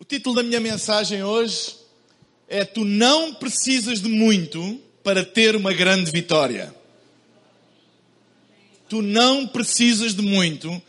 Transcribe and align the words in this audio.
O 0.00 0.04
título 0.04 0.36
da 0.36 0.42
minha 0.42 0.60
mensagem 0.60 1.22
hoje 1.22 1.76
é 2.48 2.64
Tu 2.64 2.86
não 2.86 3.34
precisas 3.34 4.00
de 4.00 4.08
muito 4.08 4.80
para 5.04 5.22
ter 5.22 5.54
uma 5.54 5.74
grande 5.74 6.10
vitória. 6.10 6.74
Tu 8.88 9.02
não 9.02 9.46
precisas 9.46 10.14
de 10.14 10.22
muito 10.22 10.80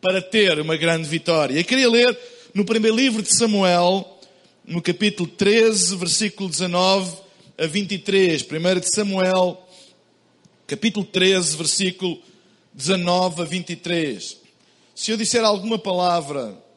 para 0.00 0.22
ter 0.22 0.60
uma 0.60 0.76
grande 0.76 1.08
vitória. 1.08 1.58
Eu 1.58 1.64
queria 1.64 1.90
ler 1.90 2.16
no 2.54 2.64
primeiro 2.64 2.96
livro 2.96 3.22
de 3.22 3.36
Samuel, 3.36 4.20
no 4.64 4.80
capítulo 4.80 5.28
13, 5.28 5.96
versículo 5.96 6.48
19 6.48 7.16
a 7.58 7.66
23. 7.66 8.44
Primeiro 8.44 8.78
de 8.78 8.94
Samuel, 8.94 9.68
capítulo 10.68 11.04
13, 11.04 11.56
versículo 11.56 12.22
19 12.72 13.42
a 13.42 13.44
23. 13.44 14.36
Se 14.94 15.10
eu 15.10 15.16
disser 15.16 15.44
alguma 15.44 15.76
palavra 15.76 16.69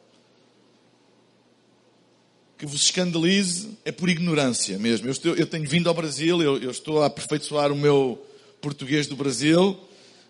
que 2.56 2.66
vos 2.66 2.82
escandalize, 2.82 3.70
é 3.84 3.92
por 3.92 4.08
ignorância 4.08 4.78
mesmo. 4.78 5.06
Eu, 5.06 5.12
estou, 5.12 5.34
eu 5.34 5.46
tenho 5.46 5.68
vindo 5.68 5.88
ao 5.88 5.94
Brasil, 5.94 6.42
eu, 6.42 6.58
eu 6.58 6.70
estou 6.70 7.02
a 7.02 7.06
aperfeiçoar 7.06 7.72
o 7.72 7.76
meu 7.76 8.24
português 8.60 9.06
do 9.06 9.16
Brasil. 9.16 9.78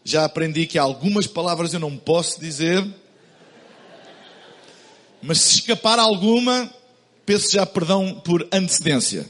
Já 0.03 0.25
aprendi 0.25 0.67
que 0.67 0.79
algumas 0.79 1.27
palavras 1.27 1.73
eu 1.73 1.81
não 1.81 1.97
posso 1.97 2.41
dizer. 2.41 2.85
Mas 5.23 5.41
se 5.41 5.55
escapar 5.57 5.99
alguma, 5.99 6.71
peço 7.25 7.53
já 7.53 7.65
perdão 7.65 8.21
por 8.25 8.47
antecedência. 8.53 9.29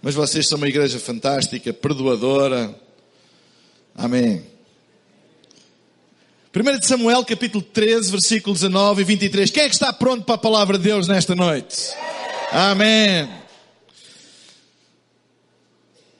Mas 0.00 0.14
vocês 0.14 0.48
são 0.48 0.58
uma 0.58 0.68
igreja 0.68 0.98
fantástica, 0.98 1.72
perdoadora. 1.72 2.74
Amém. 3.94 4.51
1 6.54 6.78
de 6.80 6.86
Samuel, 6.86 7.24
capítulo 7.24 7.64
13, 7.64 8.10
versículos 8.10 8.60
19 8.60 9.00
e 9.00 9.04
23. 9.06 9.50
Quem 9.50 9.62
é 9.62 9.68
que 9.70 9.74
está 9.74 9.90
pronto 9.90 10.26
para 10.26 10.34
a 10.34 10.38
palavra 10.38 10.76
de 10.76 10.84
Deus 10.84 11.08
nesta 11.08 11.34
noite? 11.34 11.94
Amém. 12.50 13.26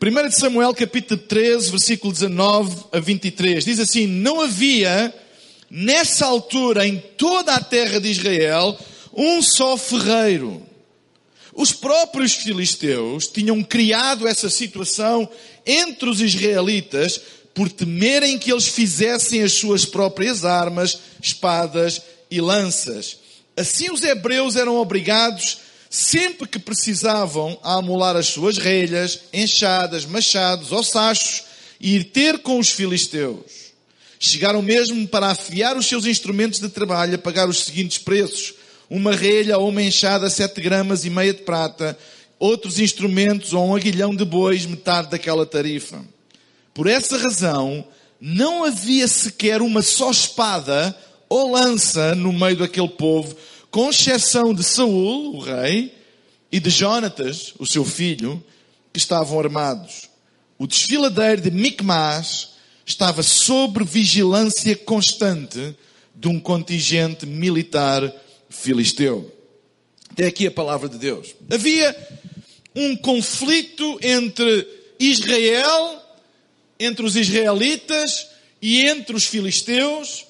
1 0.00 0.28
de 0.30 0.34
Samuel, 0.34 0.72
capítulo 0.72 1.20
13, 1.20 1.70
versículo 1.70 2.14
19 2.14 2.84
a 2.92 2.98
23. 2.98 3.62
Diz 3.62 3.78
assim, 3.78 4.06
não 4.06 4.40
havia 4.40 5.12
nessa 5.70 6.24
altura 6.24 6.86
em 6.86 6.96
toda 7.18 7.52
a 7.54 7.60
terra 7.60 8.00
de 8.00 8.08
Israel 8.08 8.78
um 9.12 9.42
só 9.42 9.76
ferreiro. 9.76 10.62
Os 11.52 11.74
próprios 11.74 12.32
filisteus 12.36 13.26
tinham 13.26 13.62
criado 13.62 14.26
essa 14.26 14.48
situação 14.48 15.28
entre 15.66 16.08
os 16.08 16.22
israelitas 16.22 17.20
por 17.54 17.70
temerem 17.70 18.38
que 18.38 18.50
eles 18.50 18.68
fizessem 18.68 19.42
as 19.42 19.52
suas 19.52 19.84
próprias 19.84 20.44
armas, 20.44 20.98
espadas 21.22 22.00
e 22.30 22.40
lanças. 22.40 23.18
Assim 23.56 23.90
os 23.90 24.02
hebreus 24.02 24.56
eram 24.56 24.76
obrigados, 24.76 25.58
sempre 25.90 26.48
que 26.48 26.58
precisavam, 26.58 27.58
a 27.62 27.74
amolar 27.74 28.16
as 28.16 28.28
suas 28.28 28.56
relhas, 28.56 29.20
enxadas, 29.32 30.06
machados 30.06 30.72
ou 30.72 30.82
sachos 30.82 31.44
e 31.78 31.96
ir 31.96 32.04
ter 32.04 32.38
com 32.38 32.58
os 32.58 32.70
filisteus. 32.70 33.72
Chegaram 34.18 34.62
mesmo 34.62 35.06
para 35.08 35.28
afiar 35.28 35.76
os 35.76 35.86
seus 35.86 36.06
instrumentos 36.06 36.60
de 36.60 36.68
trabalho 36.68 37.16
a 37.16 37.18
pagar 37.18 37.48
os 37.48 37.64
seguintes 37.64 37.98
preços. 37.98 38.54
Uma 38.88 39.16
relha 39.16 39.58
ou 39.58 39.68
uma 39.68 39.82
enxada, 39.82 40.30
sete 40.30 40.60
gramas 40.60 41.04
e 41.04 41.10
meia 41.10 41.34
de 41.34 41.42
prata, 41.42 41.98
outros 42.38 42.78
instrumentos 42.78 43.52
ou 43.52 43.66
um 43.66 43.74
aguilhão 43.74 44.14
de 44.14 44.24
bois, 44.24 44.64
metade 44.64 45.10
daquela 45.10 45.44
tarifa. 45.44 46.02
Por 46.74 46.86
essa 46.86 47.18
razão, 47.18 47.86
não 48.20 48.64
havia 48.64 49.06
sequer 49.08 49.60
uma 49.60 49.82
só 49.82 50.10
espada 50.10 50.96
ou 51.28 51.52
lança 51.52 52.14
no 52.14 52.32
meio 52.32 52.56
daquele 52.56 52.88
povo, 52.88 53.36
com 53.70 53.90
exceção 53.90 54.54
de 54.54 54.62
Saul, 54.62 55.36
o 55.36 55.40
rei, 55.40 55.94
e 56.50 56.60
de 56.60 56.68
Jonatas, 56.68 57.54
o 57.58 57.66
seu 57.66 57.84
filho, 57.84 58.42
que 58.92 58.98
estavam 58.98 59.40
armados. 59.40 60.10
O 60.58 60.66
desfiladeiro 60.66 61.40
de 61.40 61.50
Micmas 61.50 62.50
estava 62.84 63.22
sob 63.22 63.82
vigilância 63.84 64.76
constante 64.76 65.74
de 66.14 66.28
um 66.28 66.38
contingente 66.38 67.24
militar 67.24 68.12
filisteu. 68.50 69.34
Até 70.10 70.26
aqui 70.26 70.46
a 70.46 70.50
palavra 70.50 70.88
de 70.90 70.98
Deus. 70.98 71.34
Havia 71.50 71.96
um 72.76 72.94
conflito 72.96 73.98
entre 74.02 74.68
Israel 75.00 76.01
entre 76.84 77.04
os 77.04 77.16
israelitas 77.16 78.26
e 78.60 78.86
entre 78.86 79.14
os 79.14 79.24
filisteus, 79.24 80.26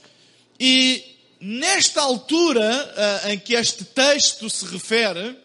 e 0.58 1.02
nesta 1.40 2.00
altura 2.00 2.94
uh, 3.24 3.28
em 3.30 3.38
que 3.38 3.54
este 3.54 3.84
texto 3.84 4.48
se 4.48 4.64
refere, 4.66 5.36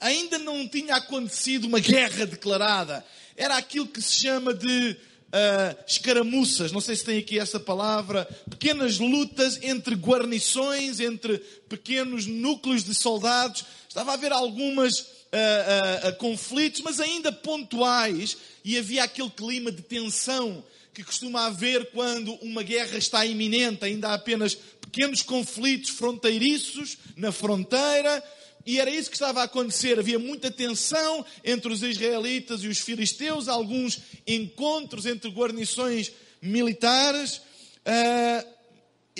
ainda 0.00 0.38
não 0.38 0.68
tinha 0.68 0.96
acontecido 0.96 1.66
uma 1.66 1.80
guerra 1.80 2.26
declarada. 2.26 3.04
Era 3.36 3.56
aquilo 3.56 3.86
que 3.86 4.02
se 4.02 4.12
chama 4.14 4.52
de 4.52 4.96
uh, 5.32 5.84
escaramuças, 5.86 6.72
não 6.72 6.80
sei 6.80 6.96
se 6.96 7.04
tem 7.04 7.18
aqui 7.18 7.38
essa 7.38 7.58
palavra, 7.58 8.28
pequenas 8.50 8.98
lutas 8.98 9.58
entre 9.62 9.94
guarnições, 9.94 11.00
entre 11.00 11.38
pequenos 11.68 12.26
núcleos 12.26 12.84
de 12.84 12.94
soldados. 12.94 13.64
Estava 13.88 14.10
a 14.10 14.14
haver 14.14 14.32
algumas 14.32 15.21
uh, 15.32 16.16
conflitos, 16.16 16.80
mas 16.80 17.00
ainda 17.00 17.32
pontuais, 17.32 18.36
e 18.64 18.78
havia 18.78 19.04
aquele 19.04 19.30
clima 19.30 19.72
de 19.72 19.82
tensão 19.82 20.64
que 20.94 21.02
costuma 21.02 21.46
haver 21.46 21.90
quando 21.90 22.34
uma 22.34 22.62
guerra 22.62 22.98
está 22.98 23.24
iminente, 23.24 23.84
ainda 23.84 24.08
há 24.08 24.14
apenas 24.14 24.54
pequenos 24.54 25.22
conflitos 25.22 25.90
fronteiriços 25.90 26.98
na 27.16 27.32
fronteira, 27.32 28.22
e 28.64 28.78
era 28.78 28.90
isso 28.90 29.10
que 29.10 29.16
estava 29.16 29.40
a 29.40 29.44
acontecer. 29.44 29.98
Havia 29.98 30.18
muita 30.18 30.50
tensão 30.50 31.24
entre 31.42 31.72
os 31.72 31.82
israelitas 31.82 32.62
e 32.62 32.68
os 32.68 32.78
filisteus, 32.78 33.48
alguns 33.48 34.00
encontros 34.26 35.04
entre 35.06 35.30
guarnições 35.30 36.12
militares. 36.40 37.38
Uh, 37.84 38.46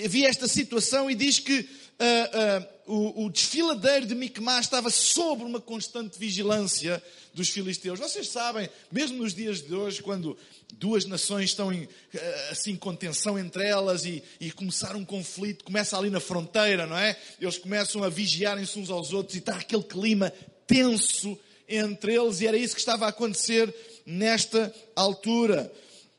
havia 0.03 0.29
esta 0.29 0.47
situação 0.47 1.11
e 1.11 1.15
diz 1.15 1.39
que 1.39 1.59
uh, 1.59 1.65
uh, 2.61 2.72
o, 2.85 3.25
o 3.25 3.29
desfiladeiro 3.29 4.05
de 4.05 4.15
Micmas 4.15 4.65
estava 4.65 4.89
sob 4.89 5.43
uma 5.43 5.59
constante 5.59 6.19
vigilância 6.19 7.01
dos 7.33 7.49
filisteus. 7.49 7.99
Vocês 7.99 8.29
sabem, 8.29 8.69
mesmo 8.91 9.17
nos 9.17 9.33
dias 9.33 9.61
de 9.61 9.73
hoje, 9.73 10.01
quando 10.01 10.37
duas 10.73 11.05
nações 11.05 11.51
estão 11.51 11.71
em 11.71 11.87
eh, 12.13 12.49
assim 12.51 12.75
contenção 12.75 13.39
entre 13.39 13.65
elas 13.65 14.05
e, 14.05 14.23
e 14.39 14.51
começar 14.51 14.95
um 14.95 15.05
conflito, 15.05 15.63
começa 15.63 15.97
ali 15.97 16.09
na 16.09 16.19
fronteira, 16.19 16.85
não 16.85 16.97
é? 16.97 17.17
Eles 17.39 17.57
começam 17.57 18.03
a 18.03 18.09
vigiarem-se 18.09 18.77
uns 18.77 18.89
aos 18.89 19.13
outros 19.13 19.35
e 19.35 19.39
está 19.39 19.55
aquele 19.55 19.83
clima 19.83 20.31
tenso 20.67 21.37
entre 21.67 22.13
eles 22.13 22.41
e 22.41 22.47
era 22.47 22.57
isso 22.57 22.75
que 22.75 22.81
estava 22.81 23.05
a 23.05 23.09
acontecer 23.09 23.73
nesta 24.05 24.73
altura. 24.95 25.71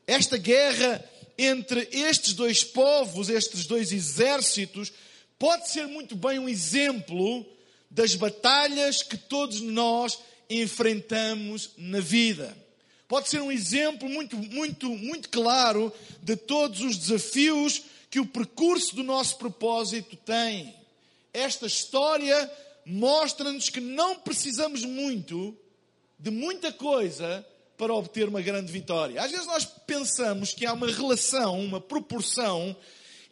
Esta 0.07 0.37
guerra 0.37 1.05
entre 1.37 1.89
estes 1.93 2.33
dois 2.33 2.63
povos, 2.63 3.29
estes 3.29 3.67
dois 3.67 3.93
exércitos, 3.93 4.93
pode 5.39 5.69
ser 5.71 5.87
muito 5.87 6.15
bem 6.17 6.39
um 6.39 6.49
exemplo 6.49 7.45
das 7.91 8.15
batalhas 8.15 9.03
que 9.03 9.17
todos 9.17 9.61
nós 9.61 10.19
enfrentamos 10.49 11.71
na 11.77 12.01
vida. 12.01 12.57
Pode 13.07 13.29
ser 13.29 13.41
um 13.41 13.53
exemplo 13.53 14.09
muito, 14.09 14.37
muito, 14.37 14.89
muito 14.89 15.29
claro 15.29 15.93
de 16.23 16.37
todos 16.37 16.81
os 16.81 16.97
desafios 16.97 17.83
que 18.11 18.19
o 18.19 18.27
percurso 18.27 18.97
do 18.97 19.03
nosso 19.03 19.37
propósito 19.37 20.17
tem. 20.17 20.75
Esta 21.33 21.67
história 21.67 22.51
mostra-nos 22.87 23.69
que 23.69 23.81
não 23.81 24.17
precisamos 24.17 24.85
muito 24.85 25.57
de 26.19 26.31
muita 26.31 26.73
coisa 26.73 27.45
para 27.77 27.93
obter 27.93 28.29
uma 28.29 28.41
grande 28.41 28.73
vitória. 28.73 29.21
Às 29.21 29.31
vezes 29.31 29.47
nós 29.47 29.65
pensamos 29.65 30.55
que 30.55 30.65
há 30.65 30.73
uma 30.73 30.91
relação, 30.91 31.61
uma 31.61 31.81
proporção 31.81 32.75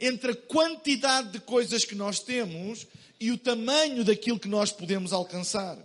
entre 0.02 0.32
a 0.32 0.36
quantidade 0.36 1.30
de 1.30 1.38
coisas 1.38 1.84
que 1.84 1.94
nós 1.94 2.18
temos 2.18 2.88
e 3.20 3.30
o 3.30 3.38
tamanho 3.38 4.02
daquilo 4.02 4.38
que 4.38 4.48
nós 4.48 4.72
podemos 4.72 5.12
alcançar. 5.12 5.78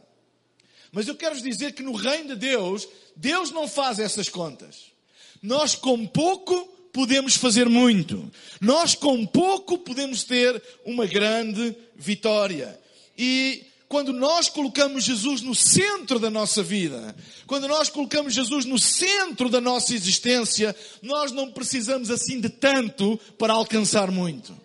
Mas 0.91 1.07
eu 1.07 1.15
quero 1.15 1.39
dizer 1.39 1.73
que 1.73 1.83
no 1.83 1.93
reino 1.93 2.29
de 2.29 2.35
Deus, 2.35 2.87
Deus 3.15 3.51
não 3.51 3.67
faz 3.67 3.99
essas 3.99 4.27
contas. 4.27 4.91
Nós 5.39 5.75
com 5.75 6.07
pouco 6.07 6.65
podemos 6.91 7.35
fazer 7.35 7.69
muito. 7.69 8.31
Nós 8.59 8.95
com 8.95 9.23
pouco 9.23 9.77
podemos 9.77 10.23
ter 10.23 10.59
uma 10.83 11.05
grande 11.05 11.75
vitória. 11.95 12.79
E 13.15 13.63
quando 13.87 14.11
nós 14.11 14.49
colocamos 14.49 15.03
Jesus 15.03 15.41
no 15.41 15.55
centro 15.55 16.19
da 16.19 16.29
nossa 16.29 16.61
vida, 16.61 17.15
quando 17.45 17.67
nós 17.67 17.89
colocamos 17.89 18.33
Jesus 18.33 18.65
no 18.65 18.77
centro 18.77 19.49
da 19.49 19.61
nossa 19.61 19.93
existência, 19.93 20.75
nós 21.01 21.31
não 21.31 21.51
precisamos 21.51 22.11
assim 22.11 22.41
de 22.41 22.49
tanto 22.49 23.17
para 23.37 23.53
alcançar 23.53 24.11
muito. 24.11 24.57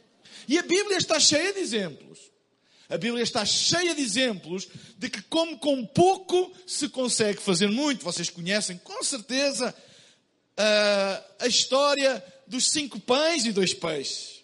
E 0.49 0.59
a 0.59 0.63
Bíblia 0.63 0.97
está 0.97 1.21
cheia 1.21 1.53
de 1.53 1.61
exemplos. 1.61 2.19
A 2.89 2.99
Bíblia 2.99 3.23
está 3.23 3.45
cheia 3.45 3.95
de 3.95 4.03
exemplos 4.03 4.69
de 4.99 5.09
que, 5.09 5.23
como 5.23 5.57
com 5.57 5.87
pouco, 5.87 6.53
se 6.67 6.89
consegue 6.89 7.41
fazer 7.41 7.69
muito. 7.69 8.05
Vocês 8.05 8.29
conhecem 8.29 8.77
com 8.79 9.03
certeza 9.05 9.75
a 11.39 11.47
história 11.47 12.23
dos 12.47 12.71
cinco 12.71 13.01
pães 13.01 13.47
e 13.47 13.53
dois 13.53 13.73
peixes, 13.73 14.43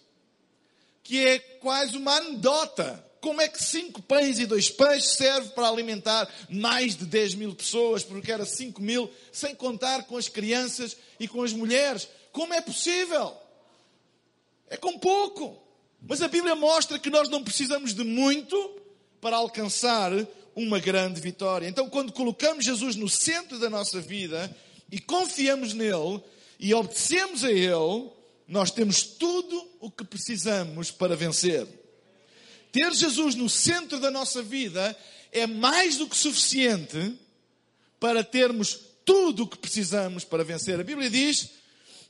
que 1.02 1.26
é 1.26 1.38
quase 1.38 1.96
uma 1.96 2.16
anedota 2.16 3.04
como 3.20 3.40
é 3.40 3.48
que 3.48 3.62
cinco 3.62 4.00
pães 4.02 4.38
e 4.38 4.46
dois 4.46 4.70
peixes 4.70 5.16
serve 5.16 5.50
para 5.50 5.68
alimentar 5.68 6.28
mais 6.48 6.96
de 6.96 7.04
10 7.04 7.34
mil 7.34 7.54
pessoas, 7.54 8.02
porque 8.04 8.30
era 8.30 8.44
5 8.44 8.80
mil, 8.80 9.10
sem 9.32 9.54
contar 9.54 10.04
com 10.04 10.16
as 10.16 10.28
crianças 10.28 10.96
e 11.18 11.26
com 11.26 11.42
as 11.42 11.52
mulheres? 11.52 12.08
Como 12.32 12.54
é 12.54 12.60
possível? 12.60 13.36
É 14.68 14.76
com 14.76 14.98
pouco. 14.98 15.60
Mas 16.00 16.22
a 16.22 16.28
Bíblia 16.28 16.54
mostra 16.54 16.98
que 16.98 17.10
nós 17.10 17.28
não 17.28 17.42
precisamos 17.42 17.92
de 17.92 18.04
muito 18.04 18.56
para 19.20 19.36
alcançar 19.36 20.12
uma 20.54 20.78
grande 20.78 21.20
vitória. 21.20 21.68
Então, 21.68 21.88
quando 21.88 22.12
colocamos 22.12 22.64
Jesus 22.64 22.96
no 22.96 23.08
centro 23.08 23.58
da 23.58 23.68
nossa 23.68 24.00
vida 24.00 24.54
e 24.90 25.00
confiamos 25.00 25.72
nele 25.72 26.22
e 26.58 26.72
obedecemos 26.74 27.44
a 27.44 27.50
ele, 27.50 28.10
nós 28.46 28.70
temos 28.70 29.02
tudo 29.02 29.68
o 29.80 29.90
que 29.90 30.04
precisamos 30.04 30.90
para 30.90 31.14
vencer. 31.14 31.66
Ter 32.72 32.92
Jesus 32.92 33.34
no 33.34 33.48
centro 33.48 33.98
da 33.98 34.10
nossa 34.10 34.42
vida 34.42 34.96
é 35.32 35.46
mais 35.46 35.96
do 35.96 36.06
que 36.06 36.16
suficiente 36.16 37.18
para 37.98 38.22
termos 38.22 38.78
tudo 39.04 39.44
o 39.44 39.46
que 39.48 39.58
precisamos 39.58 40.24
para 40.24 40.44
vencer. 40.44 40.78
A 40.78 40.84
Bíblia 40.84 41.08
diz 41.08 41.50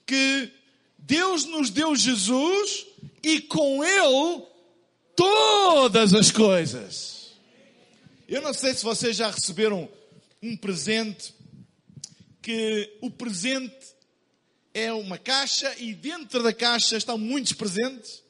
que 0.05 0.51
Deus 0.99 1.45
nos 1.45 1.71
deu 1.71 1.95
Jesus 1.95 2.87
e 3.23 3.41
com 3.41 3.85
Ele 3.85 4.43
todas 5.15 6.13
as 6.15 6.31
coisas. 6.31 7.33
Eu 8.29 8.43
não 8.43 8.53
sei 8.53 8.75
se 8.75 8.85
vocês 8.85 9.17
já 9.17 9.31
receberam 9.31 9.89
um 10.43 10.57
presente 10.57 11.35
que 12.43 12.99
o 13.01 13.11
presente 13.11 13.75
é 14.75 14.93
uma 14.93 15.19
caixa 15.19 15.75
e 15.79 15.95
dentro 15.95 16.43
da 16.43 16.53
caixa 16.53 16.97
estão 16.97 17.17
muitos 17.17 17.53
presentes. 17.53 18.23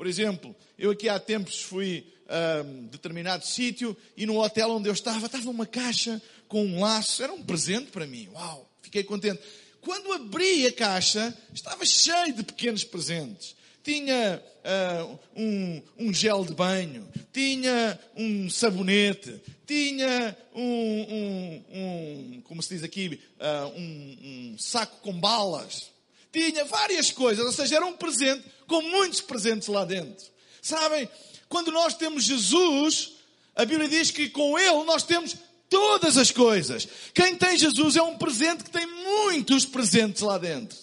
Por 0.00 0.06
exemplo, 0.06 0.56
eu 0.78 0.92
aqui 0.92 1.10
há 1.10 1.20
tempos 1.20 1.60
fui 1.60 2.06
a 2.26 2.62
um 2.62 2.86
determinado 2.86 3.44
sítio 3.44 3.94
e 4.16 4.24
no 4.24 4.40
hotel 4.40 4.70
onde 4.70 4.88
eu 4.88 4.94
estava, 4.94 5.26
estava 5.26 5.50
uma 5.50 5.66
caixa 5.66 6.22
com 6.48 6.64
um 6.64 6.80
laço. 6.80 7.22
Era 7.22 7.30
um 7.34 7.42
presente 7.42 7.90
para 7.90 8.06
mim. 8.06 8.26
Uau, 8.32 8.66
fiquei 8.80 9.04
contente. 9.04 9.42
Quando 9.82 10.10
abri 10.14 10.66
a 10.66 10.72
caixa, 10.72 11.36
estava 11.52 11.84
cheio 11.84 12.32
de 12.32 12.42
pequenos 12.42 12.82
presentes. 12.82 13.54
Tinha 13.84 14.42
uh, 14.64 15.18
um, 15.36 15.82
um, 15.98 16.14
gel 16.14 16.46
de 16.46 16.54
banho, 16.54 17.06
tinha 17.30 18.00
um 18.16 18.48
sabonete, 18.48 19.38
tinha 19.66 20.34
um, 20.54 21.62
um 21.74 22.40
como 22.44 22.62
se 22.62 22.72
diz 22.72 22.82
aqui, 22.82 23.20
uh, 23.38 23.78
um 23.78 24.56
saco 24.58 24.96
com 25.02 25.12
balas. 25.20 25.89
Tinha 26.32 26.64
várias 26.64 27.10
coisas, 27.10 27.44
ou 27.44 27.52
seja, 27.52 27.76
era 27.76 27.86
um 27.86 27.96
presente 27.96 28.44
com 28.66 28.82
muitos 28.82 29.20
presentes 29.20 29.68
lá 29.68 29.84
dentro. 29.84 30.26
Sabem, 30.62 31.08
quando 31.48 31.72
nós 31.72 31.94
temos 31.94 32.24
Jesus, 32.24 33.12
a 33.54 33.64
Bíblia 33.64 33.88
diz 33.88 34.10
que 34.10 34.28
com 34.28 34.58
Ele 34.58 34.84
nós 34.84 35.02
temos 35.02 35.36
todas 35.68 36.16
as 36.16 36.30
coisas. 36.30 36.86
Quem 37.12 37.36
tem 37.36 37.56
Jesus 37.56 37.96
é 37.96 38.02
um 38.02 38.16
presente 38.16 38.64
que 38.64 38.70
tem 38.70 38.86
muitos 38.86 39.64
presentes 39.64 40.22
lá 40.22 40.38
dentro. 40.38 40.78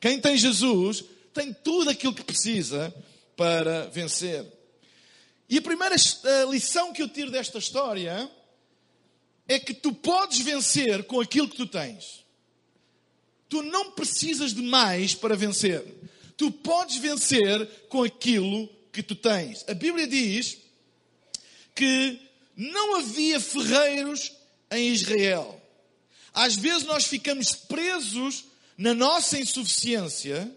Quem 0.00 0.20
tem 0.20 0.36
Jesus 0.36 1.04
tem 1.32 1.52
tudo 1.52 1.90
aquilo 1.90 2.14
que 2.14 2.22
precisa 2.22 2.94
para 3.36 3.86
vencer. 3.86 4.46
E 5.48 5.58
a 5.58 5.62
primeira 5.62 5.94
eh, 5.94 6.44
lição 6.50 6.92
que 6.92 7.02
eu 7.02 7.08
tiro 7.08 7.30
desta 7.30 7.58
história 7.58 8.30
é 9.46 9.58
que 9.58 9.74
tu 9.74 9.92
podes 9.92 10.40
vencer 10.40 11.04
com 11.04 11.20
aquilo 11.20 11.48
que 11.48 11.56
tu 11.56 11.66
tens. 11.66 12.23
Tu 13.48 13.62
não 13.62 13.92
precisas 13.92 14.54
de 14.54 14.62
mais 14.62 15.14
para 15.14 15.36
vencer. 15.36 15.84
Tu 16.36 16.50
podes 16.50 16.96
vencer 16.96 17.66
com 17.88 18.02
aquilo 18.02 18.68
que 18.92 19.02
tu 19.02 19.14
tens. 19.14 19.64
A 19.68 19.74
Bíblia 19.74 20.06
diz 20.06 20.58
que 21.74 22.20
não 22.56 22.96
havia 22.96 23.40
ferreiros 23.40 24.32
em 24.70 24.88
Israel. 24.88 25.60
Às 26.32 26.56
vezes 26.56 26.84
nós 26.84 27.04
ficamos 27.04 27.54
presos 27.54 28.44
na 28.76 28.92
nossa 28.92 29.38
insuficiência, 29.38 30.50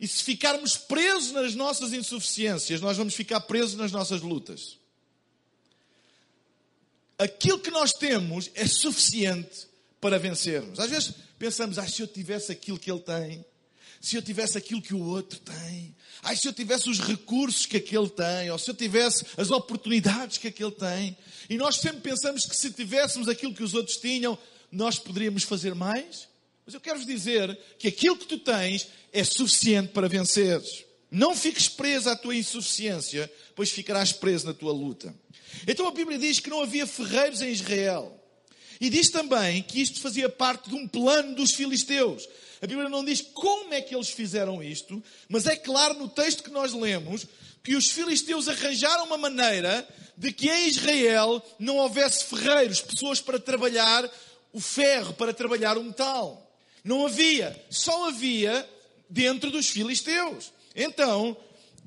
e 0.00 0.08
se 0.08 0.24
ficarmos 0.24 0.76
presos 0.76 1.32
nas 1.32 1.54
nossas 1.54 1.92
insuficiências, 1.92 2.80
nós 2.80 2.96
vamos 2.96 3.14
ficar 3.14 3.40
presos 3.40 3.74
nas 3.76 3.92
nossas 3.92 4.20
lutas. 4.22 4.78
Aquilo 7.18 7.58
que 7.58 7.70
nós 7.70 7.92
temos 7.92 8.50
é 8.54 8.66
suficiente 8.66 9.68
para 10.00 10.18
vencermos. 10.18 10.80
Às 10.80 10.90
vezes 10.90 11.14
pensamos, 11.40 11.78
ah, 11.78 11.88
se 11.88 12.02
eu 12.02 12.06
tivesse 12.06 12.52
aquilo 12.52 12.78
que 12.78 12.90
ele 12.90 13.00
tem, 13.00 13.42
se 13.98 14.14
eu 14.14 14.20
tivesse 14.20 14.58
aquilo 14.58 14.82
que 14.82 14.92
o 14.92 15.02
outro 15.02 15.40
tem, 15.40 15.96
ai, 16.22 16.36
se 16.36 16.46
eu 16.46 16.52
tivesse 16.52 16.90
os 16.90 17.00
recursos 17.00 17.64
que 17.64 17.78
aquele 17.78 18.10
tem, 18.10 18.50
ou 18.50 18.58
se 18.58 18.70
eu 18.70 18.74
tivesse 18.74 19.24
as 19.38 19.50
oportunidades 19.50 20.36
que 20.36 20.48
aquele 20.48 20.70
tem. 20.70 21.16
E 21.48 21.56
nós 21.56 21.76
sempre 21.76 22.02
pensamos 22.02 22.44
que 22.44 22.54
se 22.54 22.70
tivéssemos 22.70 23.26
aquilo 23.26 23.54
que 23.54 23.62
os 23.62 23.72
outros 23.72 23.96
tinham, 23.96 24.38
nós 24.70 24.98
poderíamos 24.98 25.42
fazer 25.42 25.74
mais. 25.74 26.28
Mas 26.66 26.74
eu 26.74 26.80
quero-vos 26.80 27.06
dizer 27.06 27.58
que 27.78 27.88
aquilo 27.88 28.18
que 28.18 28.26
tu 28.26 28.38
tens 28.38 28.88
é 29.10 29.24
suficiente 29.24 29.92
para 29.92 30.08
venceres. 30.10 30.84
Não 31.10 31.34
fiques 31.34 31.70
preso 31.70 32.10
à 32.10 32.16
tua 32.16 32.36
insuficiência, 32.36 33.32
pois 33.56 33.70
ficarás 33.70 34.12
preso 34.12 34.46
na 34.46 34.52
tua 34.52 34.72
luta. 34.72 35.14
Então 35.66 35.88
a 35.88 35.90
Bíblia 35.90 36.18
diz 36.18 36.38
que 36.38 36.50
não 36.50 36.60
havia 36.60 36.86
ferreiros 36.86 37.40
em 37.40 37.50
Israel. 37.50 38.19
E 38.80 38.88
diz 38.88 39.10
também 39.10 39.62
que 39.62 39.80
isto 39.80 40.00
fazia 40.00 40.28
parte 40.28 40.70
de 40.70 40.74
um 40.74 40.88
plano 40.88 41.34
dos 41.34 41.52
filisteus. 41.52 42.26
A 42.62 42.66
Bíblia 42.66 42.88
não 42.88 43.04
diz 43.04 43.20
como 43.20 43.74
é 43.74 43.80
que 43.80 43.94
eles 43.94 44.08
fizeram 44.08 44.62
isto, 44.62 45.02
mas 45.28 45.46
é 45.46 45.54
claro 45.54 45.94
no 45.94 46.08
texto 46.08 46.42
que 46.42 46.50
nós 46.50 46.72
lemos 46.72 47.26
que 47.62 47.76
os 47.76 47.90
filisteus 47.90 48.48
arranjaram 48.48 49.04
uma 49.04 49.18
maneira 49.18 49.86
de 50.16 50.32
que 50.32 50.50
em 50.50 50.68
Israel 50.68 51.42
não 51.58 51.76
houvesse 51.76 52.24
ferreiros, 52.24 52.80
pessoas 52.80 53.20
para 53.20 53.38
trabalhar 53.38 54.10
o 54.52 54.60
ferro, 54.60 55.12
para 55.12 55.32
trabalhar 55.32 55.76
o 55.76 55.84
metal. 55.84 56.50
Não 56.82 57.06
havia, 57.06 57.62
só 57.68 58.08
havia 58.08 58.68
dentro 59.08 59.50
dos 59.50 59.68
filisteus. 59.68 60.52
Então, 60.74 61.36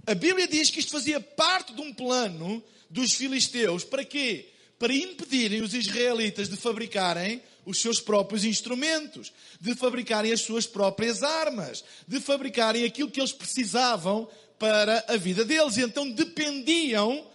a 0.06 0.14
Bíblia 0.14 0.48
diz 0.48 0.70
que 0.70 0.80
isto 0.80 0.92
fazia 0.92 1.20
parte 1.20 1.74
de 1.74 1.82
um 1.82 1.94
plano 1.94 2.64
dos 2.90 3.14
filisteus 3.14 3.84
para 3.84 4.06
quê? 4.06 4.53
Para 4.78 4.94
impedirem 4.94 5.62
os 5.62 5.74
israelitas 5.74 6.50
de 6.50 6.58
fabricarem 6.58 7.42
os 7.66 7.80
seus 7.80 8.00
próprios 8.00 8.44
instrumentos, 8.44 9.32
de 9.60 9.74
fabricarem 9.76 10.32
as 10.32 10.42
suas 10.42 10.66
próprias 10.66 11.24
armas, 11.24 11.84
de 12.08 12.20
fabricarem 12.20 12.84
aquilo 12.84 13.10
que 13.10 13.20
eles 13.20 13.32
precisavam 13.32 14.28
para 14.60 15.04
a 15.08 15.18
vida 15.18 15.46
deles. 15.46 15.78
E 15.78 15.82
então 15.82 16.10
dependiam 16.10 17.26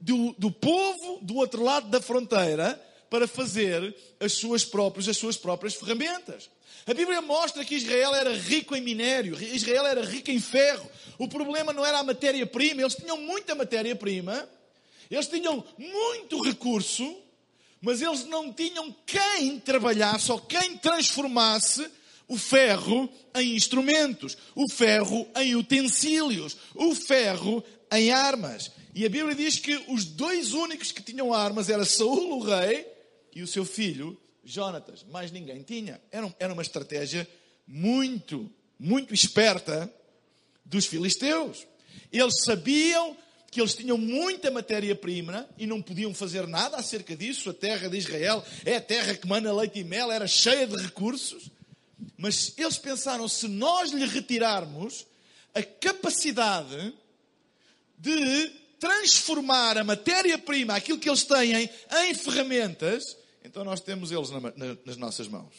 do, 0.00 0.34
do 0.38 0.50
povo 0.50 1.20
do 1.22 1.36
outro 1.36 1.62
lado 1.62 1.88
da 1.88 2.00
fronteira 2.00 2.80
para 3.08 3.28
fazer 3.28 3.94
as 4.18 4.32
suas 4.32 4.64
próprias, 4.64 5.08
as 5.08 5.16
suas 5.16 5.36
próprias 5.36 5.74
ferramentas. 5.74 6.50
A 6.86 6.94
Bíblia 6.94 7.20
mostra 7.20 7.64
que 7.64 7.74
Israel 7.74 8.14
era 8.14 8.32
rico 8.32 8.76
em 8.76 8.80
minério, 8.80 9.36
Israel 9.42 9.86
era 9.86 10.04
rico 10.04 10.30
em 10.30 10.38
ferro. 10.38 10.88
O 11.18 11.26
problema 11.26 11.72
não 11.72 11.84
era 11.84 11.98
a 11.98 12.04
matéria-prima, 12.04 12.82
eles 12.82 12.94
tinham 12.94 13.16
muita 13.16 13.54
matéria-prima, 13.54 14.48
eles 15.10 15.28
tinham 15.28 15.64
muito 15.78 16.42
recurso, 16.42 17.16
mas 17.80 18.02
eles 18.02 18.24
não 18.24 18.52
tinham 18.52 18.94
quem 19.04 19.58
trabalhasse 19.60 20.30
ou 20.32 20.40
quem 20.40 20.76
transformasse 20.76 21.88
o 22.28 22.36
ferro 22.36 23.08
em 23.34 23.54
instrumentos, 23.54 24.36
o 24.54 24.68
ferro 24.68 25.28
em 25.36 25.54
utensílios, 25.54 26.56
o 26.74 26.94
ferro 26.94 27.62
em 27.92 28.10
armas. 28.10 28.70
E 28.94 29.04
a 29.04 29.08
Bíblia 29.08 29.34
diz 29.34 29.58
que 29.58 29.76
os 29.88 30.04
dois 30.04 30.52
únicos 30.52 30.90
que 30.90 31.02
tinham 31.02 31.32
armas 31.32 31.68
era 31.68 31.84
Saul, 31.84 32.38
o 32.38 32.42
rei, 32.42 32.86
e 33.36 33.42
o 33.42 33.46
seu 33.46 33.66
filho, 33.66 34.18
Jonatas. 34.42 35.04
Mais 35.10 35.30
ninguém 35.30 35.62
tinha. 35.62 36.00
Era 36.10 36.52
uma 36.54 36.62
estratégia 36.62 37.28
muito, 37.66 38.50
muito 38.78 39.12
esperta 39.12 39.92
dos 40.64 40.86
filisteus. 40.86 41.66
Eles 42.10 42.42
sabiam 42.42 43.14
que 43.56 43.60
eles 43.62 43.74
tinham 43.74 43.96
muita 43.96 44.50
matéria-prima 44.50 45.48
e 45.56 45.66
não 45.66 45.80
podiam 45.80 46.12
fazer 46.12 46.46
nada 46.46 46.76
acerca 46.76 47.16
disso. 47.16 47.48
A 47.48 47.54
terra 47.54 47.88
de 47.88 47.96
Israel 47.96 48.44
é 48.66 48.76
a 48.76 48.80
terra 48.82 49.14
que 49.14 49.26
mana 49.26 49.50
leite 49.50 49.78
e 49.78 49.84
mel, 49.84 50.12
era 50.12 50.26
cheia 50.26 50.66
de 50.66 50.76
recursos. 50.76 51.50
Mas 52.18 52.52
eles 52.58 52.76
pensaram: 52.76 53.26
se 53.26 53.48
nós 53.48 53.92
lhe 53.92 54.04
retirarmos 54.04 55.06
a 55.54 55.62
capacidade 55.62 56.92
de 57.96 58.52
transformar 58.78 59.78
a 59.78 59.84
matéria-prima, 59.84 60.76
aquilo 60.76 60.98
que 60.98 61.08
eles 61.08 61.24
têm, 61.24 61.54
em 61.54 62.14
ferramentas, 62.14 63.16
então 63.42 63.64
nós 63.64 63.80
temos 63.80 64.12
eles 64.12 64.28
na, 64.28 64.38
na, 64.38 64.76
nas 64.84 64.98
nossas 64.98 65.28
mãos. 65.28 65.54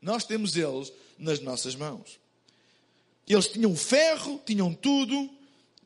Nós 0.00 0.24
temos 0.24 0.56
eles 0.56 0.90
nas 1.18 1.38
nossas 1.38 1.74
mãos. 1.74 2.18
Eles 3.28 3.48
tinham 3.48 3.76
ferro, 3.76 4.40
tinham 4.46 4.72
tudo, 4.72 5.28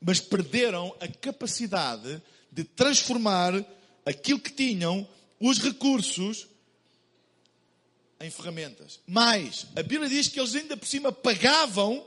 mas 0.01 0.19
perderam 0.19 0.95
a 0.99 1.07
capacidade 1.07 2.21
de 2.51 2.63
transformar 2.63 3.53
aquilo 4.05 4.39
que 4.39 4.51
tinham, 4.51 5.07
os 5.39 5.59
recursos, 5.59 6.47
em 8.19 8.29
ferramentas. 8.29 8.99
Mas 9.07 9.67
a 9.75 9.83
Bíblia 9.83 10.09
diz 10.09 10.27
que 10.27 10.39
eles 10.39 10.55
ainda 10.55 10.75
por 10.75 10.87
cima 10.87 11.11
pagavam 11.11 12.05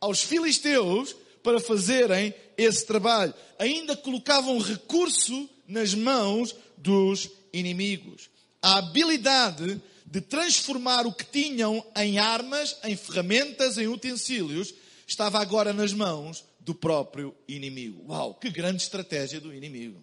aos 0.00 0.22
filisteus 0.22 1.14
para 1.42 1.60
fazerem 1.60 2.34
esse 2.56 2.86
trabalho. 2.86 3.34
Ainda 3.58 3.96
colocavam 3.96 4.58
recurso 4.58 5.48
nas 5.66 5.94
mãos 5.94 6.54
dos 6.76 7.28
inimigos. 7.52 8.30
A 8.60 8.78
habilidade 8.78 9.80
de 10.06 10.20
transformar 10.20 11.06
o 11.06 11.12
que 11.12 11.24
tinham 11.24 11.84
em 11.96 12.18
armas, 12.18 12.76
em 12.84 12.96
ferramentas, 12.96 13.78
em 13.78 13.88
utensílios, 13.88 14.74
estava 15.06 15.40
agora 15.40 15.72
nas 15.72 15.92
mãos 15.92 16.44
do 16.64 16.74
próprio 16.74 17.34
inimigo. 17.48 18.04
Uau, 18.08 18.34
que 18.34 18.50
grande 18.50 18.82
estratégia 18.82 19.40
do 19.40 19.52
inimigo. 19.52 20.00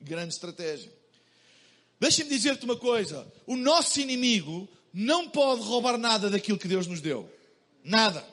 Grande 0.00 0.34
estratégia. 0.34 0.92
Deixa-me 1.98 2.28
dizer-te 2.28 2.64
uma 2.64 2.76
coisa: 2.76 3.26
o 3.46 3.56
nosso 3.56 4.00
inimigo 4.00 4.68
não 4.92 5.28
pode 5.28 5.62
roubar 5.62 5.96
nada 5.96 6.28
daquilo 6.28 6.58
que 6.58 6.68
Deus 6.68 6.86
nos 6.86 7.00
deu. 7.00 7.30
Nada. 7.82 8.24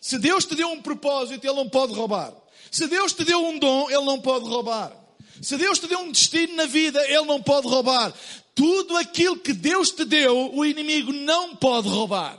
Se 0.00 0.18
Deus 0.18 0.44
te 0.44 0.54
deu 0.54 0.68
um 0.68 0.80
propósito, 0.80 1.44
Ele 1.44 1.56
não 1.56 1.68
pode 1.68 1.92
roubar. 1.92 2.32
Se 2.70 2.86
Deus 2.86 3.12
te 3.12 3.24
deu 3.24 3.44
um 3.44 3.58
dom, 3.58 3.90
Ele 3.90 4.04
não 4.04 4.20
pode 4.20 4.46
roubar. 4.46 4.94
Se 5.42 5.56
Deus 5.56 5.78
te 5.78 5.86
deu 5.86 6.00
um 6.00 6.12
destino 6.12 6.54
na 6.54 6.66
vida, 6.66 7.00
Ele 7.06 7.24
não 7.24 7.42
pode 7.42 7.66
roubar. 7.66 8.12
Tudo 8.54 8.96
aquilo 8.96 9.38
que 9.38 9.52
Deus 9.52 9.90
te 9.90 10.04
deu, 10.04 10.54
o 10.54 10.64
inimigo 10.64 11.12
não 11.12 11.56
pode 11.56 11.88
roubar. 11.88 12.38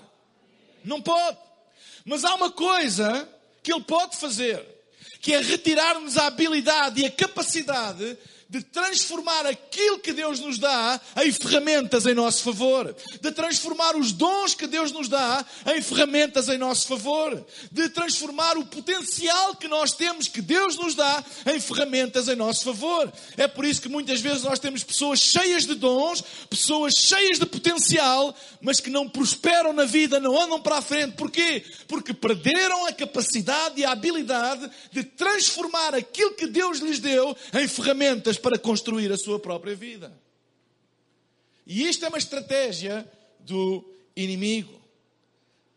Não 0.83 1.01
pode. 1.01 1.38
Mas 2.05 2.24
há 2.24 2.36
uma 2.36 2.51
coisa 2.51 3.27
que 3.69 3.73
Ele 3.73 3.83
pode 3.83 4.17
fazer, 4.17 4.65
que 5.21 5.33
é 5.33 5.41
retirar-nos 5.41 6.17
a 6.17 6.25
habilidade 6.25 7.01
e 7.01 7.05
a 7.05 7.11
capacidade 7.11 8.17
de 8.50 8.63
transformar 8.63 9.46
aquilo 9.46 10.00
que 10.00 10.12
Deus 10.12 10.39
nos 10.39 10.58
dá 10.58 11.00
em 11.24 11.32
ferramentas 11.32 12.08
em 12.08 12.15
nosso 12.15 12.41
favor, 12.41 12.96
de 13.22 13.32
transformar 13.32 13.96
os 13.96 14.12
dons 14.12 14.56
que 14.56 14.65
Deus 14.65 14.91
nos 14.91 15.08
dá 15.08 15.46
em 15.68 15.79
ferramentas 15.84 16.50
em 16.50 16.58
nosso 16.58 16.88
favor, 16.88 17.46
de 17.72 17.89
transformar 17.89 18.58
o 18.58 18.65
potencial 18.65 19.56
que 19.56 19.68
nós 19.68 19.91
temos, 19.91 20.27
que 20.27 20.41
Deus 20.41 20.75
nos 20.77 20.96
dá, 20.96 21.24
em 21.46 21.60
ferramentas 21.60 22.27
em 22.27 22.36
nosso 22.36 22.63
favor. 22.65 23.13
É 23.38 23.48
por 23.48 23.63
isso 23.65 23.84
que 23.84 23.88
muitas 23.88 24.20
vezes 24.20 24.41
nós 24.41 24.58
temos 24.58 24.84
pessoas 24.84 25.20
cheias 25.20 25.68
de 25.68 25.75
dons, 25.75 26.24
pessoas 26.50 26.96
cheias 26.96 27.38
de 27.38 27.46
potencial, 27.46 28.36
mas 28.60 28.79
que 28.79 28.89
não 28.89 29.08
prosperam 29.08 29.74
na 29.74 29.86
vida, 29.86 30.20
não 30.20 30.36
andam 30.41 30.60
para 30.60 30.77
a 30.77 30.82
frente. 30.82 31.15
Porquê? 31.15 31.63
Porque 31.88 32.15
perderam 32.15 32.88
a 32.88 32.94
capacidade 32.94 33.79
e 33.79 33.86
a 33.86 33.91
habilidade 33.91 34.70
de 34.91 35.03
transformar 35.03 35.94
aquilo 35.94 36.34
que 36.34 36.48
Deus 36.48 36.79
lhes 36.79 36.98
deu 36.98 37.38
em 37.53 37.68
ferramentas 37.68 38.38
para 38.39 38.58
construir 38.58 39.12
a 39.12 39.17
sua 39.17 39.39
própria 39.39 39.75
vida. 39.75 40.12
E 41.65 41.88
isto 41.88 42.03
é 42.05 42.08
uma 42.08 42.17
estratégia 42.17 43.08
do 43.39 43.88
inimigo. 44.15 44.81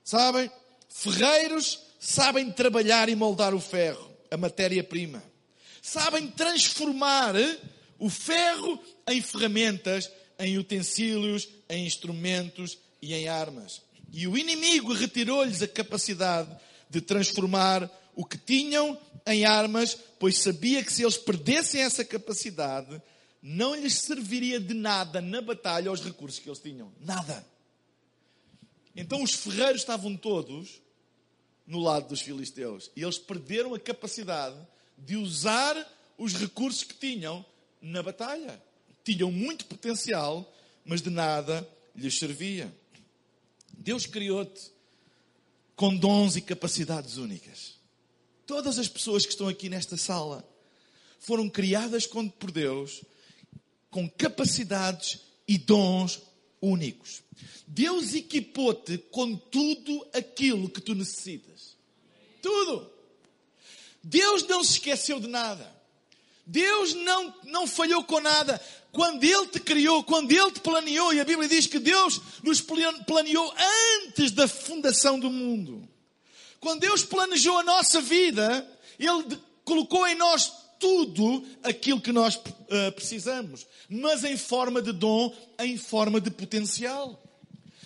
Sabem? 0.03 0.51
Ferreiros 0.89 1.81
sabem 1.99 2.51
trabalhar 2.51 3.09
e 3.09 3.15
moldar 3.15 3.55
o 3.55 3.61
ferro, 3.61 4.11
a 4.31 4.37
matéria-prima. 4.37 5.23
Sabem 5.81 6.29
transformar 6.29 7.35
o 7.99 8.09
ferro 8.09 8.83
em 9.09 9.21
ferramentas, 9.21 10.11
em 10.39 10.59
utensílios, 10.59 11.49
em 11.69 11.87
instrumentos 11.87 12.79
e 13.01 13.15
em 13.15 13.29
armas. 13.29 13.83
E 14.13 14.27
o 14.27 14.37
inimigo 14.37 14.93
retirou-lhes 14.93 15.63
a 15.63 15.69
capacidade 15.69 16.51
de 16.89 17.01
transformar 17.01 17.91
o 18.15 18.25
que 18.25 18.37
tinham 18.37 18.99
em 19.27 19.45
armas, 19.45 19.97
pois 20.19 20.39
sabia 20.39 20.85
que 20.85 20.93
se 20.93 21.03
eles 21.03 21.17
perdessem 21.17 21.83
essa 21.83 22.05
capacidade, 22.05 23.01
não 23.43 23.75
lhes 23.75 23.95
serviria 23.95 24.61
de 24.61 24.75
nada 24.75 25.21
na 25.21 25.41
batalha 25.41 25.91
os 25.91 26.03
recursos 26.03 26.39
que 26.39 26.49
eles 26.49 26.61
tinham. 26.61 26.93
Nada. 27.01 27.45
Então 28.95 29.23
os 29.23 29.33
ferreiros 29.33 29.81
estavam 29.81 30.17
todos 30.17 30.81
no 31.67 31.81
lado 31.81 32.09
dos 32.09 32.21
filisteus 32.21 32.91
e 32.95 33.03
eles 33.03 33.19
perderam 33.19 33.75
a 33.75 33.81
capacidade 33.81 34.57
de 34.99 35.17
usar 35.17 35.77
os 36.19 36.35
recursos 36.35 36.85
que 36.85 36.95
tinham 36.95 37.45
na 37.81 38.03
batalha. 38.03 38.63
Tinham 39.05 39.33
muito 39.33 39.65
potencial, 39.67 40.53
mas 40.85 41.03
de 41.03 41.11
nada 41.11 41.69
lhes 41.97 42.19
servia. 42.19 42.73
Deus 43.73 44.07
criou-te 44.07 44.71
com 45.75 45.97
dons 45.97 46.37
e 46.37 46.41
capacidades 46.41 47.17
únicas. 47.17 47.82
Todas 48.47 48.79
as 48.79 48.89
pessoas 48.89 49.25
que 49.25 49.33
estão 49.33 49.49
aqui 49.49 49.69
nesta 49.69 49.97
sala 49.97 50.47
foram 51.19 51.49
criadas 51.49 52.07
por 52.07 52.51
Deus 52.51 53.03
com 53.91 54.09
capacidades 54.09 55.21
e 55.47 55.59
dons 55.59 56.21
únicos. 56.61 57.23
Deus 57.67 58.15
equipou-te 58.15 58.99
com 58.99 59.37
tudo 59.37 60.07
aquilo 60.13 60.69
que 60.69 60.81
tu 60.81 60.95
necessitas. 60.95 61.77
Tudo. 62.41 62.91
Deus 64.03 64.47
não 64.49 64.65
se 64.65 64.73
esqueceu 64.73 65.21
de 65.21 65.29
nada. 65.29 65.71
Deus 66.45 66.95
não, 66.95 67.35
não 67.45 67.67
falhou 67.67 68.03
com 68.05 68.21
nada. 68.21 68.61
Quando 68.91 69.23
Ele 69.25 69.47
te 69.47 69.61
criou, 69.61 70.03
quando 70.03 70.33
Ele 70.33 70.51
te 70.51 70.61
planeou, 70.61 71.15
e 71.15 71.21
a 71.21 71.25
Bíblia 71.25 71.49
diz 71.49 71.67
que 71.67 71.79
Deus 71.79 72.21
nos 72.43 72.61
planeou 72.61 73.55
antes 74.07 74.33
da 74.33 74.49
fundação 74.49 75.19
do 75.19 75.31
mundo. 75.31 75.89
Quando 76.63 76.81
Deus 76.81 77.03
planejou 77.05 77.59
a 77.59 77.65
nossa 77.65 78.01
vida, 78.01 78.65
Ele 78.97 79.37
colocou 79.65 80.07
em 80.07 80.15
nós 80.15 80.53
tudo 80.79 81.45
aquilo 81.61 82.01
que 82.01 82.13
nós 82.13 82.37
uh, 82.37 82.93
precisamos, 82.95 83.67
mas 83.91 84.23
em 84.23 84.37
forma 84.37 84.81
de 84.81 84.93
dom, 84.93 85.35
em 85.59 85.77
forma 85.77 86.21
de 86.21 86.31
potencial. 86.31 87.21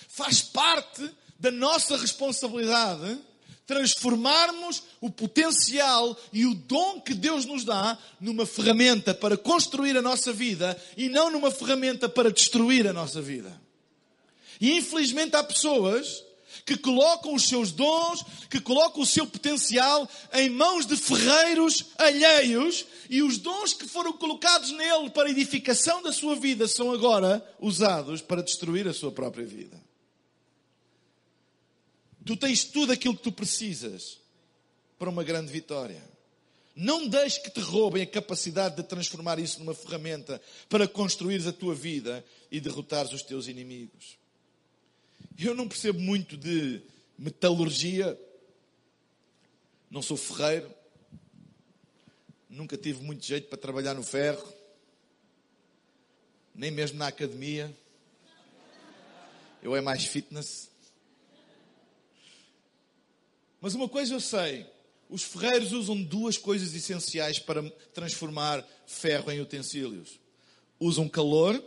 Faz 0.08 0.42
parte 0.42 1.10
da 1.40 1.50
nossa 1.50 1.96
responsabilidade 1.96 3.18
transformarmos 3.66 4.82
o 5.00 5.10
potencial 5.10 6.16
e 6.32 6.46
o 6.46 6.54
dom 6.54 7.00
que 7.00 7.12
Deus 7.14 7.44
nos 7.44 7.64
dá 7.64 7.98
numa 8.20 8.46
ferramenta 8.46 9.12
para 9.12 9.36
construir 9.36 9.96
a 9.96 10.02
nossa 10.02 10.32
vida 10.32 10.80
e 10.96 11.08
não 11.08 11.30
numa 11.30 11.50
ferramenta 11.50 12.08
para 12.08 12.30
destruir 12.30 12.86
a 12.86 12.92
nossa 12.92 13.20
vida. 13.20 13.60
E 14.60 14.76
infelizmente 14.76 15.34
há 15.34 15.42
pessoas 15.42 16.22
que 16.66 16.76
colocam 16.76 17.32
os 17.32 17.48
seus 17.48 17.70
dons, 17.70 18.24
que 18.50 18.60
colocam 18.60 19.00
o 19.00 19.06
seu 19.06 19.24
potencial 19.24 20.08
em 20.32 20.50
mãos 20.50 20.84
de 20.84 20.96
ferreiros 20.96 21.86
alheios 21.96 22.84
e 23.08 23.22
os 23.22 23.38
dons 23.38 23.72
que 23.72 23.86
foram 23.86 24.12
colocados 24.12 24.72
nele 24.72 25.08
para 25.10 25.30
edificação 25.30 26.02
da 26.02 26.12
sua 26.12 26.34
vida 26.34 26.66
são 26.66 26.90
agora 26.90 27.40
usados 27.60 28.20
para 28.20 28.42
destruir 28.42 28.88
a 28.88 28.92
sua 28.92 29.12
própria 29.12 29.46
vida. 29.46 29.80
Tu 32.24 32.36
tens 32.36 32.64
tudo 32.64 32.92
aquilo 32.92 33.16
que 33.16 33.22
tu 33.22 33.30
precisas 33.30 34.18
para 34.98 35.08
uma 35.08 35.22
grande 35.22 35.52
vitória. 35.52 36.02
Não 36.74 37.06
deixes 37.06 37.38
que 37.38 37.48
te 37.48 37.60
roubem 37.60 38.02
a 38.02 38.06
capacidade 38.06 38.74
de 38.74 38.82
transformar 38.82 39.38
isso 39.38 39.60
numa 39.60 39.72
ferramenta 39.72 40.42
para 40.68 40.88
construires 40.88 41.46
a 41.46 41.52
tua 41.52 41.76
vida 41.76 42.24
e 42.50 42.60
derrotares 42.60 43.12
os 43.12 43.22
teus 43.22 43.46
inimigos. 43.46 44.18
Eu 45.38 45.54
não 45.54 45.68
percebo 45.68 46.00
muito 46.00 46.34
de 46.36 46.80
metalurgia, 47.18 48.18
não 49.90 50.00
sou 50.00 50.16
ferreiro, 50.16 50.70
nunca 52.48 52.76
tive 52.76 53.02
muito 53.02 53.24
jeito 53.24 53.48
para 53.48 53.58
trabalhar 53.58 53.92
no 53.92 54.02
ferro, 54.02 54.50
nem 56.54 56.70
mesmo 56.70 56.98
na 56.98 57.08
academia. 57.08 57.74
Eu 59.62 59.76
é 59.76 59.80
mais 59.82 60.06
fitness. 60.06 60.70
Mas 63.60 63.74
uma 63.74 63.90
coisa 63.90 64.14
eu 64.14 64.20
sei: 64.20 64.66
os 65.10 65.22
ferreiros 65.22 65.72
usam 65.72 66.02
duas 66.02 66.38
coisas 66.38 66.74
essenciais 66.74 67.38
para 67.38 67.62
transformar 67.92 68.66
ferro 68.86 69.30
em 69.30 69.40
utensílios: 69.40 70.18
usam 70.80 71.06
calor 71.10 71.62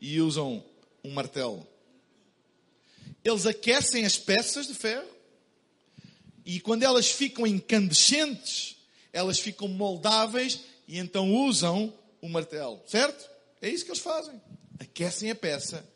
e 0.00 0.20
usam 0.20 0.64
um 1.02 1.10
martelo. 1.10 1.73
Eles 3.24 3.46
aquecem 3.46 4.04
as 4.04 4.18
peças 4.18 4.66
de 4.66 4.74
ferro 4.74 5.08
e 6.44 6.60
quando 6.60 6.82
elas 6.82 7.10
ficam 7.10 7.46
incandescentes, 7.46 8.76
elas 9.12 9.40
ficam 9.40 9.66
moldáveis 9.66 10.60
e 10.86 10.98
então 10.98 11.32
usam 11.32 11.92
o 12.20 12.28
martelo, 12.28 12.82
certo? 12.86 13.30
É 13.62 13.68
isso 13.68 13.84
que 13.84 13.90
eles 13.90 14.02
fazem. 14.02 14.40
Aquecem 14.78 15.30
a 15.30 15.34
peça 15.34 15.88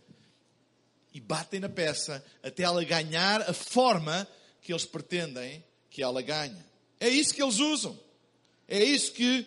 e 1.12 1.20
batem 1.20 1.61
na 1.61 1.68
peça 1.68 2.25
até 2.42 2.62
ela 2.62 2.82
ganhar 2.82 3.42
a 3.42 3.52
forma 3.52 4.26
que 4.62 4.73
eles 4.73 4.87
pretendem 4.87 5.62
que 5.90 6.02
ela 6.02 6.23
ganhe. 6.23 6.56
É 6.99 7.08
isso 7.08 7.35
que 7.35 7.42
eles 7.42 7.58
usam. 7.58 7.99
É 8.66 8.82
isso 8.82 9.12
que 9.12 9.47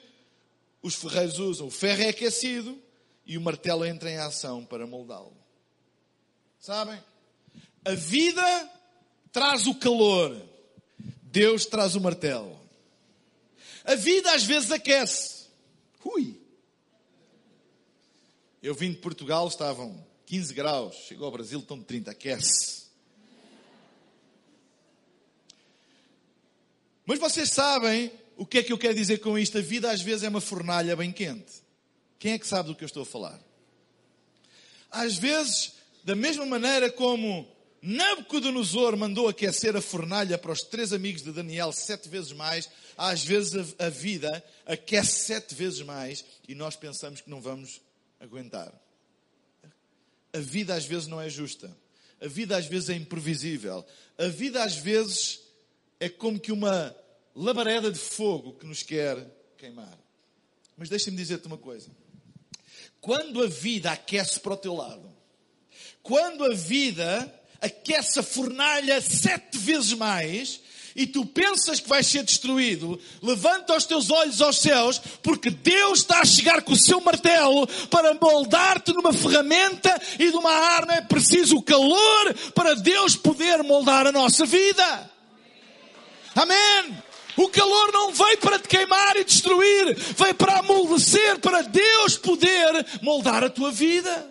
os 0.84 0.96
ferreiros 0.96 1.40
usam. 1.40 1.68
O 1.68 1.72
ferro 1.72 2.04
é 2.04 2.10
aquecido 2.10 2.78
e 3.26 3.38
o 3.38 3.42
martelo 3.42 3.86
entra 3.86 4.10
em 4.12 4.18
ação 4.18 4.66
para 4.66 4.86
moldá-lo. 4.86 5.36
Sabem? 6.60 7.02
A 7.84 7.94
vida 7.96 8.72
traz 9.32 9.66
o 9.66 9.76
calor, 9.76 10.40
Deus 11.24 11.66
traz 11.66 11.96
o 11.96 12.02
martelo. 12.02 12.60
A 13.84 13.96
vida 13.96 14.34
às 14.34 14.44
vezes 14.44 14.72
aquece. 14.72 15.48
Ui! 16.04 16.40
Eu 18.62 18.76
vim 18.76 18.92
de 18.92 18.98
Portugal, 18.98 19.48
estavam 19.48 20.06
15 20.28 20.54
graus, 20.54 20.96
chegou 21.08 21.26
ao 21.26 21.32
Brasil, 21.32 21.60
estão 21.60 21.80
de 21.80 21.86
30, 21.86 22.12
aquece. 22.12 22.82
Mas 27.06 27.20
vocês 27.20 27.50
sabem 27.50 28.12
o 28.38 28.46
que 28.46 28.60
é 28.60 28.64
que 28.64 28.72
eu 28.72 28.78
quero 28.78 28.94
dizer 28.94 29.20
com 29.20 29.38
isto? 29.38 29.58
A 29.58 29.62
vida 29.62 29.92
às 29.92 30.02
vezes 30.02 30.24
é 30.24 30.30
uma 30.30 30.42
fornalha 30.42 30.96
bem 30.96 31.12
quente. 31.12 31.64
Quem 32.20 32.34
é 32.34 32.40
que 32.40 32.48
sabe 32.48 32.70
do 32.70 32.76
que 32.76 32.84
eu 32.84 32.88
estou 32.88 33.04
a 33.04 33.06
falar? 33.06 33.40
Às 34.92 35.18
vezes, 35.18 35.74
da 36.04 36.16
mesma 36.16 36.46
maneira 36.46 36.92
como 36.92 37.48
Nabucodonosor 37.82 38.96
mandou 38.96 39.28
aquecer 39.28 39.76
a 39.76 39.82
fornalha 39.82 40.38
para 40.38 40.52
os 40.52 40.62
três 40.62 40.94
amigos 40.94 41.24
de 41.24 41.32
Daniel 41.32 41.72
sete 41.72 42.08
vezes 42.08 42.32
mais, 42.32 42.70
às 42.96 43.24
vezes 43.24 43.74
a, 43.80 43.88
a 43.88 43.90
vida 43.90 44.44
aquece 44.68 45.26
sete 45.26 45.56
vezes 45.56 45.82
mais 45.82 46.24
e 46.48 46.54
nós 46.54 46.76
pensamos 46.76 47.22
que 47.22 47.30
não 47.30 47.42
vamos 47.42 47.82
aguentar. 48.20 48.72
A 50.32 50.38
vida 50.38 50.76
às 50.76 50.86
vezes 50.86 51.08
não 51.08 51.20
é 51.20 51.28
justa. 51.28 51.76
A 52.22 52.28
vida 52.28 52.56
às 52.56 52.68
vezes 52.68 52.90
é 52.90 52.94
imprevisível. 52.94 53.84
A 54.16 54.28
vida 54.28 54.64
às 54.64 54.76
vezes 54.76 55.42
é 56.00 56.08
como 56.08 56.40
que 56.40 56.52
uma 56.52 56.96
labareda 57.36 57.92
de 57.92 57.98
fogo 57.98 58.54
que 58.54 58.66
nos 58.66 58.84
quer 58.84 59.18
queimar. 59.58 59.98
Mas 60.78 60.88
deixa-me 60.88 61.18
dizer-te 61.18 61.48
uma 61.48 61.58
coisa. 61.58 61.90
Quando 63.00 63.42
a 63.42 63.48
vida 63.48 63.92
aquece 63.92 64.40
para 64.40 64.54
o 64.54 64.58
teu 64.58 64.76
lado, 64.76 65.12
quando 66.04 66.46
a 66.46 66.54
vida 66.54 67.41
aquece 67.62 68.20
a 68.20 68.24
fornalha 68.24 69.00
sete 69.00 69.58
vezes 69.58 69.94
mais, 69.94 70.60
e 70.96 71.06
tu 71.06 71.26
pensas 71.26 71.80
que 71.80 71.88
vais 71.88 72.06
ser 72.06 72.24
destruído, 72.24 73.00
levanta 73.22 73.76
os 73.76 73.86
teus 73.86 74.10
olhos 74.10 74.42
aos 74.42 74.58
céus, 74.58 75.02
porque 75.22 75.50
Deus 75.50 76.00
está 76.00 76.20
a 76.20 76.26
chegar 76.26 76.62
com 76.64 76.74
o 76.74 76.80
seu 76.80 77.00
martelo 77.00 77.66
para 77.90 78.14
moldar-te 78.16 78.92
numa 78.94 79.14
ferramenta 79.14 80.02
e 80.20 80.30
de 80.30 80.36
uma 80.36 80.52
arma. 80.52 80.94
É 80.94 81.02
preciso 81.02 81.56
o 81.56 81.64
calor 81.64 82.34
para 82.54 82.76
Deus 82.76 83.16
poder 83.16 83.64
moldar 83.64 84.06
a 84.08 84.12
nossa 84.12 84.46
vida. 84.46 85.12
Amém. 86.36 86.98
O 87.38 87.48
calor 87.48 87.92
não 87.94 88.12
veio 88.12 88.38
para 88.40 88.60
te 88.60 88.68
queimar 88.68 89.16
e 89.16 89.24
destruir, 89.24 89.96
veio 89.96 90.36
para 90.36 90.60
amolecer, 90.60 91.40
para 91.40 91.62
Deus 91.62 92.18
poder 92.18 92.86
moldar 93.02 93.44
a 93.44 93.50
tua 93.50 93.72
vida. 93.72 94.31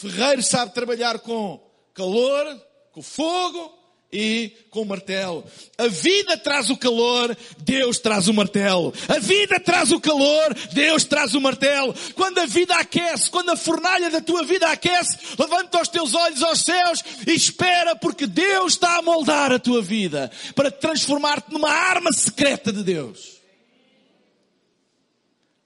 Ferreiro 0.00 0.42
sabe 0.42 0.72
trabalhar 0.72 1.18
com 1.18 1.60
calor, 1.94 2.60
com 2.92 3.02
fogo, 3.02 3.80
e 4.12 4.50
com 4.70 4.84
martelo. 4.84 5.44
A 5.78 5.86
vida 5.86 6.36
traz 6.36 6.68
o 6.68 6.76
calor, 6.76 7.36
Deus 7.58 7.98
traz 7.98 8.26
o 8.28 8.34
martelo. 8.34 8.92
A 9.08 9.18
vida 9.18 9.60
traz 9.60 9.92
o 9.92 10.00
calor, 10.00 10.54
Deus 10.72 11.04
traz 11.04 11.34
o 11.34 11.40
martelo. 11.40 11.94
Quando 12.14 12.38
a 12.38 12.46
vida 12.46 12.74
aquece, 12.74 13.30
quando 13.30 13.50
a 13.50 13.56
fornalha 13.56 14.10
da 14.10 14.20
tua 14.20 14.44
vida 14.44 14.68
aquece, 14.68 15.16
levanta 15.38 15.80
os 15.80 15.88
teus 15.88 16.14
olhos 16.14 16.42
aos 16.42 16.60
céus 16.60 17.04
e 17.26 17.32
espera 17.32 17.94
porque 17.94 18.26
Deus 18.26 18.72
está 18.72 18.98
a 18.98 19.02
moldar 19.02 19.52
a 19.52 19.58
tua 19.58 19.80
vida 19.80 20.30
para 20.54 20.70
transformar-te 20.70 21.52
numa 21.52 21.70
arma 21.70 22.12
secreta 22.12 22.72
de 22.72 22.82
Deus. 22.82 23.38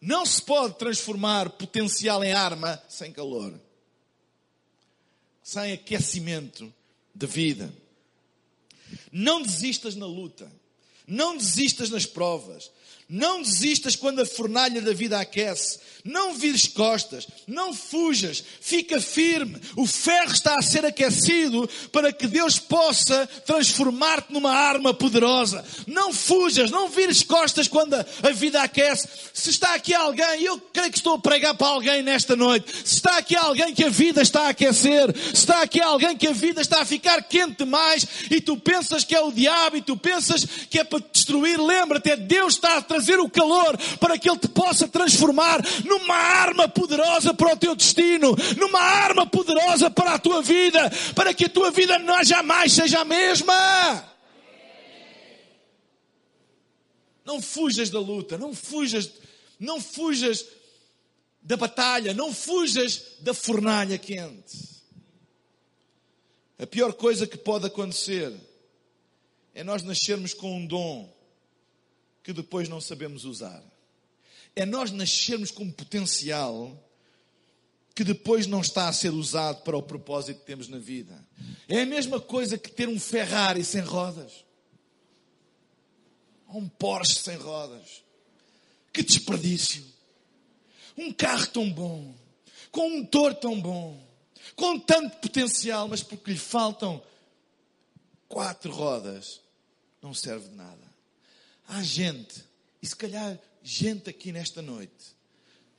Não 0.00 0.26
se 0.26 0.43
pode 0.43 0.75
transformar 0.75 1.49
potencial 1.49 2.23
em 2.23 2.33
arma 2.33 2.83
sem 2.91 3.11
calor. 3.11 3.63
Sem 5.45 5.73
aquecimento 5.73 6.73
de 7.15 7.27
vida. 7.27 7.73
Não 9.13 9.43
desistas 9.43 9.95
na 9.95 10.07
luta. 10.07 10.51
Não 11.07 11.37
desistas 11.37 11.91
nas 11.91 12.07
provas. 12.07 12.71
Não 13.07 13.43
desistas 13.43 13.95
quando 13.95 14.21
a 14.21 14.27
fornalha 14.27 14.81
da 14.81 14.95
vida 14.95 15.21
aquece. 15.21 15.79
Não 16.04 16.34
vires 16.34 16.66
costas. 16.66 17.26
Não 17.46 17.73
fujas. 17.73 18.44
Fica 18.61 19.00
firme. 19.00 19.58
O 19.75 19.87
ferro 19.87 20.32
está 20.32 20.54
a 20.58 20.62
ser 20.62 20.84
aquecido 20.84 21.66
para 21.90 22.12
que 22.12 22.26
Deus 22.26 22.58
possa 22.58 23.26
transformar-te 23.46 24.30
numa 24.30 24.52
arma 24.52 24.92
poderosa. 24.92 25.64
Não 25.87 26.12
fujas. 26.12 26.70
Não 26.70 26.90
vires 26.90 27.23
costas 27.23 27.68
quando 27.68 27.94
a 27.94 28.30
vida 28.32 28.62
aquece. 28.62 29.08
Se 29.32 29.49
está 29.49 29.75
aqui 29.75 29.94
alguém, 29.94 30.42
eu 30.42 30.58
creio 30.75 30.90
que 30.90 30.99
estou 30.99 31.14
a 31.14 31.18
pregar 31.18 31.54
para 31.54 31.68
alguém 31.68 32.02
nesta 32.02 32.37
noite. 32.37 32.70
Se 32.84 32.97
está 32.97 33.17
aqui 33.17 33.34
alguém 33.34 33.73
que 33.73 33.84
a 33.84 33.88
vida 33.88 34.21
está 34.21 34.43
a 34.43 34.49
aquecer. 34.50 35.17
Se 35.17 35.32
está 35.32 35.62
aqui 35.62 35.80
alguém 35.80 36.14
que 36.14 36.26
a 36.26 36.32
vida 36.32 36.60
está 36.60 36.82
a 36.82 36.84
ficar 36.84 37.23
quente 37.23 37.64
demais 37.64 38.06
e 38.30 38.43
tu 38.43 38.58
pensas 38.58 39.04
que 39.04 39.14
é 39.14 39.21
o 39.23 39.32
diabo 39.32 39.78
e 39.78 39.80
tu 39.80 39.97
pensas 39.97 40.45
que 40.69 40.78
é 40.78 40.84
para 40.84 41.00
te 41.00 41.12
destruir, 41.12 41.58
lembra-te, 41.58 42.10
é 42.10 42.17
Deus 42.17 42.54
está 42.54 42.76
a 42.76 42.82
trazer 42.82 43.19
o 43.19 43.30
calor 43.30 43.78
para 43.99 44.19
que 44.19 44.28
Ele 44.28 44.38
te 44.38 44.49
possa 44.49 44.86
transformar 44.86 45.64
numa 45.99 46.17
arma 46.17 46.69
poderosa 46.69 47.33
para 47.33 47.52
o 47.52 47.57
teu 47.57 47.75
destino, 47.75 48.35
numa 48.57 48.80
arma 48.80 49.26
poderosa 49.26 49.91
para 49.91 50.15
a 50.15 50.19
tua 50.19 50.43
vida, 50.43 50.91
para 51.15 51.33
que 51.33 51.45
a 51.45 51.49
tua 51.49 51.71
vida 51.71 51.99
não 51.99 52.23
jamais 52.25 52.73
seja 52.73 53.00
a 53.00 53.04
mesma. 53.04 54.15
Não 57.25 57.41
fujas 57.41 57.91
da 57.91 58.00
luta, 58.00 58.37
não 58.37 58.54
fujas, 58.54 59.11
não 59.59 59.80
fujas 59.80 60.45
da 61.41 61.57
batalha, 61.57 62.13
não 62.13 62.35
fujas 62.35 63.17
da 63.21 63.33
fornalha 63.33 63.97
quente. 63.97 64.75
A 66.59 66.67
pior 66.67 66.93
coisa 66.93 67.26
que 67.26 67.37
pode 67.37 67.67
acontecer 67.67 68.33
é 69.54 69.65
nós 69.65 69.83
nascermos 69.83 70.35
com 70.35 70.57
um 70.57 70.67
dom 70.67 71.13
que 72.23 72.33
depois 72.33 72.69
não 72.69 72.80
sabemos 72.80 73.25
usar. 73.25 73.63
É 74.56 74.64
nós 74.64 74.90
nascermos 74.90 75.50
com 75.50 75.64
um 75.64 75.71
potencial 75.71 76.80
que 77.95 78.02
depois 78.02 78.47
não 78.47 78.60
está 78.60 78.88
a 78.88 78.93
ser 78.93 79.10
usado 79.10 79.62
para 79.62 79.76
o 79.76 79.82
propósito 79.82 80.40
que 80.40 80.47
temos 80.47 80.69
na 80.69 80.78
vida. 80.78 81.25
É 81.69 81.82
a 81.82 81.86
mesma 81.86 82.21
coisa 82.21 82.58
que 82.58 82.71
ter 82.71 82.88
um 82.88 82.99
Ferrari 82.99 83.64
sem 83.64 83.82
rodas. 83.82 84.45
Ou 86.49 86.60
um 86.60 86.69
Porsche 86.69 87.21
sem 87.21 87.36
rodas. 87.36 88.02
Que 88.93 89.02
desperdício. 89.02 89.84
Um 90.97 91.12
carro 91.12 91.47
tão 91.47 91.71
bom. 91.73 92.14
Com 92.71 92.88
um 92.88 92.99
motor 93.00 93.34
tão 93.34 93.60
bom. 93.60 94.04
Com 94.56 94.78
tanto 94.78 95.17
potencial, 95.19 95.88
mas 95.88 96.02
porque 96.02 96.32
lhe 96.32 96.38
faltam 96.38 97.02
quatro 98.28 98.73
rodas, 98.73 99.40
não 100.02 100.12
serve 100.12 100.49
de 100.49 100.56
nada. 100.56 100.93
Há 101.69 101.82
gente, 101.82 102.45
e 102.82 102.86
se 102.86 102.95
calhar 102.97 103.38
gente 103.65 104.11
aqui 104.11 104.31
nesta 104.31 104.61
noite, 104.61 105.17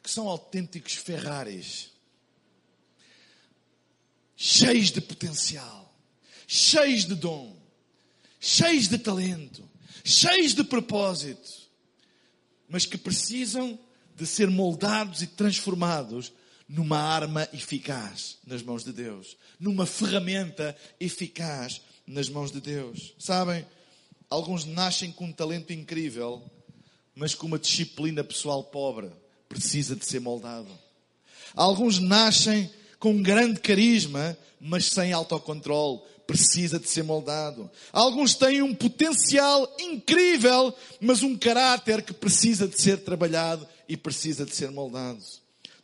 que 0.01 0.09
são 0.09 0.27
autênticos 0.27 0.93
Ferraris, 0.95 1.91
cheios 4.35 4.91
de 4.91 4.99
potencial, 4.99 5.95
cheios 6.47 7.05
de 7.05 7.13
dom, 7.13 7.55
cheios 8.39 8.87
de 8.87 8.97
talento, 8.97 9.69
cheios 10.03 10.55
de 10.55 10.63
propósito, 10.63 11.47
mas 12.67 12.87
que 12.87 12.97
precisam 12.97 13.79
de 14.15 14.25
ser 14.25 14.49
moldados 14.49 15.21
e 15.21 15.27
transformados 15.27 16.33
numa 16.67 16.97
arma 16.97 17.47
eficaz 17.53 18.39
nas 18.47 18.63
mãos 18.63 18.83
de 18.83 18.91
Deus, 18.91 19.37
numa 19.59 19.85
ferramenta 19.85 20.75
eficaz 20.99 21.81
nas 22.07 22.29
mãos 22.29 22.51
de 22.51 22.59
Deus. 22.59 23.13
Sabem? 23.19 23.63
Alguns 24.27 24.65
nascem 24.65 25.11
com 25.11 25.25
um 25.25 25.31
talento 25.31 25.71
incrível, 25.71 26.43
mas 27.15 27.33
com 27.33 27.47
uma 27.47 27.59
disciplina 27.59 28.23
pessoal 28.23 28.63
pobre. 28.63 29.09
Precisa 29.47 29.95
de 29.95 30.05
ser 30.05 30.19
moldado. 30.19 30.67
Alguns 31.55 31.99
nascem 31.99 32.69
com 32.99 33.21
grande 33.21 33.59
carisma, 33.59 34.37
mas 34.59 34.87
sem 34.87 35.13
autocontrole. 35.13 36.01
Precisa 36.27 36.79
de 36.79 36.89
ser 36.89 37.03
moldado. 37.03 37.69
Alguns 37.93 38.33
têm 38.33 38.61
um 38.61 38.73
potencial 38.73 39.71
incrível, 39.79 40.73
mas 40.99 41.21
um 41.21 41.37
caráter 41.37 42.01
que 42.01 42.13
precisa 42.13 42.67
de 42.67 42.81
ser 42.81 42.97
trabalhado 43.03 43.67
e 43.87 43.95
precisa 43.95 44.43
de 44.43 44.55
ser 44.55 44.71
moldado. 44.71 45.21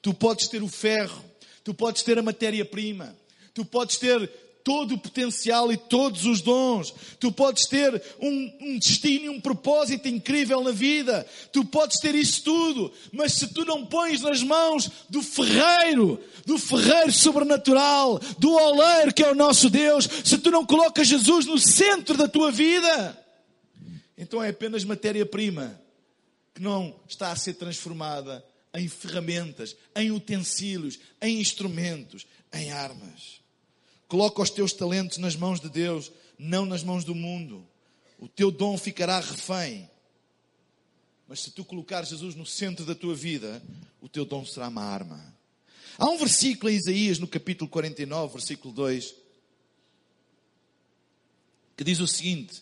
Tu 0.01 0.13
podes 0.15 0.47
ter 0.47 0.63
o 0.63 0.67
ferro, 0.67 1.23
tu 1.63 1.75
podes 1.75 2.01
ter 2.01 2.17
a 2.17 2.23
matéria-prima, 2.23 3.15
tu 3.53 3.63
podes 3.63 3.97
ter 3.97 4.29
todo 4.63 4.95
o 4.95 4.97
potencial 4.97 5.71
e 5.71 5.77
todos 5.77 6.25
os 6.25 6.41
dons. 6.41 6.93
Tu 7.19 7.31
podes 7.31 7.65
ter 7.65 8.01
um, 8.19 8.53
um, 8.61 8.79
destino 8.79 9.25
e 9.25 9.29
um 9.29 9.41
propósito 9.41 10.07
incrível 10.07 10.61
na 10.61 10.71
vida. 10.71 11.25
Tu 11.51 11.63
podes 11.65 11.99
ter 11.99 12.15
isso 12.15 12.43
tudo. 12.43 12.91
Mas 13.11 13.33
se 13.33 13.47
tu 13.53 13.65
não 13.65 13.85
pões 13.85 14.21
nas 14.21 14.41
mãos 14.41 14.89
do 15.09 15.21
ferreiro, 15.21 16.19
do 16.45 16.57
ferreiro 16.57 17.11
sobrenatural, 17.11 18.19
do 18.37 18.51
oleiro 18.51 19.13
que 19.13 19.23
é 19.23 19.31
o 19.31 19.35
nosso 19.35 19.69
Deus, 19.69 20.07
se 20.23 20.37
tu 20.37 20.51
não 20.51 20.65
colocas 20.65 21.07
Jesus 21.07 21.45
no 21.45 21.57
centro 21.57 22.17
da 22.17 22.27
tua 22.27 22.51
vida, 22.51 23.17
então 24.17 24.41
é 24.41 24.49
apenas 24.49 24.83
matéria-prima 24.83 25.79
que 26.53 26.61
não 26.61 26.95
está 27.07 27.31
a 27.31 27.35
ser 27.35 27.53
transformada 27.55 28.45
em 28.73 28.87
ferramentas, 28.87 29.75
em 29.95 30.11
utensílios, 30.11 30.99
em 31.21 31.39
instrumentos, 31.39 32.25
em 32.53 32.71
armas. 32.71 33.40
Coloca 34.11 34.41
os 34.41 34.49
teus 34.49 34.73
talentos 34.73 35.19
nas 35.19 35.37
mãos 35.37 35.61
de 35.61 35.69
Deus, 35.69 36.11
não 36.37 36.65
nas 36.65 36.83
mãos 36.83 37.05
do 37.05 37.15
mundo. 37.15 37.65
O 38.19 38.27
teu 38.27 38.51
dom 38.51 38.77
ficará 38.77 39.21
refém. 39.21 39.89
Mas 41.29 41.39
se 41.39 41.51
tu 41.51 41.63
colocar 41.63 42.03
Jesus 42.03 42.35
no 42.35 42.45
centro 42.45 42.85
da 42.85 42.93
tua 42.93 43.15
vida, 43.15 43.63
o 44.01 44.09
teu 44.09 44.25
dom 44.25 44.45
será 44.45 44.67
uma 44.67 44.83
arma. 44.83 45.33
Há 45.97 46.09
um 46.09 46.17
versículo 46.17 46.69
em 46.69 46.75
Isaías, 46.75 47.19
no 47.19 47.27
capítulo 47.27 47.69
49, 47.69 48.33
versículo 48.33 48.73
2, 48.73 49.15
que 51.77 51.83
diz 51.85 52.01
o 52.01 52.07
seguinte: 52.07 52.61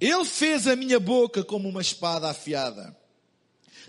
Ele 0.00 0.24
fez 0.24 0.68
a 0.68 0.76
minha 0.76 1.00
boca 1.00 1.42
como 1.42 1.68
uma 1.68 1.82
espada 1.82 2.30
afiada. 2.30 2.96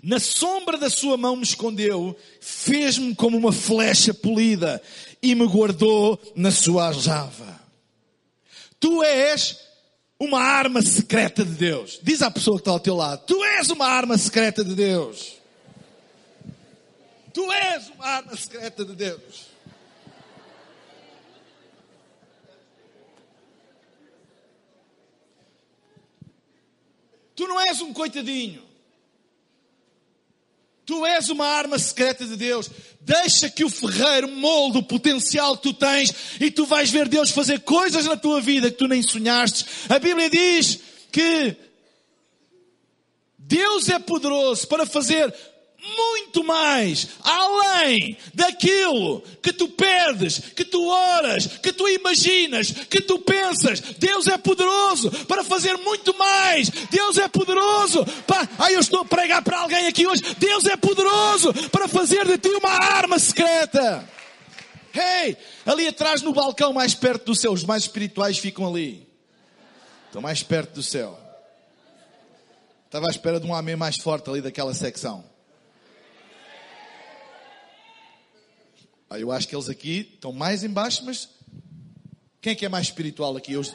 Na 0.02 0.18
sombra 0.18 0.76
da 0.76 0.90
sua 0.90 1.16
mão 1.16 1.36
me 1.36 1.42
escondeu, 1.42 2.16
fez-me 2.40 3.14
como 3.14 3.38
uma 3.38 3.52
flecha 3.52 4.12
polida 4.12 4.82
e 5.30 5.34
me 5.34 5.46
guardou 5.46 6.20
na 6.34 6.50
sua 6.50 6.86
aljava. 6.86 7.60
Tu 8.78 9.02
és 9.02 9.58
uma 10.20 10.40
arma 10.40 10.82
secreta 10.82 11.44
de 11.44 11.52
Deus. 11.52 11.98
Diz 12.02 12.22
à 12.22 12.30
pessoa 12.30 12.56
que 12.56 12.62
está 12.62 12.70
ao 12.70 12.80
teu 12.80 12.94
lado: 12.94 13.24
Tu 13.26 13.44
és 13.44 13.70
uma 13.70 13.86
arma 13.86 14.16
secreta 14.16 14.64
de 14.64 14.74
Deus. 14.74 15.36
Tu 17.32 17.52
és 17.52 17.88
uma 17.88 18.06
arma 18.06 18.36
secreta 18.36 18.84
de 18.84 18.94
Deus. 18.94 19.46
Tu 27.34 27.46
não 27.46 27.60
és 27.60 27.80
um 27.82 27.92
coitadinho. 27.92 28.65
Tu 30.86 31.04
és 31.04 31.28
uma 31.30 31.44
arma 31.44 31.80
secreta 31.80 32.24
de 32.24 32.36
Deus. 32.36 32.70
Deixa 33.00 33.50
que 33.50 33.64
o 33.64 33.68
ferreiro 33.68 34.28
molde 34.28 34.78
o 34.78 34.82
potencial 34.84 35.56
que 35.56 35.64
tu 35.64 35.72
tens 35.72 36.14
e 36.40 36.48
tu 36.48 36.64
vais 36.64 36.88
ver 36.88 37.08
Deus 37.08 37.30
fazer 37.30 37.60
coisas 37.60 38.06
na 38.06 38.16
tua 38.16 38.40
vida 38.40 38.70
que 38.70 38.78
tu 38.78 38.86
nem 38.86 39.02
sonhaste. 39.02 39.66
A 39.88 39.98
Bíblia 39.98 40.30
diz 40.30 40.78
que 41.10 41.56
Deus 43.36 43.88
é 43.88 43.98
poderoso 43.98 44.66
para 44.68 44.86
fazer 44.86 45.34
muito 45.96 46.42
mais, 46.44 47.08
além 47.22 48.16
daquilo 48.34 49.22
que 49.42 49.52
tu 49.52 49.68
pedes, 49.68 50.38
que 50.38 50.64
tu 50.64 50.86
oras, 50.86 51.46
que 51.46 51.72
tu 51.72 51.88
imaginas, 51.88 52.70
que 52.70 53.00
tu 53.00 53.18
pensas. 53.18 53.80
Deus 53.80 54.26
é 54.26 54.36
poderoso 54.36 55.10
para 55.26 55.44
fazer 55.44 55.76
muito 55.78 56.16
mais. 56.16 56.70
Deus 56.90 57.18
é 57.18 57.28
poderoso 57.28 58.04
para. 58.26 58.48
Ai, 58.58 58.74
eu 58.74 58.80
estou 58.80 59.00
a 59.00 59.04
pregar 59.04 59.42
para 59.42 59.60
alguém 59.60 59.86
aqui 59.86 60.06
hoje. 60.06 60.22
Deus 60.38 60.64
é 60.66 60.76
poderoso 60.76 61.52
para 61.70 61.88
fazer 61.88 62.26
de 62.26 62.38
ti 62.38 62.48
uma 62.48 62.70
arma 62.70 63.18
secreta. 63.18 64.08
Hey, 64.94 65.36
ali 65.66 65.86
atrás 65.88 66.22
no 66.22 66.32
balcão, 66.32 66.72
mais 66.72 66.94
perto 66.94 67.26
do 67.26 67.34
céu, 67.34 67.52
os 67.52 67.64
mais 67.64 67.82
espirituais 67.82 68.38
ficam 68.38 68.66
ali. 68.66 69.06
Estão 70.06 70.22
mais 70.22 70.42
perto 70.42 70.74
do 70.74 70.82
céu. 70.82 71.18
Estava 72.86 73.08
à 73.08 73.10
espera 73.10 73.38
de 73.38 73.46
um 73.46 73.54
amém 73.54 73.76
mais 73.76 73.96
forte 73.96 74.30
ali 74.30 74.40
daquela 74.40 74.72
secção. 74.72 75.35
Eu 79.10 79.30
acho 79.30 79.46
que 79.46 79.54
eles 79.54 79.68
aqui 79.68 80.10
estão 80.14 80.32
mais 80.32 80.64
embaixo, 80.64 81.04
mas 81.04 81.28
quem 82.40 82.52
é 82.52 82.56
que 82.56 82.66
é 82.66 82.68
mais 82.68 82.86
espiritual 82.86 83.36
aqui 83.36 83.56
hoje? 83.56 83.74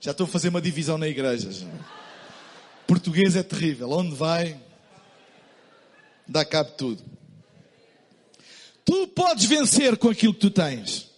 Já 0.00 0.12
estou 0.12 0.24
a 0.24 0.28
fazer 0.28 0.48
uma 0.48 0.60
divisão 0.60 0.96
na 0.96 1.08
igreja. 1.08 1.50
Já. 1.52 1.66
Português 2.86 3.36
é 3.36 3.42
terrível. 3.42 3.90
Onde 3.90 4.14
vai, 4.14 4.58
dá 6.26 6.44
cabo 6.44 6.70
tudo. 6.72 7.04
Tu 8.84 9.06
podes 9.08 9.44
vencer 9.44 9.98
com 9.98 10.08
aquilo 10.08 10.32
que 10.32 10.40
tu 10.40 10.50
tens. 10.50 11.10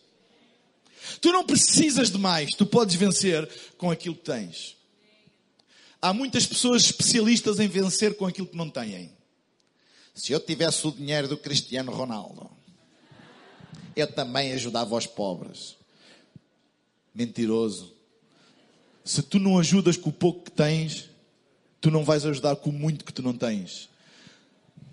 Tu 1.20 1.30
não 1.30 1.44
precisas 1.44 2.10
de 2.10 2.18
mais. 2.18 2.50
Tu 2.56 2.66
podes 2.66 2.96
vencer 2.96 3.48
com 3.78 3.90
aquilo 3.90 4.16
que 4.16 4.24
tens. 4.24 4.76
Há 6.02 6.12
muitas 6.12 6.46
pessoas 6.46 6.82
especialistas 6.82 7.60
em 7.60 7.68
vencer 7.68 8.16
com 8.16 8.26
aquilo 8.26 8.48
que 8.48 8.56
não 8.56 8.68
têm. 8.68 9.12
Se 10.14 10.32
eu 10.32 10.40
tivesse 10.40 10.86
o 10.86 10.92
dinheiro 10.92 11.28
do 11.28 11.36
Cristiano 11.36 11.92
Ronaldo, 11.92 12.50
eu 13.96 14.10
também 14.12 14.52
ajudava 14.52 14.94
os 14.94 15.06
pobres. 15.06 15.76
Mentiroso. 17.14 17.92
Se 19.04 19.22
tu 19.22 19.38
não 19.38 19.58
ajudas 19.58 19.96
com 19.96 20.10
o 20.10 20.12
pouco 20.12 20.44
que 20.44 20.50
tens, 20.50 21.08
tu 21.80 21.90
não 21.90 22.04
vais 22.04 22.24
ajudar 22.24 22.56
com 22.56 22.70
o 22.70 22.72
muito 22.72 23.04
que 23.04 23.12
tu 23.12 23.22
não 23.22 23.32
tens. 23.32 23.88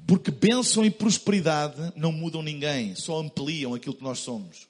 Porque 0.08 0.32
bênção 0.32 0.86
e 0.86 0.89
prosperidade 0.89 1.91
não 1.95 2.12
mudam 2.12 2.41
ninguém, 2.41 2.95
só 2.95 3.19
ampliam 3.19 3.73
aquilo 3.73 3.95
que 3.95 4.03
nós 4.03 4.19
somos. 4.19 4.67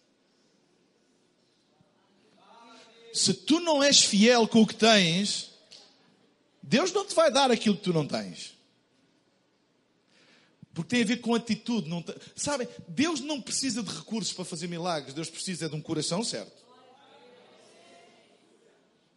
Se 3.14 3.34
tu 3.34 3.60
não 3.60 3.84
és 3.84 4.04
fiel 4.04 4.48
com 4.48 4.62
o 4.62 4.68
que 4.68 4.76
tens, 4.76 5.52
Deus 6.62 6.92
não 6.92 7.06
te 7.06 7.16
vai 7.16 7.32
dar 7.32 7.52
aquilo 7.52 7.78
que 7.78 7.84
tu 7.84 7.94
não 7.94 8.06
tens. 8.06 8.57
Porque 10.78 10.96
tem 10.96 11.02
a 11.02 11.08
ver 11.08 11.22
com 11.22 11.34
atitude. 11.34 11.90
Não 11.90 12.06
Sabem, 12.36 12.68
Deus 12.88 13.20
não 13.20 13.42
precisa 13.42 13.82
de 13.82 13.92
recursos 13.92 14.32
para 14.32 14.46
fazer 14.46 14.68
milagres. 14.68 15.12
Deus 15.12 15.28
precisa 15.28 15.68
de 15.68 15.76
um 15.76 15.82
coração 15.82 16.24
certo. 16.24 16.68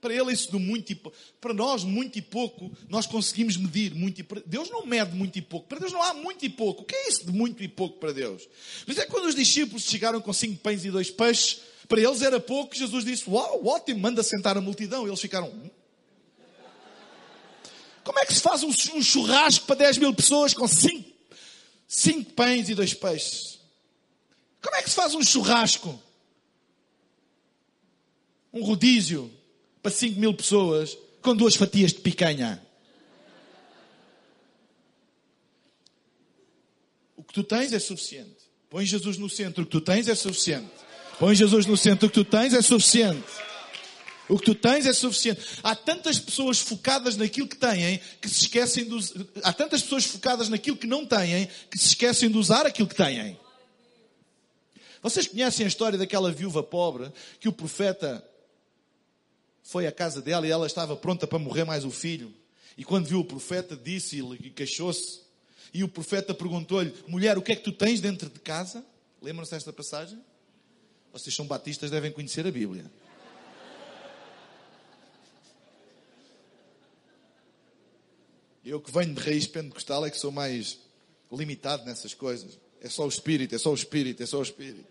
Para 0.01 0.15
ele 0.15 0.33
isso 0.33 0.51
do 0.51 0.59
muito 0.59 0.91
e 0.91 0.95
pouco. 0.95 1.19
Para 1.39 1.53
nós, 1.53 1.85
muito 1.85 2.19
e 2.19 2.23
pouco, 2.23 2.73
nós 2.89 3.07
conseguimos 3.07 3.59
medir 3.59 3.95
muito 3.95 4.23
e. 4.23 4.27
Deus 4.47 4.71
não 4.71 4.87
mede 4.87 5.15
muito 5.15 5.39
e 5.39 5.43
pouco. 5.43 5.69
Para 5.69 5.81
Deus 5.81 5.93
não 5.93 6.03
há 6.03 6.15
muito 6.15 6.47
e 6.47 6.49
pouco. 6.49 6.81
O 6.81 6.85
que 6.87 6.97
é 6.97 7.09
isso 7.11 7.27
de 7.27 7.33
muito 7.33 7.63
e 7.63 7.69
pouco 7.69 7.99
para 7.99 8.13
Deus? 8.13 8.49
Mas 8.87 8.97
é 8.97 9.05
quando 9.05 9.27
os 9.27 9.35
discípulos 9.35 9.83
chegaram 9.83 10.19
com 10.23 10.33
cinco 10.33 10.57
pães 10.63 10.83
e 10.87 10.91
dois 10.91 11.11
peixes, 11.11 11.61
para 11.87 12.01
eles 12.01 12.23
era 12.23 12.41
pouco, 12.41 12.75
Jesus 12.75 13.05
disse, 13.05 13.29
uau, 13.29 13.67
ótimo, 13.67 14.01
manda 14.01 14.23
sentar 14.23 14.57
a 14.57 14.63
multidão. 14.63 15.07
Eles 15.07 15.21
ficaram... 15.21 15.49
Hum? 15.49 15.69
Como 18.03 18.19
é 18.19 18.25
que 18.25 18.33
se 18.33 18.41
faz 18.41 18.63
um 18.63 19.03
churrasco 19.03 19.67
para 19.67 19.77
10 19.77 19.99
mil 19.99 20.15
pessoas 20.15 20.55
com 20.55 20.67
cinco 20.67 21.10
cinco 21.91 22.33
pães 22.35 22.69
e 22.69 22.75
dois 22.77 22.95
peixes. 22.95 23.59
Como 24.63 24.77
é 24.77 24.83
que 24.83 24.89
se 24.89 24.95
faz 24.95 25.13
um 25.13 25.23
churrasco? 25.25 26.01
Um 28.53 28.63
rodízio 28.63 29.29
para 29.83 29.91
cinco 29.91 30.21
mil 30.21 30.33
pessoas 30.33 30.97
com 31.21 31.35
duas 31.35 31.57
fatias 31.57 31.93
de 31.93 31.99
picanha. 31.99 32.65
O 37.17 37.25
que 37.25 37.35
tu 37.35 37.43
tens 37.43 37.73
é 37.73 37.81
suficiente. 37.81 38.39
Põe 38.69 38.87
Jesus 38.87 39.19
no 39.19 39.29
centro. 39.29 39.65
O 39.65 39.67
que 39.67 39.73
tu 39.73 39.81
tens 39.81 40.07
é 40.07 40.15
suficiente. 40.15 40.71
Põe 41.19 41.35
Jesus 41.35 41.67
no 41.67 41.77
centro. 41.77 42.07
O 42.07 42.11
que 42.11 42.23
tu 42.23 42.25
tens 42.25 42.55
é 42.55 42.63
suficiente. 42.63 43.27
O 44.31 44.39
que 44.39 44.45
tu 44.45 44.55
tens 44.55 44.87
é 44.87 44.93
suficiente. 44.93 45.41
Há 45.63 45.75
tantas 45.75 46.19
pessoas 46.19 46.61
focadas 46.61 47.17
naquilo 47.17 47.49
que 47.49 47.57
têm 47.57 48.01
que 48.21 48.29
se 48.29 48.43
esquecem 48.43 48.85
de 48.85 48.95
usar. 48.95 49.21
Há 49.43 49.53
tantas 49.53 49.83
pessoas 49.83 50.05
focadas 50.05 50.49
naquilo 50.49 50.77
que 50.77 50.87
não 50.87 51.05
têm 51.05 51.49
que 51.69 51.77
se 51.77 51.89
esquecem 51.89 52.31
de 52.31 52.39
usar 52.39 52.65
aquilo 52.65 52.89
que 52.89 52.95
têm. 52.95 53.39
Vocês 55.03 55.27
conhecem 55.27 55.65
a 55.65 55.69
história 55.69 55.99
daquela 55.99 56.31
viúva 56.31 56.63
pobre 56.63 57.11
que 57.41 57.49
o 57.49 57.53
profeta 57.53 58.25
foi 59.65 59.87
à 59.87 59.93
casa 59.93 60.23
dela 60.23 60.47
e 60.47 60.51
ela 60.51 60.67
estava 60.67 60.97
pronta 60.97 61.27
para 61.27 61.39
morrer 61.39 61.65
mais 61.65 61.85
o 61.85 61.91
filho. 61.91 62.33
E 62.77 62.85
quando 62.85 63.07
viu 63.07 63.21
o 63.21 63.25
profeta, 63.25 63.77
disse-lhe 63.77 64.39
e 64.47 64.51
queixou-se. 64.51 65.21
E 65.75 65.83
o 65.83 65.89
profeta 65.89 66.33
perguntou-lhe: 66.33 66.95
Mulher, 67.09 67.37
o 67.37 67.43
que 67.43 67.53
é 67.53 67.57
que 67.57 67.65
tu 67.65 67.73
tens 67.73 68.01
dentro 68.01 68.31
de 68.31 68.39
casa? 68.39 68.85
Lembram-se 69.21 69.51
desta 69.51 69.73
passagem? 69.73 70.21
Vocês 71.13 71.35
são 71.35 71.47
batistas, 71.47 71.91
devem 71.91 72.13
conhecer 72.13 72.47
a 72.47 72.51
Bíblia. 72.53 72.91
Eu 78.71 78.81
que 78.81 78.89
venho 78.89 79.13
de 79.13 79.21
raiz 79.21 79.49
pentecostal 79.49 80.07
é 80.07 80.11
que 80.11 80.17
sou 80.17 80.31
mais 80.31 80.79
limitado 81.33 81.85
nessas 81.85 82.15
coisas. 82.15 82.57
É 82.81 82.89
só 82.89 83.05
o 83.05 83.09
espírito, 83.09 83.53
é 83.53 83.59
só 83.59 83.73
o 83.73 83.75
espírito, 83.75 84.23
é 84.23 84.27
só 84.27 84.39
o 84.39 84.43
espírito. 84.45 84.87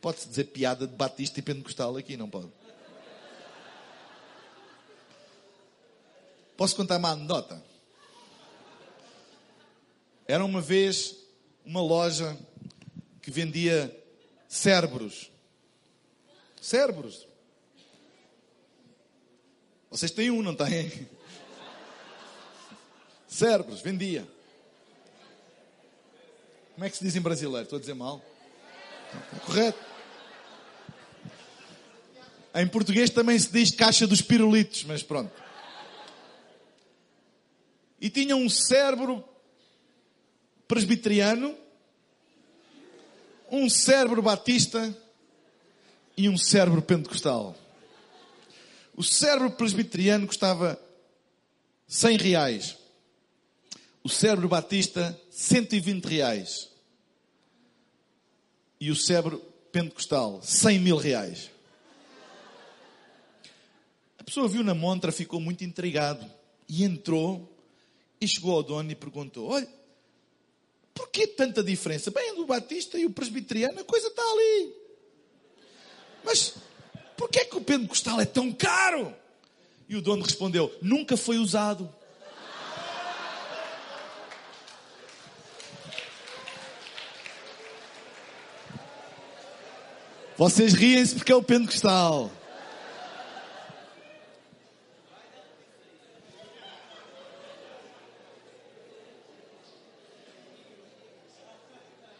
Pode-se 0.00 0.28
dizer 0.28 0.44
piada 0.44 0.86
de 0.86 0.94
batista 0.94 1.40
e 1.40 1.42
pentecostal 1.42 1.96
aqui, 1.96 2.16
não 2.16 2.30
pode? 2.30 2.52
Posso 6.56 6.76
contar 6.76 6.98
uma 6.98 7.10
anedota? 7.10 7.60
Era 10.28 10.44
uma 10.44 10.60
vez 10.60 11.16
uma 11.64 11.82
loja 11.82 12.38
que 13.20 13.32
vendia 13.32 13.92
cérebros. 14.46 15.32
Cérebros. 16.62 17.26
Vocês 19.90 20.12
têm 20.12 20.30
um, 20.30 20.42
não 20.42 20.54
têm? 20.54 21.17
Cérebros, 23.28 23.82
vendia. 23.82 24.26
Como 26.74 26.86
é 26.86 26.90
que 26.90 26.96
se 26.96 27.04
diz 27.04 27.14
em 27.14 27.20
brasileiro? 27.20 27.64
Estou 27.64 27.76
a 27.76 27.80
dizer 27.80 27.94
mal? 27.94 28.24
correto. 29.44 29.78
Em 32.54 32.66
português 32.66 33.10
também 33.10 33.38
se 33.38 33.52
diz 33.52 33.70
caixa 33.70 34.06
dos 34.06 34.22
pirulitos, 34.22 34.84
mas 34.84 35.02
pronto. 35.02 35.32
E 38.00 38.08
tinha 38.08 38.34
um 38.36 38.48
cérebro 38.48 39.24
presbiteriano, 40.66 41.56
um 43.50 43.68
cérebro 43.68 44.22
batista 44.22 44.96
e 46.16 46.28
um 46.28 46.38
cérebro 46.38 46.80
pentecostal. 46.80 47.56
O 48.96 49.02
cérebro 49.02 49.50
presbiteriano 49.50 50.26
custava 50.26 50.80
100 51.86 52.16
reais 52.18 52.77
o 54.08 54.10
cérebro 54.10 54.48
batista 54.48 55.20
120 55.30 56.06
reais 56.06 56.70
e 58.80 58.90
o 58.90 58.96
cérebro 58.96 59.38
pentecostal 59.70 60.40
100 60.42 60.78
mil 60.78 60.96
reais. 60.96 61.50
pessoa 64.24 64.48
viu 64.48 64.64
na 64.64 64.74
montra, 64.74 65.12
ficou 65.12 65.38
muito 65.38 65.62
intrigado 65.62 66.24
e 66.66 66.84
entrou 66.84 67.54
e 68.18 68.26
chegou 68.26 68.54
ao 68.54 68.62
dono 68.62 68.90
e 68.90 68.94
perguntou: 68.94 69.50
Olha, 69.50 69.68
por 70.94 71.10
que 71.10 71.26
tanta 71.26 71.62
diferença? 71.62 72.10
Bem, 72.10 72.34
do 72.34 72.46
Batista 72.46 72.98
e 72.98 73.04
o 73.04 73.10
presbiteriano, 73.10 73.80
a 73.80 73.84
coisa 73.84 74.08
está 74.08 74.22
ali. 74.22 74.74
Mas 76.24 76.54
por 77.14 77.28
que 77.28 77.40
é 77.40 77.44
que 77.44 77.58
o 77.58 77.60
pentecostal 77.60 78.22
é 78.22 78.24
tão 78.24 78.50
caro? 78.52 79.14
E 79.86 79.96
o 79.96 80.00
dono 80.00 80.24
respondeu: 80.24 80.74
Nunca 80.80 81.14
foi 81.14 81.36
usado. 81.36 81.97
Vocês 90.38 90.72
riem-se 90.72 91.16
porque 91.16 91.32
é 91.32 91.34
o 91.34 91.42
pentecostal. 91.42 92.30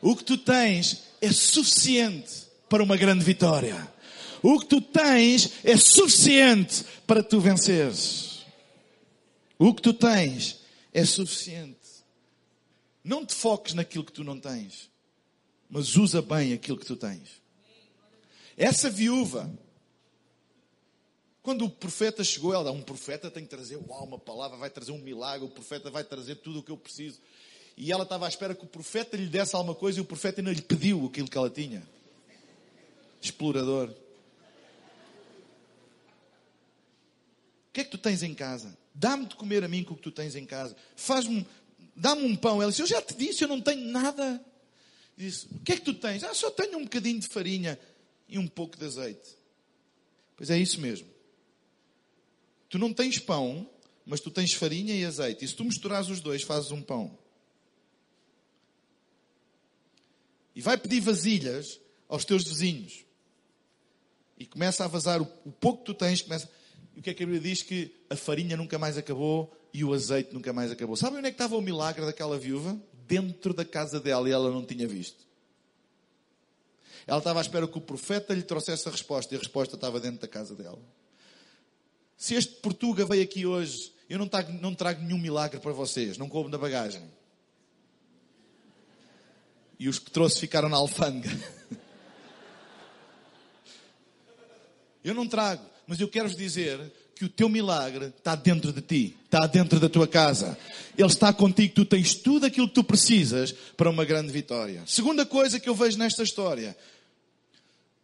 O 0.03 0.17
que 0.17 0.25
tu 0.25 0.37
tens 0.37 1.05
é 1.21 1.31
suficiente 1.31 2.49
para 2.69 2.83
uma 2.83 2.97
grande 2.97 3.25
vitória. 3.25 3.89
O 4.43 4.59
que 4.59 4.67
tu 4.67 4.81
tens 4.81 5.53
é 5.63 5.77
suficiente 5.77 6.85
para 7.07 7.23
tu 7.23 7.39
venceres. 7.39 8.45
O 9.57 9.73
que 9.73 9.83
tu 9.83 9.93
tens 9.93 10.59
é 10.93 11.05
suficiente. 11.05 11.79
Não 13.05 13.25
te 13.25 13.35
foques 13.35 13.75
naquilo 13.75 14.05
que 14.05 14.13
tu 14.13 14.25
não 14.25 14.41
tens, 14.41 14.91
mas 15.71 15.97
usa 15.97 16.21
bem 16.21 16.53
aquilo 16.53 16.79
que 16.79 16.87
tu 16.87 16.97
tens. 16.97 17.47
Essa 18.59 18.91
viúva, 18.91 19.49
quando 21.45 21.65
o 21.65 21.71
profeta 21.71 22.25
chegou, 22.25 22.53
ela, 22.53 22.73
um 22.73 22.83
profeta 22.83 23.31
tem 23.31 23.45
que 23.45 23.49
trazer, 23.49 23.77
uau, 23.77 24.05
uma 24.05 24.19
palavra, 24.19 24.57
vai 24.57 24.69
trazer 24.69 24.91
um 24.91 24.99
milagre, 24.99 25.47
o 25.47 25.49
profeta 25.49 25.89
vai 25.89 26.03
trazer 26.03 26.35
tudo 26.35 26.59
o 26.59 26.63
que 26.65 26.73
eu 26.73 26.77
preciso. 26.77 27.21
E 27.77 27.93
ela 27.93 28.03
estava 28.03 28.27
à 28.27 28.29
espera 28.29 28.57
que 28.57 28.65
o 28.65 28.69
profeta 28.69 29.17
lhe 29.17 29.29
desse 29.29 29.55
alguma 29.55 29.77
coisa 29.77 29.99
e 29.99 30.01
o 30.01 30.05
profeta 30.05 30.41
ainda 30.41 30.53
lhe 30.53 30.61
pediu 30.61 31.07
aquilo 31.07 31.31
que 31.31 31.39
ela 31.39 31.49
tinha. 31.49 31.89
Explorador. 33.23 33.91
O 33.91 33.95
que 37.73 37.83
é 37.83 37.85
que 37.85 37.91
tu 37.93 37.99
tens 37.99 38.25
em 38.25 38.35
casa? 38.35 38.77
Dá-me 38.93 39.27
de 39.27 39.37
comer 39.37 39.63
a 39.63 39.69
mim 39.69 39.85
com 39.85 39.95
o 39.95 39.97
que 39.97 40.03
tu 40.03 40.11
tens 40.11 40.35
em 40.35 40.45
casa. 40.45 40.75
Faz-me, 40.97 41.47
dá-me 41.95 42.25
um 42.25 42.35
pão. 42.35 42.61
Ela 42.61 42.73
disse, 42.73 42.83
eu 42.83 42.89
já 42.89 43.01
te 43.01 43.15
disse, 43.15 43.45
eu 43.45 43.49
não 43.49 43.61
tenho 43.61 43.87
nada. 43.87 44.45
Disse, 45.17 45.47
o 45.47 45.61
que 45.61 45.75
é 45.75 45.77
que 45.77 45.83
tu 45.83 45.95
tens? 45.95 46.25
Ah, 46.25 46.35
só 46.35 46.51
tenho 46.51 46.77
um 46.77 46.83
bocadinho 46.83 47.21
de 47.21 47.29
farinha 47.29 47.79
e 48.29 48.39
um 48.39 48.47
pouco 48.47 48.77
de 48.77 48.85
azeite. 48.85 49.37
Pois 50.37 50.51
é 50.51 50.59
isso 50.59 50.81
mesmo. 50.81 51.09
Tu 52.69 52.79
não 52.79 52.93
tens 52.93 53.19
pão, 53.19 53.69
mas 54.05 54.21
tu 54.21 54.31
tens 54.31 54.53
farinha 54.53 54.95
e 54.95 55.05
azeite. 55.05 55.45
E 55.45 55.49
se 55.49 55.57
tu 55.57 55.65
misturares 55.65 56.09
os 56.09 56.21
dois, 56.21 56.43
fazes 56.43 56.71
um 56.71 56.83
pão. 56.83 57.19
e 60.59 60.61
vai 60.61 60.77
pedir 60.77 60.99
vasilhas 60.99 61.79
aos 62.09 62.25
teus 62.25 62.43
vizinhos. 62.43 63.05
E 64.37 64.45
começa 64.45 64.85
a 64.85 64.89
vazar 64.89 65.23
o, 65.23 65.53
pouco 65.53 65.85
que 65.85 65.85
tu 65.85 65.95
tens, 65.95 66.21
começa. 66.21 66.51
E 66.97 66.99
o 66.99 67.03
que 67.03 67.11
é 67.11 67.15
que 67.15 67.23
a 67.23 67.27
Bíblia 67.27 67.41
diz? 67.41 67.63
Que 67.63 67.95
a 68.11 68.17
farinha 68.17 68.57
nunca 68.57 68.77
mais 68.77 68.99
acabou 68.99 69.57
e 69.73 69.85
o 69.85 69.95
azeite 69.95 70.35
nunca 70.35 70.53
mais 70.53 70.73
acabou. 70.73 70.97
Sabem 70.97 71.21
onde 71.21 71.29
é 71.29 71.31
que 71.31 71.37
estava 71.37 71.57
o 71.57 71.63
milagre 71.63 72.05
daquela 72.05 72.37
viúva? 72.37 72.77
Dentro 73.07 73.55
da 73.55 73.65
casa 73.65 74.01
dela 74.01 74.29
e 74.29 74.33
ela 74.33 74.51
não 74.51 74.65
tinha 74.65 74.89
visto. 74.89 75.28
Ela 77.09 77.19
estava 77.19 77.41
à 77.41 77.43
espera 77.43 77.67
que 77.67 77.79
o 77.79 77.81
profeta 77.81 78.33
lhe 78.33 78.43
trouxesse 78.43 78.87
a 78.87 78.93
resposta 78.93 79.35
e 79.35 79.37
a 79.37 79.41
resposta 79.41 79.75
estava 79.75 79.99
dentro 79.99 80.21
da 80.21 80.29
casa 80.29 80.55
dela. 80.55 80.79
Se 82.17 82.35
este 82.35 82.55
Portuga 82.57 83.05
veio 83.05 83.25
aqui 83.25 83.45
hoje, 83.45 83.93
eu 84.09 84.19
não 84.19 84.29
trago, 84.29 84.53
não 84.53 84.73
trago 84.73 85.03
nenhum 85.03 85.19
milagre 85.19 85.59
para 85.59 85.73
vocês, 85.73 86.17
não 86.17 86.29
coube 86.29 86.51
na 86.51 86.59
bagagem 86.59 87.03
e 89.79 89.89
os 89.89 89.99
que 89.99 90.11
trouxe 90.11 90.41
ficaram 90.41 90.69
na 90.69 90.77
alfândega. 90.77 91.35
Eu 95.05 95.15
não 95.15 95.27
trago, 95.27 95.65
mas 95.87 96.01
eu 96.01 96.09
quero-vos 96.09 96.37
dizer 96.37 96.93
que 97.15 97.25
o 97.25 97.29
teu 97.29 97.49
milagre 97.49 98.07
está 98.07 98.35
dentro 98.35 98.73
de 98.73 98.81
ti, 98.81 99.17
está 99.25 99.47
dentro 99.47 99.81
da 99.81 99.89
tua 99.89 100.07
casa. 100.07 100.59
Ele 100.97 101.09
está 101.09 101.33
contigo, 101.33 101.75
tu 101.75 101.85
tens 101.85 102.15
tudo 102.15 102.47
aquilo 102.47 102.69
que 102.69 102.75
tu 102.75 102.85
precisas 102.85 103.53
para 103.77 103.89
uma 103.89 104.05
grande 104.05 104.33
vitória. 104.33 104.83
Segunda 104.87 105.25
coisa 105.25 105.59
que 105.59 105.69
eu 105.69 105.75
vejo 105.75 105.99
nesta 105.99 106.23
história. 106.23 106.77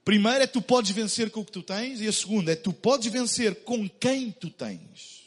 Primeiro 0.04 0.42
é 0.42 0.46
tu 0.46 0.60
podes 0.60 0.90
vencer 0.90 1.30
com 1.30 1.40
o 1.40 1.44
que 1.44 1.52
tu 1.52 1.62
tens 1.62 2.00
e 2.00 2.06
a 2.06 2.12
segunda 2.12 2.52
é 2.52 2.56
tu 2.56 2.72
podes 2.72 3.10
vencer 3.10 3.64
com 3.64 3.88
quem 3.88 4.30
tu 4.30 4.50
tens. 4.50 5.24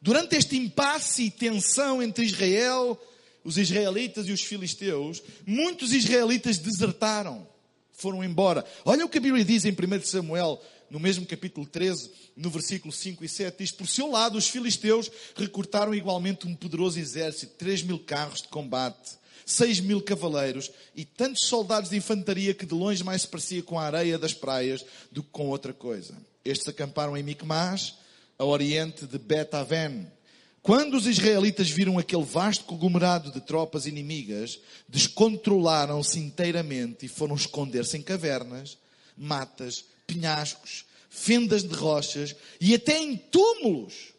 Durante 0.00 0.34
este 0.34 0.56
impasse 0.56 1.24
e 1.24 1.30
tensão 1.30 2.02
entre 2.02 2.24
Israel 2.24 2.98
os 3.44 3.58
israelitas 3.58 4.28
e 4.28 4.32
os 4.32 4.42
filisteus, 4.42 5.22
muitos 5.46 5.92
israelitas 5.92 6.58
desertaram, 6.58 7.46
foram 7.92 8.22
embora. 8.22 8.64
Olha 8.84 9.04
o 9.04 9.08
que 9.08 9.18
a 9.18 9.20
Bíblia 9.20 9.44
diz 9.44 9.64
em 9.64 9.72
1 9.72 10.04
Samuel, 10.04 10.60
no 10.88 11.00
mesmo 11.00 11.26
capítulo 11.26 11.66
13, 11.66 12.10
no 12.36 12.50
versículo 12.50 12.92
5 12.92 13.24
e 13.24 13.28
7, 13.28 13.58
diz: 13.58 13.70
Por 13.72 13.88
seu 13.88 14.10
lado, 14.10 14.38
os 14.38 14.48
filisteus 14.48 15.10
recrutaram 15.34 15.94
igualmente 15.94 16.46
um 16.46 16.54
poderoso 16.54 16.98
exército, 16.98 17.54
3 17.58 17.82
mil 17.82 17.98
carros 17.98 18.42
de 18.42 18.48
combate, 18.48 19.18
6 19.52 19.80
mil 19.80 20.02
cavaleiros 20.02 20.70
e 20.94 21.04
tantos 21.04 21.46
soldados 21.46 21.90
de 21.90 21.96
infantaria 21.96 22.54
que 22.54 22.66
de 22.66 22.74
longe 22.74 23.04
mais 23.04 23.22
se 23.22 23.28
parecia 23.28 23.62
com 23.62 23.78
a 23.78 23.84
areia 23.84 24.18
das 24.18 24.34
praias 24.34 24.84
do 25.10 25.22
que 25.22 25.30
com 25.30 25.48
outra 25.48 25.72
coisa. 25.72 26.16
Estes 26.44 26.68
acamparam 26.68 27.16
em 27.16 27.22
Micmas, 27.22 27.94
a 28.38 28.44
oriente 28.44 29.06
de 29.06 29.18
Bet-Aven 29.18 30.06
quando 30.62 30.94
os 30.94 31.08
israelitas 31.08 31.68
viram 31.68 31.98
aquele 31.98 32.22
vasto 32.22 32.64
conglomerado 32.64 33.32
de 33.32 33.40
tropas 33.40 33.84
inimigas, 33.84 34.60
descontrolaram-se 34.88 36.20
inteiramente 36.20 37.04
e 37.04 37.08
foram 37.08 37.34
esconder-se 37.34 37.96
em 37.96 38.02
cavernas, 38.02 38.78
matas, 39.16 39.84
penhascos, 40.06 40.84
fendas 41.10 41.64
de 41.64 41.74
rochas 41.74 42.36
e 42.60 42.74
até 42.74 42.96
em 42.96 43.16
túmulos. 43.16 44.12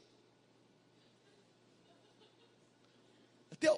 Até, 3.49 3.69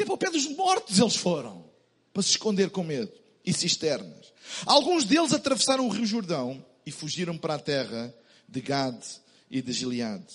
até 0.00 0.04
para 0.04 0.14
o 0.14 0.18
pé 0.18 0.30
dos 0.30 0.46
mortos 0.56 0.98
eles 0.98 1.16
foram, 1.16 1.64
para 2.12 2.22
se 2.22 2.30
esconder 2.30 2.70
com 2.70 2.82
medo 2.82 3.12
e 3.44 3.52
cisternas. 3.52 4.32
Alguns 4.64 5.04
deles 5.04 5.32
atravessaram 5.32 5.86
o 5.86 5.90
rio 5.90 6.06
Jordão 6.06 6.64
e 6.86 6.90
fugiram 6.90 7.36
para 7.36 7.54
a 7.54 7.58
terra 7.58 8.14
de 8.48 8.60
Gad 8.60 8.98
e 9.50 9.60
de 9.60 9.72
Gileade. 9.72 10.34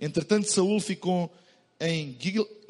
Entretanto, 0.00 0.50
Saul 0.50 0.80
ficou 0.80 1.32
em 1.78 2.16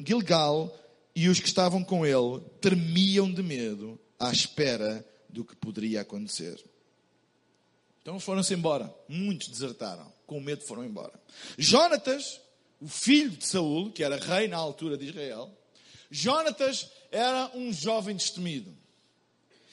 Gilgal 0.05 0.75
e 1.15 1.29
os 1.29 1.39
que 1.39 1.47
estavam 1.47 1.83
com 1.83 2.05
ele 2.05 2.41
tremiam 2.59 3.31
de 3.31 3.41
medo 3.41 3.99
à 4.19 4.31
espera 4.31 5.05
do 5.29 5.45
que 5.45 5.55
poderia 5.55 6.01
acontecer. 6.01 6.61
Então 8.01 8.19
foram-se 8.19 8.53
embora. 8.53 8.93
Muitos 9.07 9.47
desertaram. 9.47 10.11
Com 10.25 10.39
medo 10.39 10.63
foram 10.63 10.83
embora. 10.83 11.13
Jonatas, 11.57 12.41
o 12.79 12.87
filho 12.87 13.31
de 13.31 13.45
Saul, 13.45 13.91
que 13.91 14.03
era 14.03 14.17
rei 14.17 14.47
na 14.47 14.57
altura 14.57 14.97
de 14.97 15.07
Israel, 15.07 15.51
Jonatas 16.09 16.89
era 17.11 17.51
um 17.53 17.71
jovem 17.71 18.15
destemido. 18.15 18.75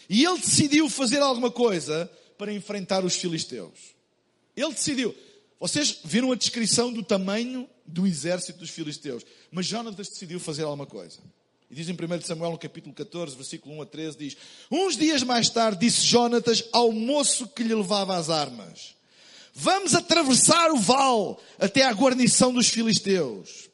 E 0.09 0.25
ele 0.25 0.39
decidiu 0.39 0.89
fazer 0.89 1.21
alguma 1.21 1.51
coisa 1.51 2.11
para 2.39 2.53
enfrentar 2.53 3.05
os 3.05 3.17
filisteus. 3.17 3.95
Ele 4.57 4.73
decidiu, 4.73 5.15
vocês 5.59 5.99
viram 6.05 6.33
a 6.33 6.37
descrição 6.37 6.93
do 6.93 7.03
tamanho 7.03 7.69
do 7.87 8.07
exército 8.07 8.59
dos 8.59 8.71
filisteus. 8.71 9.25
Mas 9.51 9.67
Jonatas 9.67 10.09
decidiu 10.09 10.39
fazer 10.39 10.63
alguma 10.63 10.87
coisa. 10.87 11.19
E 11.71 11.75
diz 11.75 11.89
em 11.89 11.93
1 11.93 12.21
Samuel, 12.23 12.53
no 12.53 12.59
capítulo 12.59 12.95
14, 12.95 13.35
versículo 13.35 13.77
1 13.77 13.83
a 13.83 13.87
13, 13.87 14.19
diz: 14.19 14.37
Uns 14.71 14.97
dias 14.97 15.23
mais 15.23 15.51
tarde 15.51 15.81
disse 15.81 16.03
Jonatas 16.03 16.65
ao 16.73 16.93
moço 16.93 17.49
que 17.49 17.63
lhe 17.63 17.75
levava 17.75 18.17
as 18.17 18.31
armas: 18.31 18.95
Vamos 19.53 19.95
atravessar 19.95 20.71
o 20.71 20.77
vale 20.77 21.37
até 21.59 21.85
à 21.85 21.93
guarnição 21.93 22.53
dos 22.53 22.69
filisteus. 22.69 23.69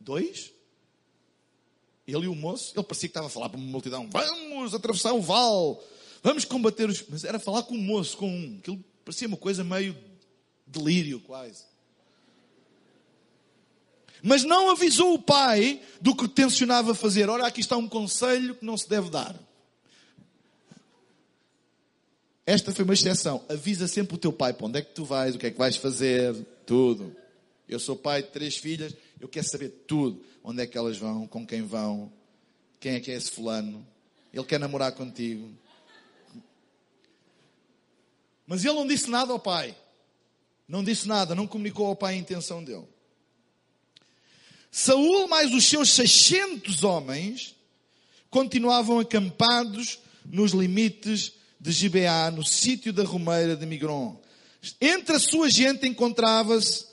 Dois? 0.00 0.52
Ele 2.06 2.24
e 2.24 2.28
o 2.28 2.34
moço, 2.34 2.72
ele 2.76 2.84
parecia 2.84 3.08
que 3.08 3.10
estava 3.10 3.26
a 3.26 3.30
falar 3.30 3.48
para 3.48 3.58
uma 3.58 3.66
multidão: 3.66 4.08
Vamos 4.10 4.74
atravessar 4.74 5.12
o 5.12 5.20
vale, 5.20 5.76
vamos 6.22 6.44
combater 6.44 6.88
os. 6.88 7.04
Mas 7.08 7.24
era 7.24 7.38
falar 7.38 7.62
com 7.64 7.74
o 7.74 7.78
moço, 7.78 8.16
com 8.16 8.28
um. 8.28 8.58
Aquilo 8.58 8.84
Parecia 9.06 9.28
uma 9.28 9.36
coisa 9.36 9.62
meio 9.62 9.96
delírio, 10.66 11.20
quase. 11.20 11.62
Mas 14.20 14.42
não 14.42 14.68
avisou 14.68 15.14
o 15.14 15.22
pai 15.22 15.80
do 16.00 16.12
que 16.12 16.26
tencionava 16.26 16.92
fazer. 16.92 17.30
Ora, 17.30 17.46
aqui 17.46 17.60
está 17.60 17.76
um 17.76 17.88
conselho 17.88 18.56
que 18.56 18.64
não 18.64 18.76
se 18.76 18.88
deve 18.88 19.08
dar. 19.08 19.38
Esta 22.44 22.74
foi 22.74 22.84
uma 22.84 22.94
exceção. 22.94 23.44
Avisa 23.48 23.86
sempre 23.86 24.16
o 24.16 24.18
teu 24.18 24.32
pai 24.32 24.52
para 24.52 24.66
onde 24.66 24.80
é 24.80 24.82
que 24.82 24.92
tu 24.92 25.04
vais, 25.04 25.36
o 25.36 25.38
que 25.38 25.46
é 25.46 25.52
que 25.52 25.58
vais 25.58 25.76
fazer, 25.76 26.34
tudo. 26.66 27.14
Eu 27.68 27.78
sou 27.78 27.94
pai 27.94 28.24
de 28.24 28.30
três 28.30 28.56
filhas, 28.56 28.92
eu 29.20 29.28
quero 29.28 29.46
saber 29.46 29.68
tudo. 29.86 30.20
Onde 30.48 30.62
é 30.62 30.66
que 30.68 30.78
elas 30.78 30.96
vão, 30.96 31.26
com 31.26 31.44
quem 31.44 31.62
vão, 31.62 32.12
quem 32.78 32.92
é 32.92 33.00
que 33.00 33.10
é 33.10 33.14
esse 33.14 33.32
fulano. 33.32 33.84
Ele 34.32 34.44
quer 34.44 34.60
namorar 34.60 34.92
contigo. 34.92 35.52
Mas 38.46 38.64
ele 38.64 38.74
não 38.74 38.86
disse 38.86 39.10
nada 39.10 39.32
ao 39.32 39.40
pai. 39.40 39.76
Não 40.68 40.84
disse 40.84 41.08
nada, 41.08 41.34
não 41.34 41.48
comunicou 41.48 41.88
ao 41.88 41.96
pai 41.96 42.14
a 42.14 42.18
intenção 42.18 42.62
dele. 42.62 42.86
Saul 44.70 45.26
mais 45.26 45.52
os 45.52 45.64
seus 45.64 45.90
600 45.90 46.84
homens 46.84 47.56
continuavam 48.30 49.00
acampados 49.00 49.98
nos 50.24 50.52
limites 50.52 51.32
de 51.60 51.72
Gibeá, 51.72 52.30
no 52.30 52.44
sítio 52.44 52.92
da 52.92 53.02
Romeira 53.02 53.56
de 53.56 53.66
Migron. 53.66 54.22
Entre 54.80 55.16
a 55.16 55.18
sua 55.18 55.50
gente 55.50 55.88
encontrava-se 55.88 56.86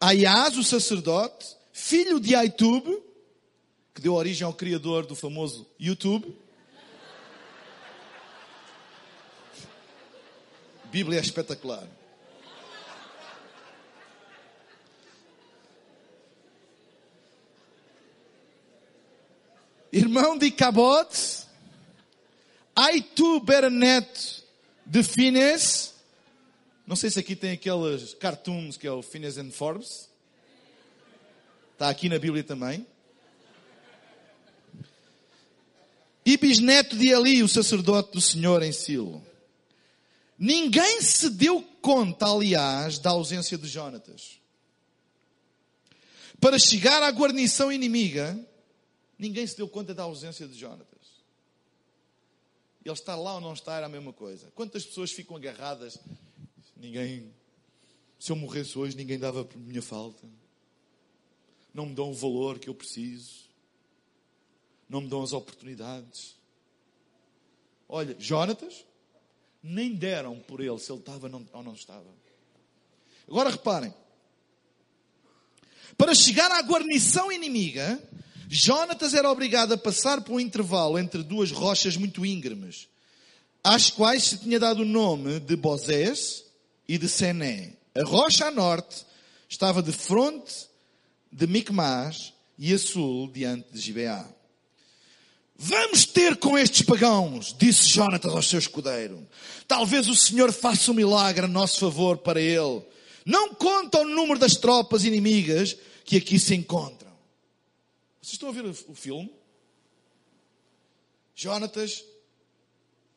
Aias, 0.00 0.56
o 0.56 0.64
sacerdote, 0.64 1.59
filho 1.80 2.20
de 2.20 2.34
Aitube, 2.34 3.02
que 3.94 4.02
deu 4.02 4.14
origem 4.14 4.46
ao 4.46 4.52
criador 4.52 5.06
do 5.06 5.16
famoso 5.16 5.66
YouTube. 5.78 6.36
Bíblia 10.92 11.18
é 11.18 11.22
espetacular. 11.22 11.88
Irmão 19.92 20.38
de 20.38 20.50
Cabot, 20.52 21.08
Aitube 22.76 23.52
era 23.52 23.70
neto 23.70 24.44
de 24.86 25.02
Fines. 25.02 25.94
Não 26.86 26.94
sei 26.94 27.10
se 27.10 27.18
aqui 27.18 27.34
tem 27.34 27.52
aqueles 27.52 28.14
cartoons 28.14 28.76
que 28.76 28.86
é 28.86 28.92
o 28.92 29.02
Fines 29.02 29.38
and 29.38 29.50
Forbes. 29.50 30.09
Está 31.80 31.88
aqui 31.88 32.10
na 32.10 32.18
Bíblia 32.18 32.44
também. 32.44 32.86
E 36.26 36.36
bisneto 36.36 36.94
de 36.94 37.08
Eli, 37.08 37.42
o 37.42 37.48
sacerdote 37.48 38.12
do 38.12 38.20
Senhor 38.20 38.62
em 38.62 38.70
Silo. 38.70 39.24
Ninguém 40.38 41.00
se 41.00 41.30
deu 41.30 41.62
conta, 41.80 42.26
aliás, 42.26 42.98
da 42.98 43.08
ausência 43.08 43.56
de 43.56 43.66
Jonatas. 43.66 44.38
Para 46.38 46.58
chegar 46.58 47.02
à 47.02 47.08
guarnição 47.08 47.72
inimiga, 47.72 48.38
ninguém 49.18 49.46
se 49.46 49.56
deu 49.56 49.66
conta 49.66 49.94
da 49.94 50.02
ausência 50.02 50.46
de 50.46 50.58
Jonatas. 50.58 51.24
Ele 52.84 52.92
estar 52.92 53.16
lá 53.16 53.36
ou 53.36 53.40
não 53.40 53.54
estar 53.54 53.78
era 53.78 53.86
a 53.86 53.88
mesma 53.88 54.12
coisa. 54.12 54.52
Quantas 54.54 54.84
pessoas 54.84 55.12
ficam 55.12 55.34
agarradas? 55.34 55.98
Ninguém. 56.76 57.32
Se 58.18 58.32
eu 58.32 58.36
morresse 58.36 58.78
hoje, 58.78 58.94
ninguém 58.94 59.18
dava 59.18 59.46
por 59.46 59.58
minha 59.58 59.80
falta. 59.80 60.28
Não 61.72 61.86
me 61.86 61.94
dão 61.94 62.10
o 62.10 62.14
valor 62.14 62.58
que 62.58 62.68
eu 62.68 62.74
preciso. 62.74 63.48
Não 64.88 65.00
me 65.00 65.08
dão 65.08 65.22
as 65.22 65.32
oportunidades. 65.32 66.36
Olha, 67.88 68.16
Jonatas, 68.18 68.84
nem 69.62 69.94
deram 69.94 70.38
por 70.40 70.60
ele 70.60 70.78
se 70.78 70.90
ele 70.90 71.00
estava 71.00 71.30
ou 71.52 71.62
não 71.62 71.74
estava. 71.74 72.06
Agora 73.28 73.50
reparem. 73.50 73.94
Para 75.96 76.14
chegar 76.14 76.50
à 76.50 76.62
guarnição 76.62 77.30
inimiga, 77.30 78.00
Jonatas 78.48 79.14
era 79.14 79.30
obrigado 79.30 79.72
a 79.72 79.78
passar 79.78 80.22
por 80.22 80.34
um 80.34 80.40
intervalo 80.40 80.98
entre 80.98 81.22
duas 81.22 81.52
rochas 81.52 81.96
muito 81.96 82.26
íngremes, 82.26 82.88
às 83.62 83.90
quais 83.90 84.24
se 84.24 84.38
tinha 84.38 84.58
dado 84.58 84.82
o 84.82 84.86
nome 84.86 85.38
de 85.38 85.54
Bozés 85.54 86.44
e 86.88 86.98
de 86.98 87.08
Sené. 87.08 87.74
A 87.94 88.02
rocha 88.02 88.46
a 88.46 88.50
norte 88.50 89.04
estava 89.48 89.82
de 89.82 89.92
fronte 89.92 90.69
de 91.30 91.46
Micmas 91.46 92.32
e 92.58 92.74
a 92.74 92.78
sul 92.78 93.30
diante 93.30 93.72
de 93.72 93.80
Gibeá. 93.80 94.28
Vamos 95.62 96.06
ter 96.06 96.36
com 96.36 96.56
estes 96.56 96.82
pagãos, 96.82 97.54
disse 97.58 97.86
Jonatas 97.88 98.32
ao 98.32 98.42
seu 98.42 98.58
escudeiro. 98.58 99.28
Talvez 99.68 100.08
o 100.08 100.16
Senhor 100.16 100.52
faça 100.52 100.90
um 100.90 100.94
milagre 100.94 101.44
a 101.44 101.48
nosso 101.48 101.78
favor 101.80 102.16
para 102.18 102.40
ele. 102.40 102.82
Não 103.26 103.54
conta 103.54 103.98
o 103.98 104.04
número 104.04 104.38
das 104.38 104.56
tropas 104.56 105.04
inimigas 105.04 105.76
que 106.04 106.16
aqui 106.16 106.38
se 106.38 106.54
encontram. 106.54 107.12
Vocês 108.22 108.32
estão 108.32 108.48
a 108.48 108.52
ver 108.52 108.64
o 108.64 108.94
filme? 108.94 109.30
Jonatas 111.34 112.04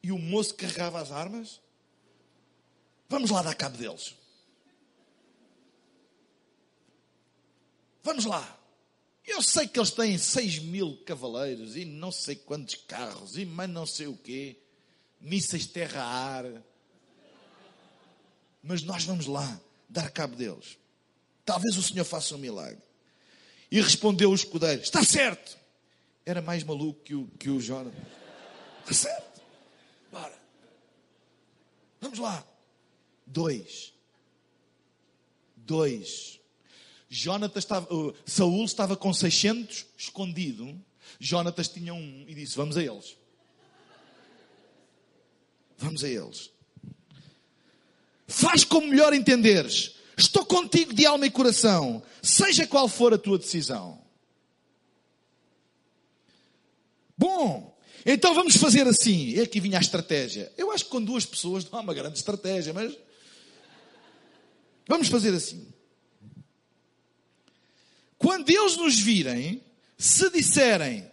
e 0.01 0.11
o 0.11 0.19
moço 0.19 0.53
carregava 0.55 1.01
as 1.01 1.11
armas? 1.11 1.61
Vamos 3.09 3.31
lá 3.31 3.41
dar 3.41 3.55
cabo 3.55 3.77
deles. 3.77 4.15
Vamos 8.03 8.25
lá. 8.25 8.59
Eu 9.25 9.41
sei 9.41 9.67
que 9.67 9.79
eles 9.79 9.91
têm 9.91 10.17
seis 10.17 10.59
mil 10.59 10.97
cavaleiros 11.05 11.77
e 11.77 11.85
não 11.85 12.11
sei 12.11 12.35
quantos 12.35 12.75
carros 12.75 13.37
e 13.37 13.45
mais 13.45 13.69
não 13.69 13.85
sei 13.85 14.07
o 14.07 14.17
quê. 14.17 14.57
Mísseis 15.21 15.65
terra-ar. 15.65 16.45
Mas 18.61 18.83
nós 18.83 19.05
vamos 19.05 19.25
lá 19.25 19.59
dar 19.87 20.11
cabo 20.11 20.35
deles. 20.35 20.77
Talvez 21.45 21.77
o 21.77 21.83
Senhor 21.83 22.03
faça 22.03 22.35
um 22.35 22.37
milagre. 22.37 22.81
E 23.71 23.79
respondeu 23.81 24.31
o 24.31 24.35
escudeiro: 24.35 24.81
Está 24.81 25.03
certo. 25.03 25.57
Era 26.25 26.41
mais 26.41 26.63
maluco 26.63 26.99
que 27.01 27.15
o, 27.15 27.27
que 27.39 27.49
o 27.49 27.61
Jonathan. 27.61 27.95
Está 28.81 28.93
certo. 28.93 29.41
Bora. 30.11 30.37
Vamos 32.01 32.19
lá. 32.19 32.45
Dois. 33.25 33.93
Dois. 35.55 36.39
Jonatas 37.13 37.63
estava, 37.63 37.93
uh, 37.93 38.13
Saul 38.25 38.65
estava 38.65 38.97
com 38.97 39.13
600 39.13 39.85
escondido. 39.95 40.75
Jonatas 41.19 41.67
tinha 41.67 41.93
um 41.93 42.25
e 42.27 42.33
disse: 42.33 42.55
Vamos 42.55 42.75
a 42.75 42.81
eles. 42.83 43.15
Vamos 45.77 46.03
a 46.03 46.09
eles. 46.09 46.49
Faz 48.27 48.63
como 48.63 48.87
melhor 48.87 49.13
entenderes. 49.13 49.95
Estou 50.17 50.43
contigo 50.43 50.91
de 50.91 51.05
alma 51.05 51.27
e 51.27 51.31
coração, 51.31 52.01
seja 52.21 52.65
qual 52.65 52.87
for 52.87 53.13
a 53.13 53.17
tua 53.17 53.37
decisão. 53.37 54.01
Bom, 57.15 57.77
então 58.03 58.33
vamos 58.33 58.55
fazer 58.55 58.87
assim. 58.87 59.37
É 59.37 59.41
aqui 59.41 59.59
vinha 59.59 59.77
a 59.77 59.81
estratégia. 59.81 60.51
Eu 60.57 60.71
acho 60.71 60.85
que 60.85 60.89
com 60.89 61.01
duas 61.01 61.25
pessoas 61.25 61.69
não 61.69 61.77
há 61.77 61.81
uma 61.81 61.93
grande 61.93 62.17
estratégia, 62.17 62.73
mas 62.73 62.97
vamos 64.87 65.09
fazer 65.09 65.33
assim. 65.33 65.72
Quando 68.23 68.49
eles 68.49 68.77
nos 68.77 68.97
virem, 68.97 69.61
se 69.97 70.29
disserem, 70.29 71.05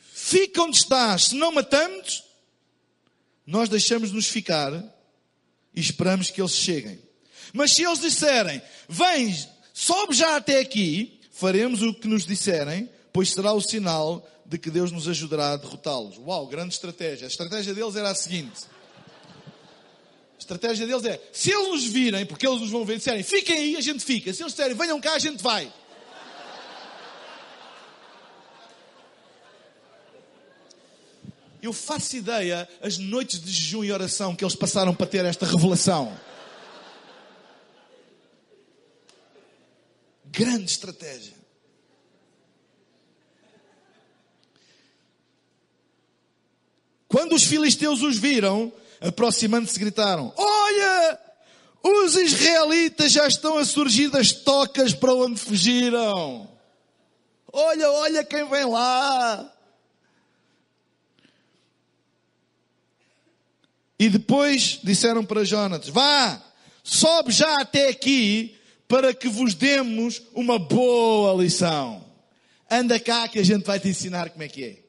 fica 0.00 0.62
onde 0.62 0.78
estás, 0.78 1.24
se 1.24 1.34
não 1.34 1.52
matamos, 1.52 2.24
nós 3.46 3.68
deixamos-nos 3.68 4.28
ficar 4.28 4.72
e 5.74 5.78
esperamos 5.78 6.30
que 6.30 6.40
eles 6.40 6.54
cheguem. 6.54 6.98
Mas 7.52 7.72
se 7.72 7.84
eles 7.84 8.00
disserem, 8.00 8.62
vem, 8.88 9.36
sobe 9.74 10.14
já 10.14 10.36
até 10.36 10.58
aqui, 10.60 11.20
faremos 11.30 11.82
o 11.82 11.92
que 11.92 12.08
nos 12.08 12.24
disserem, 12.24 12.88
pois 13.12 13.28
será 13.28 13.52
o 13.52 13.60
sinal 13.60 14.26
de 14.46 14.56
que 14.56 14.70
Deus 14.70 14.90
nos 14.90 15.06
ajudará 15.06 15.52
a 15.52 15.56
derrotá-los. 15.58 16.16
Uau, 16.16 16.46
grande 16.46 16.72
estratégia. 16.72 17.26
A 17.26 17.28
estratégia 17.28 17.74
deles 17.74 17.94
era 17.94 18.08
a 18.08 18.14
seguinte. 18.14 18.62
A 20.34 20.38
estratégia 20.38 20.86
deles 20.86 21.04
é, 21.04 21.20
se 21.30 21.50
eles 21.50 21.68
nos 21.68 21.84
virem, 21.84 22.24
porque 22.24 22.46
eles 22.46 22.62
nos 22.62 22.70
vão 22.70 22.86
ver, 22.86 22.96
disserem, 22.96 23.22
fiquem 23.22 23.58
aí, 23.58 23.76
a 23.76 23.82
gente 23.82 24.02
fica. 24.02 24.32
Se 24.32 24.42
eles 24.42 24.54
disserem, 24.54 24.74
venham 24.74 24.98
cá, 24.98 25.12
a 25.12 25.18
gente 25.18 25.42
vai. 25.42 25.70
Eu 31.60 31.72
faço 31.72 32.16
ideia 32.16 32.68
as 32.80 32.98
noites 32.98 33.40
de 33.40 33.50
jejum 33.50 33.82
e 33.82 33.92
oração 33.92 34.34
que 34.34 34.44
eles 34.44 34.54
passaram 34.54 34.94
para 34.94 35.06
ter 35.06 35.24
esta 35.24 35.44
revelação. 35.44 36.16
Grande 40.24 40.70
estratégia. 40.70 41.34
Quando 47.08 47.34
os 47.34 47.42
filisteus 47.42 48.02
os 48.02 48.18
viram, 48.18 48.72
aproximando-se, 49.00 49.78
gritaram: 49.78 50.32
Olha! 50.36 51.18
Os 51.82 52.16
israelitas 52.16 53.12
já 53.12 53.26
estão 53.26 53.56
a 53.56 53.64
surgir 53.64 54.10
das 54.10 54.32
tocas 54.32 54.92
para 54.92 55.14
onde 55.14 55.40
fugiram. 55.40 56.48
Olha, 57.52 57.90
olha 57.90 58.24
quem 58.24 58.48
vem 58.48 58.66
lá. 58.66 59.57
E 63.98 64.08
depois 64.08 64.78
disseram 64.82 65.24
para 65.24 65.44
Jonatas: 65.44 65.88
Vá, 65.88 66.40
sobe 66.84 67.32
já 67.32 67.60
até 67.60 67.88
aqui 67.88 68.56
para 68.86 69.12
que 69.12 69.28
vos 69.28 69.54
demos 69.54 70.22
uma 70.32 70.58
boa 70.58 71.42
lição. 71.42 72.06
Anda 72.70 73.00
cá 73.00 73.26
que 73.28 73.38
a 73.38 73.44
gente 73.44 73.64
vai 73.64 73.80
te 73.80 73.88
ensinar 73.88 74.30
como 74.30 74.42
é 74.42 74.48
que 74.48 74.64
é. 74.64 74.88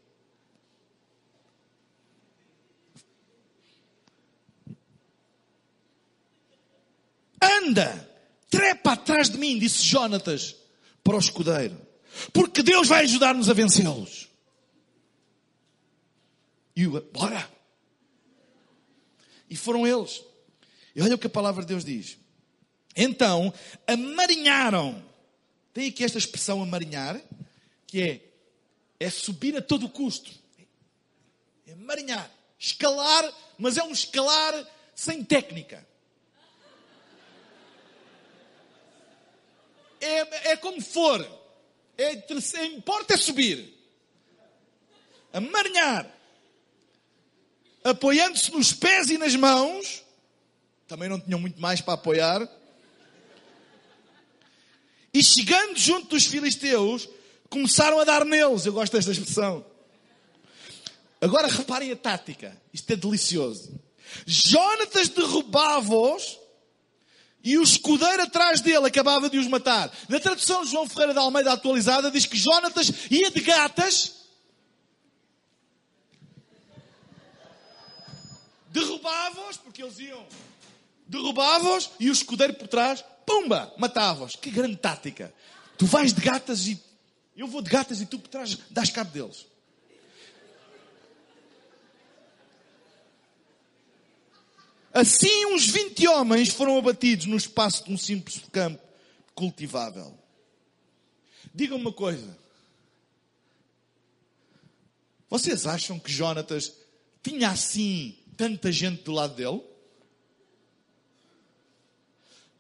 Anda, 7.42 8.10
trepa 8.50 8.94
atrás 8.94 9.30
de 9.30 9.38
mim, 9.38 9.58
disse 9.58 9.84
Jonatas 9.84 10.56
para 11.04 11.16
o 11.16 11.20
escudeiro, 11.20 11.80
porque 12.34 12.62
Deus 12.62 12.88
vai 12.88 13.04
ajudar-nos 13.04 13.50
a 13.50 13.54
vencê-los. 13.54 14.30
E 16.76 16.86
o, 16.86 17.02
bora. 17.12 17.59
E 19.50 19.56
foram 19.56 19.88
eles. 19.88 20.24
E 20.96 21.02
olha 21.02 21.16
o 21.16 21.18
que 21.18 21.28
a 21.28 21.30
palavra 21.30 21.64
de 21.64 21.70
Deus 21.70 21.84
diz. 21.84 22.18
Então, 22.96 23.54
amarinharam. 23.88 25.04
Tem 25.74 25.88
aqui 25.88 26.04
esta 26.04 26.18
expressão 26.18 26.62
amarinhar, 26.62 27.22
que 27.88 28.02
é, 28.02 28.22
é 29.00 29.10
subir 29.10 29.56
a 29.56 29.62
todo 29.62 29.90
custo. 29.90 30.32
É 31.66 31.74
amarinhar. 31.74 32.30
Escalar, 32.58 33.34
mas 33.58 33.78
é 33.78 33.84
um 33.84 33.92
escalar 33.92 34.68
sem 34.94 35.24
técnica. 35.24 35.88
É, 40.02 40.52
é 40.52 40.58
como 40.58 40.82
for. 40.82 41.26
É, 41.98 42.14
importa 42.66 43.14
é 43.14 43.18
subir. 43.18 43.74
Amarinhar. 45.32 46.19
Apoiando-se 47.90 48.52
nos 48.52 48.74
pés 48.74 49.10
e 49.10 49.18
nas 49.18 49.36
mãos. 49.36 50.04
Também 50.88 51.10
não 51.10 51.20
tinham 51.20 51.40
muito 51.40 51.60
mais 51.62 51.82
para 51.82 51.94
apoiar. 51.94 52.48
E 55.14 55.24
chegando 55.24 55.78
junto 55.78 56.10
dos 56.10 56.26
filisteus, 56.26 57.10
começaram 57.50 58.00
a 58.00 58.04
dar 58.04 58.26
neles. 58.26 58.66
Eu 58.66 58.74
gosto 58.74 58.94
desta 58.94 59.12
expressão. 59.12 59.66
Agora 61.22 61.48
reparem 61.48 61.92
a 61.92 61.96
tática. 61.96 62.56
Isto 62.74 62.94
é 62.94 62.96
delicioso. 62.96 63.80
Jonatas 64.26 65.10
derrubava-os 65.10 66.40
e 67.44 67.58
o 67.58 67.64
escudeiro 67.64 68.24
atrás 68.24 68.62
dele 68.62 68.88
acabava 68.88 69.30
de 69.30 69.38
os 69.38 69.48
matar. 69.48 69.92
Na 70.08 70.20
tradução 70.20 70.66
João 70.66 70.88
Ferreira 70.88 71.14
da 71.14 71.22
Almeida 71.22 71.54
atualizada 71.54 72.12
diz 72.12 72.26
que 72.26 72.38
Jonatas 72.38 72.92
ia 73.10 73.32
de 73.32 73.42
gatas, 73.42 74.19
derrubava-os, 78.72 79.58
porque 79.58 79.84
eles 79.84 80.00
iam, 80.00 80.26
derrubava-os 81.08 81.92
e 82.00 82.10
o 82.10 82.14
escudeiro 82.14 82.54
por 82.54 82.68
trás, 82.68 83.04
pumba, 83.26 83.74
matava-os. 83.78 84.36
Que 84.36 84.50
grande 84.50 84.78
tática. 84.78 85.34
Tu 85.78 85.86
vais 85.86 86.14
de 86.14 86.22
gatas 86.22 86.68
e 86.68 86.80
eu 87.36 87.48
vou 87.48 87.62
de 87.62 87.70
gatas 87.70 88.02
e 88.02 88.06
tu 88.06 88.20
por 88.20 88.28
trás 88.28 88.58
dás 88.70 88.90
cabo 88.90 89.12
deles. 89.12 89.46
Assim, 94.92 95.46
uns 95.46 95.68
20 95.68 96.08
homens 96.08 96.50
foram 96.50 96.78
abatidos 96.78 97.28
no 97.28 97.38
espaço 97.38 97.86
de 97.86 97.94
um 97.94 97.98
simples 97.98 98.42
campo 98.52 98.82
cultivável. 99.36 100.18
Digam-me 101.54 101.86
uma 101.86 101.94
coisa. 101.94 102.38
Vocês 105.30 105.66
acham 105.66 106.00
que 106.00 106.12
Jonatas 106.12 106.74
tinha 107.24 107.50
assim 107.52 108.19
tanta 108.40 108.72
gente 108.72 109.04
do 109.04 109.12
lado 109.12 109.36
dele? 109.36 109.62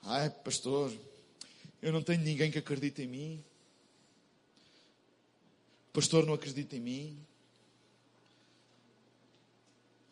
Ai, 0.04 0.30
pastor, 0.30 0.92
eu 1.82 1.94
não 1.94 2.04
tenho 2.04 2.20
ninguém 2.20 2.52
que 2.52 2.60
acredite 2.60 3.02
em 3.02 3.08
mim. 3.08 3.44
O 5.90 5.94
pastor 5.94 6.26
não 6.26 6.34
acredita 6.34 6.76
em 6.76 6.82
mim. 6.82 7.26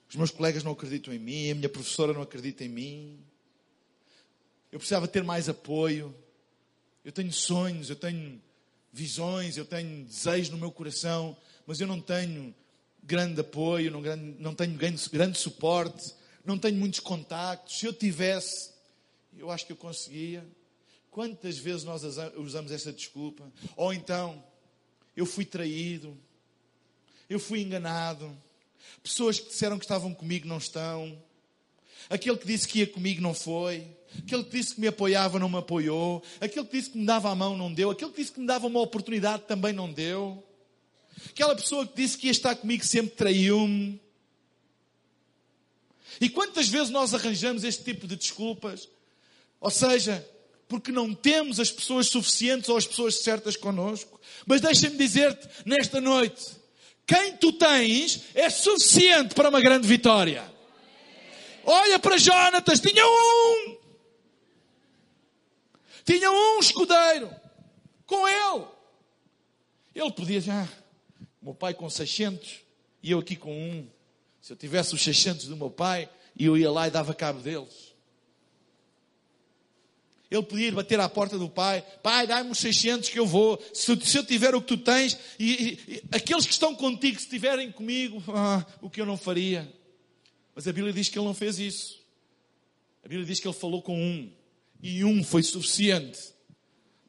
Os 0.08 0.16
meus 0.16 0.32
colegas 0.32 0.64
não 0.64 0.72
acreditam 0.72 1.14
em 1.14 1.20
mim, 1.20 1.52
a 1.52 1.56
minha 1.56 1.68
professora 1.68 2.14
não 2.14 2.22
acredita 2.22 2.64
em 2.64 2.70
mim. 2.70 3.20
Eu 4.72 4.80
precisava 4.80 5.06
ter 5.06 5.22
mais 5.22 5.50
apoio. 5.50 6.16
Eu 7.04 7.12
tenho 7.12 7.34
sonhos, 7.34 7.90
eu 7.90 7.98
tenho 7.98 8.42
visões, 8.94 9.58
eu 9.58 9.66
tenho 9.66 10.06
desejos 10.06 10.50
no 10.50 10.58
meu 10.58 10.72
coração, 10.72 11.36
mas 11.66 11.82
eu 11.82 11.88
não 11.88 12.00
tenho 12.00 12.56
grande 13.08 13.42
apoio, 13.42 13.90
não, 13.90 14.02
não 14.38 14.54
tenho 14.54 14.74
grande, 14.76 15.10
grande 15.10 15.40
suporte, 15.40 16.14
não 16.46 16.58
tenho 16.60 16.78
muitos 16.78 17.00
contactos. 17.00 17.80
Se 17.80 17.86
eu 17.86 17.94
tivesse, 17.94 18.72
eu 19.36 19.50
acho 19.50 19.66
que 19.66 19.72
eu 19.72 19.78
conseguia. 19.78 20.46
Quantas 21.10 21.58
vezes 21.58 21.84
nós 21.84 22.04
usamos 22.36 22.72
essa 22.72 22.94
desculpa? 22.94 23.52
Ou 23.76 23.92
então, 23.92 24.44
eu 25.16 25.26
fui 25.26 25.46
traído, 25.46 26.16
eu 27.28 27.40
fui 27.40 27.62
enganado 27.62 28.38
Pessoas 29.04 29.40
que 29.40 29.50
disseram 29.50 29.78
que 29.78 29.86
estavam 29.86 30.14
comigo 30.14 30.48
não 30.48 30.58
estão. 30.58 31.18
Aquele 32.10 32.38
que 32.38 32.48
disse 32.48 32.68
que 32.68 32.80
ia 32.80 32.88
comigo 32.88 33.22
não 33.22 33.34
foi. 33.34 33.88
Aquele 34.20 34.44
que 34.44 34.58
disse 34.58 34.76
que 34.76 34.82
me 34.82 34.88
apoiava 34.88 35.40
não 35.40 35.50
me 35.50 35.58
apoiou. 35.58 36.24
Aquele 36.40 36.66
que 36.66 36.78
disse 36.78 36.90
que 36.90 36.98
me 36.98 37.06
dava 37.06 37.30
a 37.30 37.36
mão 37.36 37.58
não 37.58 37.74
deu. 37.74 37.92
Aquele 37.92 38.12
que 38.12 38.22
disse 38.22 38.32
que 38.32 38.40
me 38.40 38.48
dava 38.48 38.68
uma 38.68 38.80
oportunidade 38.80 39.44
também 39.44 39.74
não 39.74 39.92
deu. 39.92 40.44
Aquela 41.30 41.56
pessoa 41.56 41.86
que 41.86 41.96
disse 41.96 42.18
que 42.18 42.28
ia 42.28 42.32
estar 42.32 42.56
comigo 42.56 42.84
sempre 42.84 43.16
traiu-me. 43.16 44.00
E 46.20 46.30
quantas 46.30 46.68
vezes 46.68 46.90
nós 46.90 47.14
arranjamos 47.14 47.64
este 47.64 47.84
tipo 47.84 48.08
de 48.08 48.16
desculpas? 48.16 48.90
Ou 49.60 49.70
seja, 49.70 50.28
porque 50.68 50.92
não 50.92 51.14
temos 51.14 51.60
as 51.60 51.72
pessoas 51.72 52.08
suficientes 52.08 52.70
ou 52.70 52.78
as 52.78 52.88
pessoas 52.88 53.20
certas 53.22 53.56
connosco. 53.56 54.20
Mas 54.46 54.62
deixa-me 54.62 54.98
dizer-te 54.98 55.48
nesta 55.66 56.02
noite, 56.02 56.44
quem 57.06 57.38
tu 57.38 57.54
tens 57.54 58.24
é 58.34 58.50
suficiente 58.50 59.36
para 59.36 59.50
uma 59.50 59.62
grande 59.62 59.88
vitória. 59.88 60.52
Olha 61.64 62.00
para 62.00 62.18
Jonatas, 62.18 62.80
tinha 62.80 63.06
um. 63.06 63.78
Tinha 66.04 66.32
um 66.32 66.60
escudeiro 66.60 67.30
com 68.06 68.28
ele. 68.28 68.66
Ele 69.94 70.12
podia 70.12 70.40
dizer, 70.40 70.52
ah, 70.52 70.68
meu 71.48 71.56
pai 71.56 71.74
com 71.74 71.90
600 71.90 72.60
e 73.02 73.12
eu 73.12 73.20
aqui 73.20 73.38
com 73.38 73.58
um. 73.58 73.88
Se 74.42 74.52
eu 74.52 74.58
tivesse 74.58 74.94
os 74.94 75.02
600 75.02 75.48
do 75.48 75.56
meu 75.56 75.70
pai, 75.70 76.10
eu 76.38 76.58
ia 76.58 76.70
lá 76.70 76.88
e 76.88 76.92
dava 76.92 77.14
cabo 77.14 77.40
deles. 77.40 77.96
Ele 80.30 80.44
podia 80.44 80.68
ir 80.68 80.74
bater 80.74 81.00
à 81.00 81.08
porta 81.08 81.38
do 81.38 81.48
pai, 81.48 81.82
pai, 82.04 82.28
dá-me 82.28 82.52
os 82.52 82.58
600 82.58 83.10
que 83.10 83.18
eu 83.18 83.26
vou, 83.26 83.64
se, 83.74 83.96
se, 84.06 84.18
eu 84.18 84.26
tiver 84.26 84.54
o 84.56 84.62
que 84.62 84.68
tu 84.68 84.78
tens, 84.78 85.18
e, 85.40 85.80
e, 85.88 85.94
e 85.94 86.04
aqueles 86.12 86.46
que 86.46 86.52
estão 86.52 86.76
contigo, 86.76 87.18
se 87.18 87.24
estiverem 87.24 87.72
comigo, 87.72 88.22
ah, 88.28 88.66
o 88.82 88.90
que 88.90 89.00
eu 89.00 89.06
não 89.06 89.16
faria. 89.16 89.74
Mas 90.54 90.68
a 90.68 90.74
Bíblia 90.74 90.92
diz 90.92 91.08
que 91.08 91.18
ele 91.18 91.26
não 91.26 91.34
fez 91.34 91.60
isso. 91.60 92.04
A 93.06 93.08
Bíblia 93.08 93.26
diz 93.26 93.40
que 93.40 93.48
ele 93.48 93.56
falou 93.56 93.82
com 93.82 93.98
um, 93.98 94.30
e 94.82 95.02
um 95.06 95.24
foi 95.24 95.44
suficiente 95.44 96.36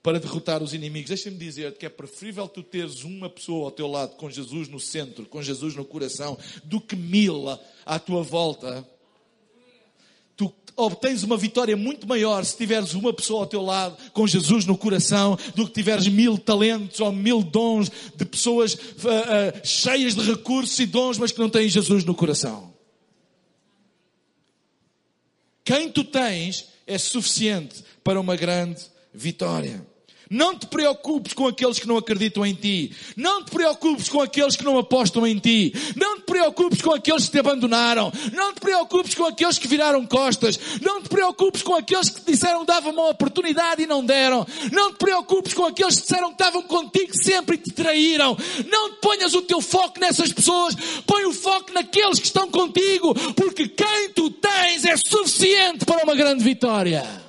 para 0.09 0.19
derrotar 0.19 0.63
os 0.63 0.73
inimigos. 0.73 1.11
Deixa-me 1.11 1.37
dizer 1.37 1.77
que 1.77 1.85
é 1.85 1.89
preferível 1.91 2.49
tu 2.49 2.63
teres 2.63 3.05
uma 3.05 3.29
pessoa 3.29 3.67
ao 3.67 3.71
teu 3.71 3.87
lado 3.87 4.17
com 4.17 4.31
Jesus 4.31 4.67
no 4.67 4.81
centro, 4.81 5.27
com 5.27 5.43
Jesus 5.43 5.77
no 5.77 5.85
coração, 5.85 6.39
do 6.65 6.81
que 6.81 6.97
mil 6.97 7.45
à 7.85 7.99
tua 7.99 8.23
volta 8.23 8.89
obtens 10.79 11.25
uma 11.25 11.37
vitória 11.37 11.77
muito 11.77 12.07
maior 12.07 12.45
se 12.45 12.57
tiveres 12.57 12.95
uma 12.95 13.13
pessoa 13.13 13.41
ao 13.41 13.47
teu 13.47 13.61
lado 13.61 13.99
com 14.13 14.27
Jesus 14.27 14.65
no 14.65 14.79
coração 14.79 15.37
do 15.57 15.67
que 15.67 15.73
tiveres 15.73 16.07
mil 16.07 16.39
talentos 16.39 17.01
ou 17.01 17.11
mil 17.11 17.43
dons 17.43 17.91
de 18.15 18.25
pessoas 18.25 18.75
uh, 18.75 18.79
uh, 18.79 19.67
cheias 19.67 20.15
de 20.15 20.23
recursos 20.23 20.79
e 20.79 20.87
dons, 20.87 21.19
mas 21.19 21.33
que 21.33 21.41
não 21.41 21.51
têm 21.51 21.69
Jesus 21.69 22.05
no 22.05 22.15
coração. 22.15 22.73
Quem 25.65 25.91
tu 25.91 26.05
tens 26.05 26.69
é 26.87 26.97
suficiente 26.97 27.83
para 28.05 28.21
uma 28.21 28.37
grande 28.37 28.81
vitória. 29.13 29.85
Não 30.31 30.59
te 30.59 30.67
preocupes 30.67 31.33
com 31.33 31.47
aqueles 31.47 31.79
que 31.79 31.89
não 31.89 31.97
acreditam 31.97 32.45
em 32.45 32.55
ti. 32.55 32.93
Não 33.17 33.43
te 33.43 33.51
preocupes 33.51 34.09
com 34.09 34.21
aqueles 34.21 34.57
que 34.57 34.65
não 34.65 34.79
apostam 34.79 35.27
em 35.27 35.39
ti. 35.39 35.73
Não 35.97 36.19
te 36.19 36.25
preocupes 36.25 36.83
com 36.83 36.93
aqueles 36.93 37.25
que 37.25 37.31
te 37.31 37.39
abandonaram. 37.39 38.13
Não 38.33 38.53
te 38.53 38.61
preocupes 38.61 39.15
com 39.15 39.25
aqueles 39.25 39.59
que 39.59 39.67
viraram 39.67 40.07
costas. 40.07 40.59
Não 40.83 41.03
te 41.03 41.09
preocupes 41.09 41.63
com 41.63 41.75
aqueles 41.75 42.11
que 42.11 42.21
te 42.21 42.33
disseram 42.33 42.61
que 42.61 42.67
davam 42.67 42.93
uma 42.93 43.09
oportunidade 43.09 43.83
e 43.83 43.87
não 43.87 44.05
deram. 44.05 44.47
Não 44.71 44.93
te 44.93 44.99
preocupes 44.99 45.55
com 45.55 45.65
aqueles 45.65 45.97
que 45.97 46.03
disseram 46.03 46.29
que 46.29 46.35
estavam 46.35 46.63
contigo 46.63 47.13
sempre 47.15 47.57
e 47.57 47.59
te 47.59 47.71
traíram. 47.73 48.37
Não 48.71 48.95
ponhas 48.97 49.35
o 49.35 49.43
teu 49.43 49.61
foco 49.61 49.99
nessas 49.99 50.33
pessoas. 50.33 50.75
Põe 51.07 51.25
o 51.25 51.33
foco 51.33 51.73
naqueles 51.73 52.19
que 52.19 52.27
estão 52.27 52.51
contigo. 52.51 53.15
Porque 53.35 53.69
quem 53.69 54.11
tu 54.11 54.31
tens 54.31 54.85
é 54.85 54.97
suficiente 54.97 55.85
para 55.85 56.05
uma 56.05 56.15
grande 56.15 56.45
vitória. 56.45 57.28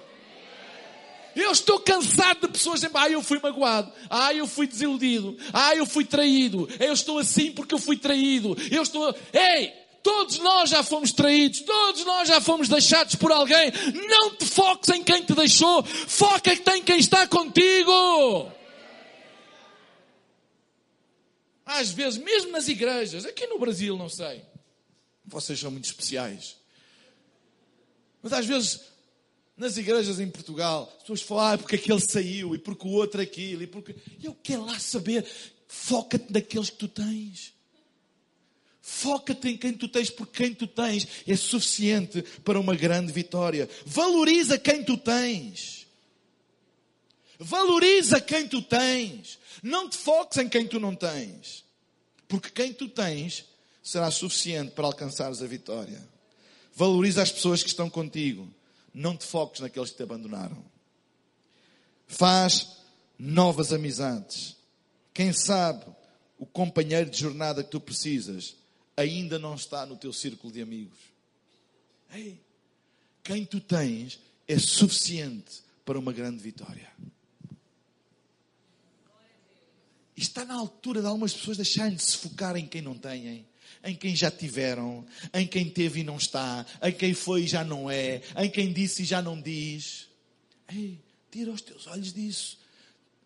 Eu 1.39 1.51
estou 1.51 1.79
cansado 1.79 2.41
de 2.41 2.53
pessoas 2.53 2.81
dizendo, 2.81 2.97
ah, 2.97 3.09
eu 3.09 3.23
fui 3.23 3.39
magoado, 3.41 3.91
ah, 4.09 4.33
eu 4.33 4.45
fui 4.45 4.67
desiludido, 4.67 5.37
ah, 5.53 5.73
eu 5.73 5.85
fui 5.85 6.03
traído, 6.03 6.67
eu 6.79 6.91
estou 6.91 7.17
assim 7.17 7.51
porque 7.51 7.73
eu 7.73 7.79
fui 7.79 7.97
traído, 7.97 8.57
eu 8.69 8.83
estou, 8.83 9.15
ei, 9.31 9.71
todos 10.03 10.37
nós 10.39 10.69
já 10.69 10.83
fomos 10.83 11.13
traídos, 11.13 11.61
todos 11.61 12.03
nós 12.03 12.27
já 12.27 12.41
fomos 12.41 12.67
deixados 12.67 13.15
por 13.15 13.31
alguém, 13.31 13.71
não 14.09 14.35
te 14.35 14.45
foques 14.45 14.89
em 14.89 15.01
quem 15.01 15.23
te 15.23 15.33
deixou, 15.33 15.81
foca 15.83 16.51
em 16.75 16.83
quem 16.83 16.99
está 16.99 17.25
contigo. 17.25 18.51
Às 21.65 21.91
vezes, 21.91 22.19
mesmo 22.19 22.51
nas 22.51 22.67
igrejas, 22.67 23.25
aqui 23.25 23.47
no 23.47 23.59
Brasil, 23.59 23.95
não 23.95 24.09
sei, 24.09 24.43
vocês 25.25 25.57
são 25.57 25.71
muito 25.71 25.85
especiais. 25.85 26.57
Mas 28.21 28.33
às 28.33 28.45
vezes 28.45 28.88
nas 29.59 29.75
igrejas 29.75 30.19
em 30.19 30.29
Portugal, 30.29 30.89
as 30.95 31.01
pessoas 31.01 31.21
falam, 31.21 31.53
ah, 31.53 31.57
porque 31.57 31.75
aquele 31.75 31.99
saiu, 31.99 32.55
e 32.55 32.57
porque 32.57 32.87
o 32.87 32.91
outro 32.91 33.21
aquilo, 33.21 33.61
e 33.61 33.67
porque. 33.67 33.93
Eu 34.23 34.33
quero 34.41 34.65
lá 34.65 34.79
saber, 34.79 35.25
foca-te 35.67 36.31
naqueles 36.31 36.69
que 36.69 36.77
tu 36.77 36.87
tens. 36.87 37.53
Foca-te 38.81 39.49
em 39.49 39.57
quem 39.57 39.73
tu 39.73 39.89
tens, 39.89 40.09
porque 40.09 40.43
quem 40.43 40.53
tu 40.53 40.65
tens 40.65 41.05
é 41.27 41.35
suficiente 41.35 42.21
para 42.43 42.59
uma 42.59 42.73
grande 42.73 43.11
vitória. 43.11 43.69
Valoriza 43.85 44.57
quem 44.57 44.83
tu 44.83 44.97
tens. 44.97 45.85
Valoriza 47.37 48.21
quem 48.21 48.47
tu 48.47 48.61
tens. 48.61 49.37
Não 49.61 49.89
te 49.89 49.97
foques 49.97 50.37
em 50.37 50.47
quem 50.47 50.65
tu 50.65 50.79
não 50.79 50.95
tens. 50.95 51.65
Porque 52.27 52.49
quem 52.49 52.71
tu 52.71 52.87
tens 52.87 53.45
será 53.83 54.09
suficiente 54.09 54.71
para 54.71 54.85
alcançares 54.85 55.41
a 55.41 55.47
vitória. 55.47 56.01
Valoriza 56.73 57.21
as 57.21 57.31
pessoas 57.31 57.61
que 57.61 57.69
estão 57.69 57.89
contigo. 57.89 58.47
Não 58.99 59.15
te 59.15 59.25
foques 59.25 59.61
naqueles 59.61 59.91
que 59.91 59.95
te 59.95 60.03
abandonaram. 60.03 60.61
Faz 62.05 62.79
novas 63.17 63.71
amizades. 63.71 64.57
Quem 65.13 65.31
sabe 65.31 65.85
o 66.37 66.45
companheiro 66.45 67.09
de 67.09 67.17
jornada 67.17 67.63
que 67.63 67.71
tu 67.71 67.79
precisas 67.79 68.57
ainda 68.97 69.39
não 69.39 69.55
está 69.55 69.85
no 69.85 69.95
teu 69.95 70.11
círculo 70.11 70.51
de 70.51 70.61
amigos. 70.61 70.99
Ei, 72.11 72.41
quem 73.23 73.45
tu 73.45 73.61
tens 73.61 74.19
é 74.45 74.59
suficiente 74.59 75.63
para 75.85 75.97
uma 75.97 76.11
grande 76.11 76.43
vitória. 76.43 76.91
Está 80.13 80.43
na 80.43 80.55
altura 80.55 80.99
de 80.99 81.07
algumas 81.07 81.33
pessoas 81.33 81.55
deixarem 81.55 81.95
de 81.95 82.03
se 82.03 82.17
focar 82.17 82.57
em 82.57 82.67
quem 82.67 82.81
não 82.81 82.97
têm, 82.97 83.45
em 83.83 83.95
quem 83.95 84.15
já 84.15 84.29
tiveram, 84.29 85.05
em 85.33 85.47
quem 85.47 85.69
teve 85.69 86.01
e 86.01 86.03
não 86.03 86.17
está, 86.17 86.65
em 86.83 86.91
quem 86.91 87.13
foi 87.13 87.43
e 87.43 87.47
já 87.47 87.63
não 87.63 87.89
é, 87.89 88.21
em 88.37 88.49
quem 88.49 88.71
disse 88.71 89.03
e 89.03 89.05
já 89.05 89.21
não 89.21 89.39
diz. 89.39 90.07
Ei, 90.71 90.99
tira 91.31 91.51
os 91.51 91.61
teus 91.61 91.87
olhos 91.87 92.13
disso. 92.13 92.59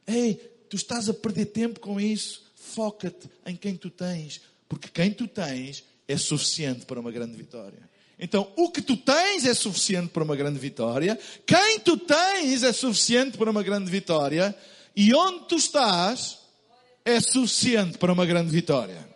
Ei, 0.08 0.36
tu 0.70 0.76
estás 0.76 1.10
a 1.10 1.14
perder 1.14 1.48
tempo 1.48 1.80
com 1.80 2.00
isso. 2.00 2.44
Foca-te 2.56 3.30
em 3.46 3.56
quem 3.56 3.76
tu 3.76 3.90
tens, 3.90 4.42
porque 4.70 4.88
quem 4.88 5.12
tu 5.12 5.28
tens 5.28 5.84
é 6.08 6.18
suficiente 6.18 6.86
para 6.86 7.00
uma 7.00 7.12
grande 7.12 7.36
vitória. 7.36 7.90
Então, 8.18 8.52
o 8.56 8.70
que 8.70 8.82
tu 8.82 8.96
tens 8.96 9.46
é 9.46 9.54
suficiente 9.54 10.10
para 10.10 10.24
uma 10.24 10.36
grande 10.36 10.60
vitória, 10.60 11.20
quem 11.46 11.80
tu 11.80 11.98
tens 11.98 12.64
é 12.64 12.72
suficiente 12.72 13.38
para 13.38 13.52
uma 13.52 13.64
grande 13.64 13.90
vitória, 13.90 14.56
e 14.96 15.14
onde 15.14 15.46
tu 15.48 15.56
estás 15.56 16.40
é 17.04 17.20
suficiente 17.20 17.98
para 17.98 18.14
uma 18.14 18.26
grande 18.26 18.52
vitória. 18.52 19.13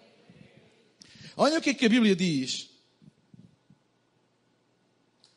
Olha 1.40 1.60
o 1.60 1.62
que 1.62 1.70
é 1.70 1.74
que 1.76 1.86
a 1.86 1.90
Bíblia 1.90 2.16
diz 2.16 2.68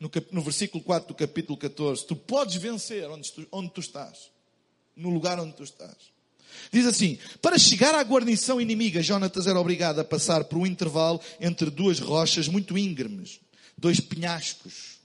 no, 0.00 0.08
cap, 0.08 0.26
no 0.32 0.40
versículo 0.40 0.82
4 0.82 1.08
do 1.08 1.14
capítulo 1.14 1.58
14. 1.58 2.06
Tu 2.06 2.16
podes 2.16 2.56
vencer 2.56 3.08
onde 3.10 3.30
tu, 3.30 3.46
onde 3.52 3.70
tu 3.70 3.80
estás, 3.80 4.30
no 4.96 5.10
lugar 5.10 5.38
onde 5.38 5.52
tu 5.52 5.62
estás. 5.62 6.10
Diz 6.72 6.86
assim: 6.86 7.18
Para 7.42 7.58
chegar 7.58 7.94
à 7.94 8.02
guarnição 8.02 8.58
inimiga, 8.58 9.02
Jonatas 9.02 9.46
era 9.46 9.60
obrigado 9.60 9.98
a 9.98 10.04
passar 10.04 10.44
por 10.44 10.56
um 10.56 10.66
intervalo 10.66 11.20
entre 11.38 11.68
duas 11.68 12.00
rochas 12.00 12.48
muito 12.48 12.78
íngremes, 12.78 13.38
dois 13.76 14.00
penhascos, 14.00 14.98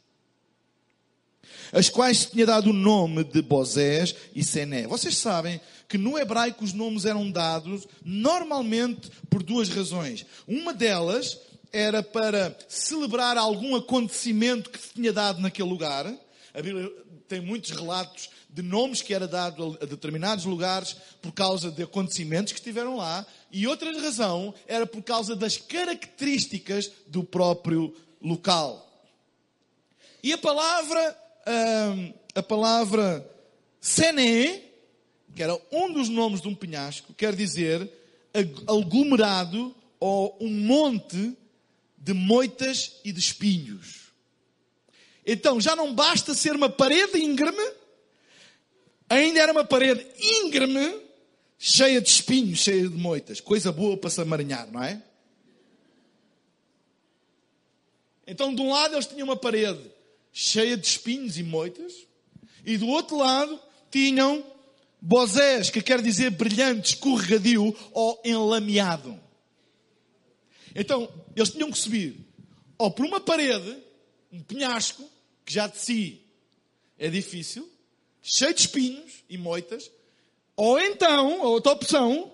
as 1.74 1.90
quais 1.90 2.20
se 2.20 2.32
tinha 2.32 2.46
dado 2.46 2.70
o 2.70 2.74
nome 2.74 3.26
de 3.26 3.42
Bozés 3.42 4.16
e 4.34 4.46
Sené. 4.46 4.88
Vocês 4.88 5.18
sabem 5.18 5.60
que 5.88 5.98
no 5.98 6.18
hebraico 6.18 6.64
os 6.64 6.74
nomes 6.74 7.06
eram 7.06 7.30
dados 7.30 7.88
normalmente 8.04 9.10
por 9.30 9.44
duas 9.44 9.70
razões. 9.70 10.26
Uma 10.48 10.74
delas 10.74 11.40
era 11.72 12.02
para 12.02 12.58
celebrar 12.68 13.38
algum 13.38 13.76
acontecimento 13.76 14.70
que 14.70 14.80
se 14.80 14.94
tinha 14.94 15.12
dado 15.12 15.42
naquele 15.42 15.70
lugar. 15.70 16.06
A 16.54 16.62
Bíblia 16.62 16.92
tem 17.28 17.42
muitos 17.42 17.72
relatos 17.72 18.30
de 18.50 18.62
nomes 18.62 19.02
que 19.02 19.14
era 19.14 19.28
dado 19.28 19.78
a 19.82 19.86
determinados 19.86 20.46
lugares 20.46 20.96
por 21.22 21.34
causa 21.34 21.70
de 21.70 21.84
acontecimentos 21.84 22.54
que 22.54 22.60
estiveram 22.60 22.96
lá. 22.96 23.26
E 23.52 23.68
outra 23.68 23.92
razão 24.00 24.54
era 24.68 24.86
por 24.86 25.04
causa 25.04 25.36
das 25.36 25.58
características 25.58 26.90
do 27.08 27.24
próprio 27.24 27.94
local. 28.22 28.82
E 30.24 30.32
a 30.32 30.38
palavra, 30.38 31.18
hum, 31.48 32.14
a 32.34 32.42
palavra 32.42 33.30
Sené 33.82 34.64
que 35.36 35.44
era 35.44 35.60
um 35.72 35.92
dos 35.92 36.08
nomes 36.08 36.42
de 36.42 36.48
um 36.48 36.56
penhasco, 36.56 37.14
quer 37.14 37.36
dizer 37.36 37.92
aglomerado 38.68 39.76
ou 40.00 40.38
um 40.40 40.50
monte 40.50 41.38
de 41.98 42.14
moitas 42.14 43.00
e 43.04 43.12
de 43.12 43.20
espinhos. 43.20 44.12
Então 45.26 45.60
já 45.60 45.76
não 45.76 45.94
basta 45.94 46.34
ser 46.34 46.56
uma 46.56 46.70
parede 46.70 47.20
íngreme, 47.20 47.74
ainda 49.10 49.40
era 49.40 49.52
uma 49.52 49.66
parede 49.66 50.06
íngreme, 50.18 51.02
cheia 51.58 52.00
de 52.00 52.10
espinhos, 52.10 52.60
cheia 52.60 52.88
de 52.88 52.96
moitas. 52.96 53.42
Coisa 53.42 53.72
boa 53.72 53.98
para 53.98 54.10
se 54.10 54.22
amaranhar, 54.22 54.72
não 54.72 54.84
é? 54.84 55.02
Então, 58.28 58.56
de 58.56 58.62
um 58.62 58.72
lado 58.72 58.96
eles 58.96 59.06
tinham 59.06 59.26
uma 59.26 59.36
parede 59.36 59.92
cheia 60.32 60.76
de 60.76 60.86
espinhos 60.86 61.38
e 61.38 61.44
moitas, 61.44 61.94
e 62.66 62.78
do 62.78 62.88
outro 62.88 63.18
lado 63.18 63.60
tinham 63.92 64.44
Bozés, 65.08 65.70
que 65.70 65.84
quer 65.84 66.02
dizer 66.02 66.32
brilhante, 66.32 66.96
escorregadio 66.96 67.76
ou 67.92 68.20
enlameado. 68.26 69.20
Então, 70.76 71.08
eles 71.36 71.52
tinham 71.52 71.70
que 71.70 71.78
subir 71.78 72.26
ou 72.76 72.90
por 72.90 73.06
uma 73.06 73.20
parede, 73.20 73.78
um 74.32 74.42
penhasco, 74.42 75.08
que 75.46 75.54
já 75.54 75.68
de 75.68 75.78
si 75.78 76.22
é 76.98 77.08
difícil, 77.08 77.70
cheio 78.20 78.54
de 78.54 78.62
espinhos 78.62 79.24
e 79.30 79.38
moitas, 79.38 79.92
ou 80.58 80.80
então, 80.80 81.44
a 81.44 81.50
outra 81.50 81.74
opção, 81.74 82.32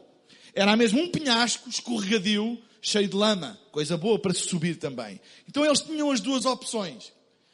era 0.54 0.76
mesmo 0.78 1.02
um 1.02 1.10
penhasco 1.10 1.70
escorregadio, 1.70 2.58
cheio 2.82 3.10
de 3.10 3.16
lama, 3.16 3.60
coisa 3.70 3.98
boa 3.98 4.18
para 4.18 4.34
se 4.34 4.48
subir 4.48 4.78
também. 4.78 5.20
Então 5.46 5.66
eles 5.66 5.82
tinham 5.82 6.10
as 6.10 6.22
duas 6.22 6.46
opções. 6.46 7.12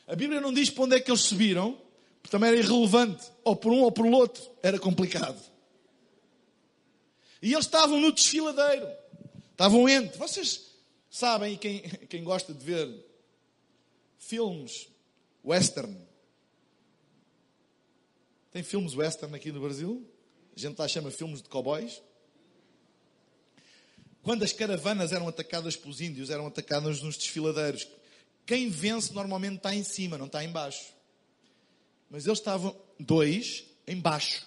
A 0.07 0.15
Bíblia 0.15 0.39
não 0.39 0.53
diz 0.53 0.69
para 0.69 0.83
onde 0.83 0.95
é 0.95 0.99
que 0.99 1.09
eles 1.09 1.21
subiram, 1.21 1.75
também 2.29 2.49
era 2.49 2.57
irrelevante, 2.57 3.31
ou 3.43 3.55
por 3.55 3.71
um 3.71 3.81
ou 3.81 3.91
por 3.91 4.05
outro, 4.05 4.43
era 4.61 4.79
complicado. 4.79 5.39
E 7.41 7.53
eles 7.53 7.65
estavam 7.65 7.99
no 7.99 8.11
desfiladeiro, 8.11 8.87
estavam 9.51 9.87
entre. 9.87 10.17
Vocês 10.17 10.71
sabem, 11.09 11.57
quem, 11.57 11.81
quem 12.09 12.23
gosta 12.23 12.53
de 12.53 12.63
ver 12.63 13.05
filmes 14.17 14.87
western, 15.43 15.95
tem 18.51 18.63
filmes 18.63 18.95
western 18.95 19.35
aqui 19.35 19.51
no 19.51 19.61
Brasil? 19.61 20.05
A 20.55 20.59
gente 20.59 20.77
lá 20.79 20.87
chama 20.87 21.11
filmes 21.11 21.41
de 21.41 21.49
cowboys. 21.49 22.01
Quando 24.23 24.43
as 24.43 24.51
caravanas 24.51 25.13
eram 25.13 25.27
atacadas 25.27 25.75
pelos 25.75 26.01
índios, 26.01 26.29
eram 26.29 26.47
atacadas 26.47 27.01
nos 27.01 27.15
desfiladeiros. 27.15 27.87
Quem 28.45 28.69
vence 28.69 29.13
normalmente 29.13 29.57
está 29.57 29.75
em 29.75 29.83
cima, 29.83 30.17
não 30.17 30.25
está 30.25 30.43
em 30.43 30.49
baixo. 30.49 30.96
Mas 32.09 32.25
eles 32.25 32.39
estavam 32.39 32.75
dois 32.99 33.65
embaixo. 33.87 34.45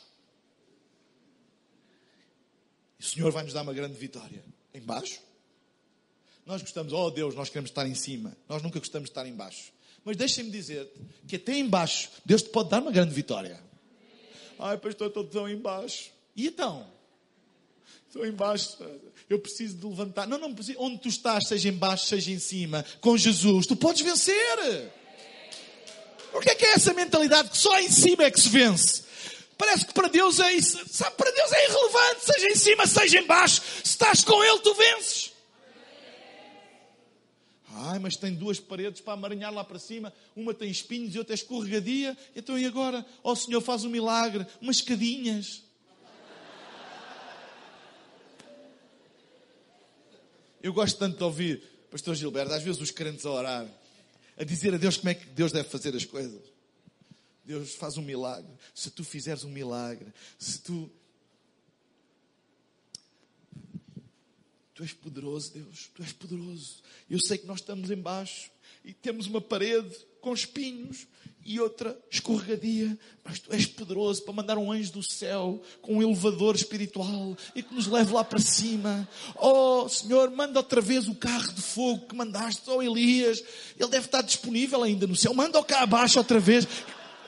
E 2.98 3.02
o 3.02 3.06
Senhor 3.06 3.30
vai 3.32 3.44
nos 3.44 3.52
dar 3.52 3.62
uma 3.62 3.72
grande 3.72 3.94
vitória. 3.94 4.44
Embaixo? 4.74 5.20
Nós 6.44 6.62
gostamos, 6.62 6.92
oh 6.92 7.11
Deus, 7.11 7.34
nós 7.34 7.48
queremos 7.48 7.70
estar 7.70 7.86
em 7.86 7.94
cima. 7.94 8.36
Nós 8.48 8.62
nunca 8.62 8.78
gostamos 8.78 9.08
de 9.08 9.12
estar 9.12 9.26
embaixo. 9.26 9.72
Mas 10.04 10.16
deixem-me 10.16 10.50
dizer-te 10.50 10.98
que 11.26 11.36
até 11.36 11.56
embaixo 11.56 12.11
Deus 12.24 12.42
te 12.42 12.48
pode 12.48 12.70
dar 12.70 12.80
uma 12.80 12.90
grande 12.90 13.14
vitória. 13.14 13.61
Ai, 14.58 14.76
pastor, 14.76 15.08
estou 15.08 15.24
tão 15.24 15.48
embaixo. 15.48 16.11
E 16.36 16.46
então? 16.46 16.86
Estou 18.06 18.26
embaixo, 18.26 18.76
eu 19.28 19.38
preciso 19.38 19.76
de 19.76 19.86
levantar. 19.86 20.26
Não, 20.26 20.36
não. 20.36 20.54
Onde 20.78 20.98
tu 20.98 21.08
estás, 21.08 21.46
seja 21.46 21.68
embaixo, 21.68 22.06
seja 22.06 22.32
em 22.32 22.38
cima, 22.38 22.84
com 23.00 23.16
Jesus, 23.16 23.66
tu 23.66 23.76
podes 23.76 24.02
vencer. 24.02 24.92
Por 26.32 26.42
que 26.42 26.50
é, 26.50 26.54
que 26.54 26.64
é 26.64 26.72
essa 26.72 26.94
mentalidade 26.94 27.50
que 27.50 27.58
só 27.58 27.78
em 27.80 27.90
cima 27.90 28.24
é 28.24 28.30
que 28.30 28.40
se 28.40 28.48
vence? 28.48 29.04
Parece 29.58 29.84
que 29.84 29.92
para 29.92 30.08
Deus 30.08 30.40
é 30.40 30.52
isso. 30.52 30.78
Sabe, 30.88 31.16
para 31.16 31.30
Deus 31.30 31.52
é 31.52 31.68
irrelevante, 31.68 32.24
seja 32.24 32.46
em 32.48 32.54
cima, 32.54 32.86
seja 32.86 33.18
em 33.18 33.26
baixo. 33.26 33.60
Se 33.60 33.90
estás 33.90 34.24
com 34.24 34.42
Ele, 34.42 34.58
tu 34.60 34.74
vences. 34.74 35.32
Ai, 37.72 37.98
mas 37.98 38.16
tem 38.16 38.34
duas 38.34 38.58
paredes 38.58 39.00
para 39.00 39.12
amaranhar 39.14 39.52
lá 39.52 39.62
para 39.62 39.78
cima. 39.78 40.12
Uma 40.34 40.54
tem 40.54 40.70
espinhos 40.70 41.14
e 41.14 41.18
outra 41.18 41.34
é 41.34 41.36
escorregadia. 41.36 42.16
Então 42.34 42.58
e 42.58 42.64
agora? 42.64 43.04
Ó 43.22 43.32
oh, 43.32 43.36
Senhor, 43.36 43.60
faz 43.60 43.84
um 43.84 43.90
milagre. 43.90 44.46
Umas 44.60 44.76
escadinhas. 44.76 45.62
Eu 50.62 50.72
gosto 50.72 50.98
tanto 50.98 51.16
de 51.16 51.24
ouvir 51.24 51.62
Pastor 51.90 52.14
Gilberto, 52.14 52.52
às 52.52 52.62
vezes 52.62 52.80
os 52.80 52.90
crentes 52.90 53.26
a 53.26 53.30
orar 53.30 53.79
a 54.41 54.45
dizer 54.45 54.72
a 54.72 54.78
Deus 54.78 54.97
como 54.97 55.11
é 55.11 55.14
que 55.14 55.26
Deus 55.26 55.53
deve 55.53 55.68
fazer 55.68 55.95
as 55.95 56.07
coisas. 56.07 56.41
Deus 57.45 57.74
faz 57.74 57.99
um 57.99 58.03
milagre. 58.03 58.51
Se 58.74 58.91
tu 58.91 59.05
fizeres 59.05 59.45
um 59.45 59.51
milagre, 59.51 60.11
se 60.38 60.62
tu. 60.62 60.91
Tu 64.72 64.82
és 64.82 64.95
poderoso, 64.95 65.53
Deus. 65.53 65.91
Tu 65.95 66.03
és 66.03 66.12
poderoso. 66.14 66.82
Eu 67.11 67.20
sei 67.20 67.36
que 67.36 67.47
nós 67.47 67.61
estamos 67.61 67.91
embaixo 67.91 68.51
e 68.82 68.95
temos 68.95 69.26
uma 69.26 69.43
parede 69.43 69.95
com 70.20 70.32
espinhos 70.32 71.06
e 71.44 71.58
outra 71.58 71.98
escorregadia. 72.10 72.98
Mas 73.24 73.38
tu 73.38 73.52
és 73.52 73.66
poderoso 73.66 74.22
para 74.22 74.34
mandar 74.34 74.58
um 74.58 74.70
anjo 74.70 74.92
do 74.92 75.02
céu 75.02 75.60
com 75.80 75.96
um 75.96 76.02
elevador 76.02 76.54
espiritual 76.54 77.36
e 77.54 77.62
que 77.62 77.74
nos 77.74 77.86
leve 77.86 78.12
lá 78.12 78.22
para 78.22 78.38
cima. 78.38 79.08
Oh, 79.36 79.88
Senhor, 79.88 80.30
manda 80.30 80.58
outra 80.58 80.80
vez 80.80 81.08
o 81.08 81.14
carro 81.14 81.52
de 81.52 81.62
fogo 81.62 82.06
que 82.06 82.14
mandaste 82.14 82.68
ao 82.68 82.82
Elias. 82.82 83.42
Ele 83.78 83.88
deve 83.88 84.06
estar 84.06 84.22
disponível 84.22 84.82
ainda 84.82 85.06
no 85.06 85.16
céu. 85.16 85.34
Manda-o 85.34 85.64
cá 85.64 85.82
abaixo 85.82 86.18
outra 86.18 86.38
vez. 86.38 86.66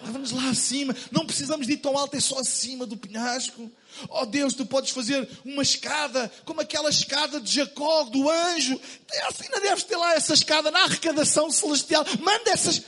Leva-nos 0.05 0.33
lá 0.33 0.51
acima. 0.51 0.95
Não 1.11 1.25
precisamos 1.25 1.67
de 1.67 1.75
ir 1.75 1.79
tão 1.79 1.97
alto, 1.97 2.17
é 2.17 2.21
só 2.21 2.39
acima 2.39 2.85
do 2.87 2.97
penhasco. 2.97 3.71
Oh 4.09 4.27
Deus, 4.27 4.55
tu 4.55 4.65
podes 4.67 4.91
fazer 4.91 5.29
uma 5.45 5.63
escada, 5.63 6.31
como 6.45 6.61
aquela 6.61 6.91
escada 6.91 7.41
de 7.41 7.53
Jacó, 7.53 8.05
do 8.05 8.29
anjo. 8.29 8.81
Assim 9.29 9.45
ainda 9.45 9.61
deves 9.61 9.85
ter 9.85 9.97
lá 9.97 10.15
essa 10.15 10.35
escada 10.35 10.71
na 10.71 10.85
arrecadação 10.85 11.51
celestial. 11.51 12.05
Manda 12.21 12.51
essas. 12.51 12.83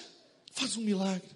Faz 0.52 0.76
um 0.76 0.82
milagre. 0.82 1.34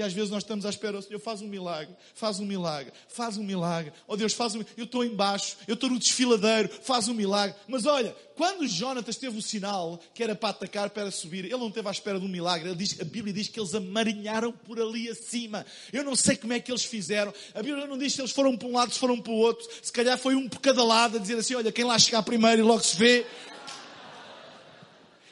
E 0.00 0.02
às 0.02 0.14
vezes 0.14 0.30
nós 0.30 0.42
estamos 0.42 0.64
à 0.64 0.70
espera, 0.70 1.02
Senhor 1.02 1.20
faz 1.20 1.42
um 1.42 1.46
milagre, 1.46 1.94
faz 2.14 2.40
um 2.40 2.46
milagre, 2.46 2.90
faz 3.06 3.36
um 3.36 3.44
milagre. 3.44 3.92
Oh 4.08 4.16
Deus, 4.16 4.32
faz 4.32 4.54
um 4.54 4.64
Eu 4.74 4.84
estou 4.84 5.04
embaixo, 5.04 5.58
eu 5.68 5.74
estou 5.74 5.90
no 5.90 5.98
desfiladeiro, 5.98 6.70
faz 6.80 7.06
um 7.06 7.12
milagre. 7.12 7.54
Mas 7.68 7.84
olha, 7.84 8.16
quando 8.34 8.66
Jonatas 8.66 9.18
teve 9.18 9.36
o 9.36 9.42
sinal 9.42 10.00
que 10.14 10.22
era 10.22 10.34
para 10.34 10.48
atacar, 10.48 10.88
para 10.88 11.10
subir, 11.10 11.44
ele 11.44 11.58
não 11.58 11.70
teve 11.70 11.86
à 11.86 11.90
espera 11.90 12.18
de 12.18 12.24
um 12.24 12.30
milagre. 12.30 12.74
Diz, 12.74 12.98
a 12.98 13.04
Bíblia 13.04 13.34
diz 13.34 13.48
que 13.48 13.60
eles 13.60 13.74
amarinharam 13.74 14.52
por 14.52 14.80
ali 14.80 15.06
acima. 15.10 15.66
Eu 15.92 16.02
não 16.02 16.16
sei 16.16 16.34
como 16.34 16.54
é 16.54 16.60
que 16.60 16.72
eles 16.72 16.86
fizeram. 16.86 17.34
A 17.54 17.62
Bíblia 17.62 17.86
não 17.86 17.98
diz 17.98 18.14
se 18.14 18.22
eles 18.22 18.30
foram 18.30 18.56
para 18.56 18.68
um 18.68 18.72
lado, 18.72 18.94
se 18.94 18.98
foram 18.98 19.20
para 19.20 19.32
o 19.32 19.36
outro. 19.36 19.68
Se 19.82 19.92
calhar 19.92 20.16
foi 20.16 20.34
um 20.34 20.48
por 20.48 20.60
cada 20.60 20.82
lado, 20.82 21.18
a 21.18 21.20
dizer 21.20 21.36
assim, 21.36 21.54
olha, 21.56 21.70
quem 21.70 21.84
lá 21.84 21.98
chegar 21.98 22.22
primeiro 22.22 22.62
e 22.62 22.64
logo 22.64 22.82
se 22.82 22.96
vê. 22.96 23.26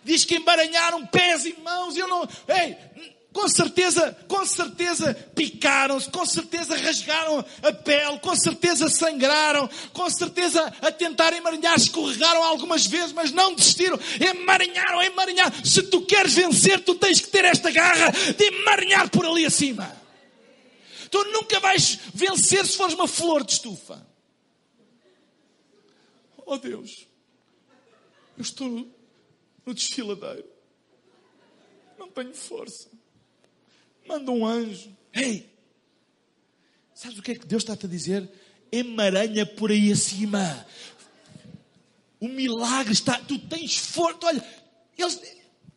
Diz 0.05 0.27
que 0.27 0.35
emaranharam 0.35 1.07
pés 1.07 1.47
e 1.47 1.59
mãos. 1.59 1.97
Eu 1.97 2.07
não. 2.07 2.29
Ei, 2.47 2.77
com 3.39 3.49
certeza, 3.49 4.13
com 4.27 4.45
certeza 4.45 5.15
picaram-se, 5.33 6.11
com 6.11 6.27
certeza 6.27 6.77
rasgaram 6.77 7.39
a 7.63 7.73
pele, 7.73 8.19
com 8.19 8.35
certeza 8.35 8.89
sangraram, 8.89 9.71
com 9.93 10.11
certeza 10.11 10.61
a 10.83 10.91
tentar 10.91 11.33
emaranhar 11.33 11.77
escorregaram 11.77 12.43
algumas 12.43 12.85
vezes, 12.87 13.13
mas 13.13 13.31
não 13.31 13.55
desistiram. 13.55 13.97
Emaranharam, 14.19 15.01
emaranharam. 15.03 15.65
Se 15.65 15.85
tu 15.85 16.05
queres 16.05 16.35
vencer, 16.35 16.83
tu 16.83 16.97
tens 16.97 17.21
que 17.21 17.29
ter 17.29 17.45
esta 17.45 17.71
garra 17.71 18.11
de 18.11 18.45
emaranhar 18.45 19.09
por 19.09 19.25
ali 19.25 19.47
acima. 19.47 19.97
Tu 21.09 21.25
nunca 21.27 21.61
vais 21.61 21.97
vencer 22.13 22.67
se 22.67 22.77
fores 22.77 22.95
uma 22.95 23.07
flor 23.07 23.45
de 23.45 23.53
estufa. 23.53 24.05
Oh 26.45 26.59
Deus, 26.59 27.07
eu 28.37 28.43
estou 28.43 28.69
no 29.65 29.75
desfiladeiro. 29.75 30.49
Não 31.97 32.11
tenho 32.11 32.35
força. 32.35 32.98
Manda 34.09 34.33
um 34.33 34.47
anjo. 34.47 34.91
Ei! 35.13 35.47
Sabes 36.95 37.19
o 37.19 37.23
que 37.23 37.33
é 37.33 37.35
que 37.35 37.47
Deus 37.47 37.63
está-te 37.63 37.85
a 37.85 37.89
dizer? 37.89 38.29
Emaranha 38.73 39.45
por 39.45 39.71
aí 39.71 39.93
acima. 39.93 40.67
O 42.19 42.27
milagre 42.27 42.95
está. 42.95 43.19
Tu 43.21 43.39
tens 43.39 43.77
força. 43.77 44.19
Olha, 44.25 44.45
eles, 44.97 45.21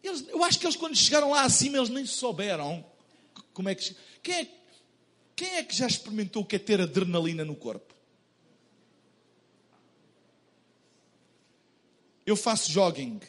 eles, 0.02 0.26
eu 0.30 0.42
acho 0.46 0.58
que 0.58 0.66
eles, 0.66 0.78
quando 0.78 0.96
chegaram 0.96 1.32
lá 1.32 1.44
acima, 1.44 1.78
eles 1.78 1.90
nem 1.90 2.06
souberam 2.06 2.84
como 3.54 3.68
é 3.68 3.76
que. 3.76 3.96
Quem 4.24 4.36
é, 4.36 4.48
quem 5.36 5.56
é 5.58 5.64
que 5.64 5.76
já 5.76 5.86
experimentou 5.86 6.44
o 6.44 6.46
que 6.46 6.56
é 6.56 6.60
ter 6.60 6.80
adrenalina 6.80 7.44
no 7.44 7.56
corpo? 7.56 7.94
Eu 12.26 12.38
faço 12.38 12.72
jogging. 12.72 13.20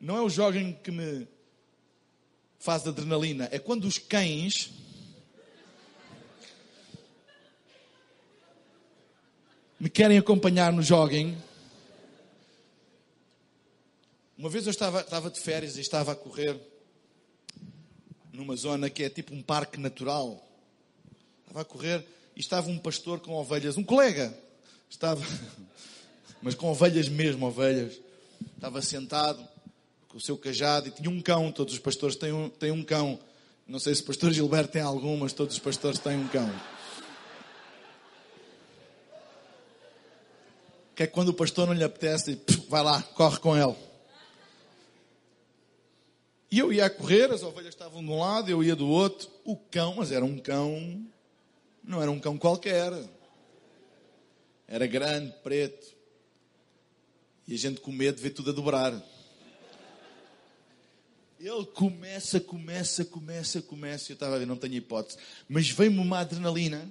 Não 0.00 0.16
é 0.16 0.22
o 0.22 0.30
jogging 0.30 0.72
que 0.82 0.90
me 0.90 1.28
faz 2.58 2.86
adrenalina, 2.86 3.48
é 3.52 3.58
quando 3.58 3.84
os 3.84 3.98
cães 3.98 4.70
me 9.78 9.88
querem 9.88 10.18
acompanhar 10.18 10.72
no 10.72 10.82
jogging. 10.82 11.36
Uma 14.36 14.48
vez 14.48 14.66
eu 14.66 14.70
estava, 14.70 15.00
estava 15.00 15.30
de 15.30 15.38
férias 15.38 15.76
e 15.76 15.80
estava 15.80 16.12
a 16.12 16.16
correr 16.16 16.58
numa 18.32 18.56
zona 18.56 18.90
que 18.90 19.04
é 19.04 19.10
tipo 19.10 19.34
um 19.34 19.42
parque 19.42 19.78
natural. 19.78 20.44
Estava 21.42 21.62
a 21.62 21.64
correr 21.64 22.04
e 22.34 22.40
estava 22.40 22.68
um 22.68 22.78
pastor 22.78 23.20
com 23.20 23.32
ovelhas, 23.34 23.76
um 23.76 23.84
colega, 23.84 24.36
estava, 24.90 25.24
mas 26.42 26.54
com 26.54 26.68
ovelhas 26.68 27.08
mesmo, 27.08 27.46
ovelhas. 27.46 28.00
Estava 28.56 28.82
sentado 28.82 29.46
com 30.08 30.16
o 30.16 30.20
seu 30.20 30.36
cajado 30.36 30.88
e 30.88 30.90
tinha 30.90 31.10
um 31.10 31.20
cão. 31.20 31.52
Todos 31.52 31.74
os 31.74 31.80
pastores 31.80 32.16
têm 32.16 32.32
um, 32.32 32.48
têm 32.48 32.70
um 32.70 32.82
cão. 32.82 33.18
Não 33.66 33.78
sei 33.78 33.94
se 33.94 34.02
o 34.02 34.06
pastor 34.06 34.32
Gilberto 34.32 34.72
tem 34.72 34.82
algum, 34.82 35.16
mas 35.16 35.32
todos 35.32 35.54
os 35.54 35.60
pastores 35.60 35.98
têm 35.98 36.16
um 36.16 36.26
cão. 36.28 36.50
Que 40.96 41.02
é 41.04 41.06
quando 41.06 41.28
o 41.28 41.34
pastor 41.34 41.66
não 41.66 41.74
lhe 41.74 41.84
apetece, 41.84 42.40
vai 42.68 42.82
lá, 42.82 43.02
corre 43.02 43.38
com 43.38 43.56
ele. 43.56 43.76
E 46.50 46.58
eu 46.58 46.72
ia 46.72 46.86
a 46.86 46.90
correr, 46.90 47.30
as 47.30 47.42
ovelhas 47.42 47.74
estavam 47.74 48.02
de 48.02 48.10
um 48.10 48.18
lado, 48.18 48.50
eu 48.50 48.64
ia 48.64 48.74
do 48.74 48.88
outro. 48.88 49.28
O 49.44 49.54
cão, 49.54 49.96
mas 49.96 50.10
era 50.10 50.24
um 50.24 50.38
cão, 50.38 51.06
não 51.84 52.00
era 52.00 52.10
um 52.10 52.18
cão 52.18 52.38
qualquer. 52.38 52.90
Era 54.66 54.86
grande, 54.86 55.34
preto. 55.42 55.94
E 57.46 57.54
a 57.54 57.58
gente 57.58 57.80
com 57.80 57.92
medo 57.92 58.20
vê 58.20 58.30
tudo 58.30 58.50
a 58.50 58.54
dobrar. 58.54 58.92
Ele 61.40 61.64
começa, 61.66 62.40
começa, 62.40 63.04
começa, 63.04 63.62
começa. 63.62 64.10
Eu 64.10 64.14
estava 64.14 64.34
a 64.34 64.38
ver, 64.38 64.46
não 64.46 64.56
tenho 64.56 64.74
hipótese. 64.74 65.18
Mas 65.48 65.70
veio-me 65.70 66.00
uma 66.00 66.18
adrenalina. 66.18 66.88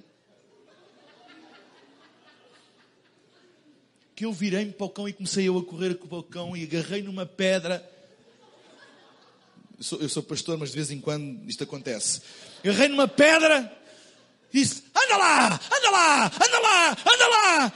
Que 4.15 4.23
eu 4.25 4.31
virei-me 4.31 4.71
para 4.71 4.85
o 4.85 4.89
cão 4.89 5.07
e 5.07 5.13
comecei 5.13 5.47
eu 5.47 5.57
a 5.57 5.63
correr 5.63 5.95
com 5.95 6.15
o 6.15 6.23
cão 6.23 6.55
e 6.55 6.63
agarrei 6.63 7.01
numa 7.01 7.25
pedra. 7.25 7.87
Eu 9.77 9.83
sou, 9.83 9.99
eu 9.99 10.09
sou 10.09 10.23
pastor, 10.23 10.57
mas 10.57 10.69
de 10.69 10.75
vez 10.75 10.91
em 10.91 11.01
quando 11.01 11.47
isto 11.47 11.63
acontece. 11.65 12.21
Agarrei 12.63 12.87
numa 12.87 13.07
pedra 13.07 13.71
e 14.53 14.61
disse: 14.61 14.85
Anda 14.95 15.17
lá, 15.17 15.53
anda 15.53 15.89
lá, 15.91 16.25
anda 16.25 16.59
lá, 16.59 16.89
anda 16.91 17.27
lá. 17.27 17.73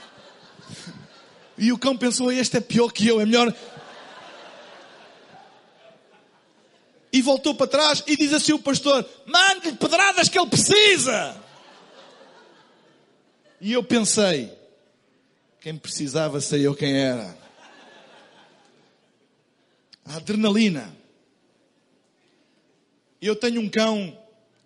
E 1.58 1.70
o 1.70 1.78
cão 1.78 1.96
pensou: 1.96 2.32
Este 2.32 2.56
é 2.56 2.60
pior 2.60 2.90
que 2.90 3.06
eu, 3.06 3.20
é 3.20 3.26
melhor 3.26 3.54
e 7.12 7.20
voltou 7.20 7.54
para 7.54 7.66
trás 7.66 8.02
e 8.06 8.16
diz 8.16 8.32
assim 8.32 8.52
o 8.52 8.58
pastor: 8.58 9.08
mande-lhe 9.26 9.76
pedradas 9.76 10.28
que 10.28 10.38
ele 10.38 10.48
precisa. 10.48 11.36
E 13.60 13.72
eu 13.72 13.84
pensei: 13.84 14.50
quem 15.60 15.76
precisava 15.76 16.40
sei 16.40 16.66
eu 16.66 16.74
quem 16.74 16.96
era. 16.96 17.36
A 20.04 20.16
adrenalina. 20.16 20.96
Eu 23.20 23.36
tenho 23.36 23.60
um 23.60 23.68
cão 23.68 24.18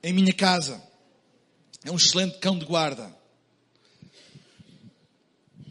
em 0.03 0.13
minha 0.13 0.33
casa. 0.33 0.83
É 1.85 1.91
um 1.91 1.97
excelente 1.97 2.39
cão 2.39 2.59
de 2.59 2.65
guarda. 2.65 3.15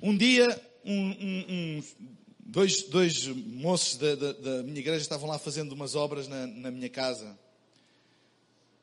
Um 0.01 0.15
dia, 0.15 0.61
um, 0.85 0.93
um, 0.93 1.45
um 1.49 2.14
dois, 2.45 2.83
dois 2.83 3.27
moços 3.27 3.97
da, 3.97 4.15
da, 4.15 4.31
da, 4.33 4.63
minha 4.63 4.79
igreja 4.79 5.01
estavam 5.01 5.27
lá 5.27 5.39
fazendo 5.39 5.71
umas 5.71 5.95
obras 5.95 6.27
na, 6.27 6.45
na, 6.45 6.71
minha 6.71 6.89
casa. 6.89 7.37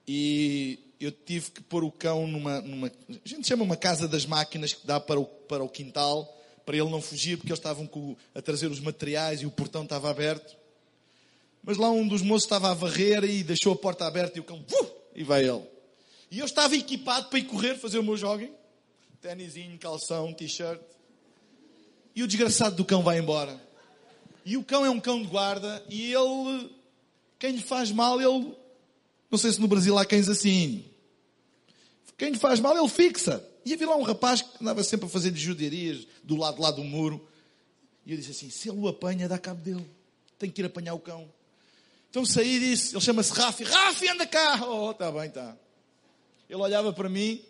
E 0.07 0.81
eu 1.01 1.13
tive 1.13 1.53
que 1.53 1.63
pôr 1.63 1.85
o 1.85 1.93
cão 1.93 2.27
numa, 2.27 2.61
numa. 2.61 2.89
A 3.09 3.29
gente 3.29 3.47
chama 3.47 3.63
uma 3.63 3.77
casa 3.77 4.09
das 4.09 4.27
máquinas 4.27 4.73
que 4.73 4.87
dá 4.87 4.99
para 4.99 5.21
o, 5.21 5.25
para 5.25 5.63
o 5.63 5.69
quintal, 5.69 6.37
para 6.67 6.77
ele 6.77 6.91
não 6.91 7.01
fugir, 7.01 7.37
porque 7.37 7.51
eles 7.51 7.61
estavam 7.61 7.87
com, 7.87 8.17
a 8.35 8.43
trazer 8.43 8.67
os 8.67 8.81
materiais 8.81 9.41
e 9.41 9.47
o 9.47 9.51
portão 9.51 9.85
estava 9.85 10.11
aberto. 10.11 10.57
Mas 11.63 11.77
lá 11.77 11.91
um 11.91 12.07
dos 12.07 12.23
moços 12.23 12.43
estava 12.43 12.73
a 12.73 12.75
varrer 12.75 13.23
e 13.23 13.45
deixou 13.45 13.73
a 13.73 13.77
porta 13.77 14.05
aberta 14.05 14.37
e 14.37 14.41
o 14.41 14.45
cão. 14.45 14.59
Uh, 14.59 14.91
e 15.15 15.23
vai 15.23 15.49
ele. 15.49 15.63
E 16.29 16.41
eu 16.41 16.47
estava 16.47 16.75
equipado 16.75 17.29
para 17.29 17.39
ir 17.39 17.45
correr, 17.45 17.77
fazer 17.77 17.99
o 17.99 18.03
meu 18.03 18.17
jogging. 18.17 18.53
Tênisinho, 19.21 19.79
calção, 19.79 20.33
t-shirt. 20.33 20.81
E 22.15 22.23
o 22.23 22.27
desgraçado 22.27 22.77
do 22.77 22.85
cão 22.85 23.03
vai 23.03 23.19
embora. 23.19 23.61
E 24.45 24.57
o 24.57 24.65
cão 24.65 24.85
é 24.85 24.91
um 24.91 25.01
cão 25.01 25.23
de 25.23 25.29
guarda 25.29 25.85
e 25.89 26.13
ele, 26.13 26.71
quem 27.39 27.53
lhe 27.53 27.63
faz 27.63 27.91
mal, 27.93 28.21
ele, 28.21 28.55
não 29.31 29.39
sei 29.39 29.53
se 29.53 29.61
no 29.61 29.69
Brasil 29.69 29.97
há 29.97 30.05
cães 30.05 30.29
assim. 30.29 30.85
Quem 32.19 32.31
lhe 32.31 32.39
faz 32.39 32.61
mal, 32.61 32.77
ele 32.77 32.89
fixa. 32.89 33.45
E 33.65 33.73
havia 33.73 33.89
lá 33.89 33.97
um 33.97 34.03
rapaz 34.03 34.43
que 34.43 34.49
andava 34.61 34.83
sempre 34.83 35.07
a 35.07 35.09
fazer 35.09 35.31
de 35.31 35.41
judiarias 35.41 36.07
do 36.23 36.37
lado 36.37 36.61
lá 36.61 36.71
do 36.71 36.83
muro. 36.83 37.27
E 38.05 38.13
eu 38.13 38.17
disse 38.17 38.33
assim: 38.33 38.51
se 38.51 38.69
ele 38.69 38.79
o 38.79 38.89
apanha, 38.89 39.29
dá 39.29 39.39
cabo 39.39 39.61
dele. 39.61 39.89
Tem 40.39 40.51
que 40.51 40.61
ir 40.61 40.65
apanhar 40.65 40.95
o 40.95 40.99
cão. 40.99 41.29
Então 42.11 42.25
saí 42.25 42.57
e 42.57 42.61
disse: 42.61 42.95
ele 42.95 43.01
chama-se 43.01 43.33
Rafi. 43.33 43.65
Rafi, 43.65 44.09
anda 44.09 44.27
cá. 44.27 44.61
Oh, 44.67 44.91
está 44.91 45.11
bem, 45.11 45.27
está. 45.27 45.57
Ele 46.49 46.61
olhava 46.61 46.93
para 46.93 47.09
mim 47.09 47.43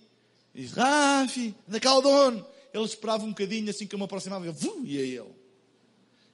e 0.54 0.62
disse: 0.62 0.74
Rafi, 0.74 1.54
anda 1.68 1.80
cá 1.80 1.94
o 1.94 2.02
dono. 2.02 2.46
Ele 2.72 2.84
esperava 2.84 3.24
um 3.24 3.28
bocadinho, 3.28 3.68
assim 3.68 3.86
que 3.86 3.94
eu 3.94 3.98
me 3.98 4.04
aproximava, 4.04 4.46
eu, 4.46 4.84
ia 4.84 5.00
ele. 5.00 5.34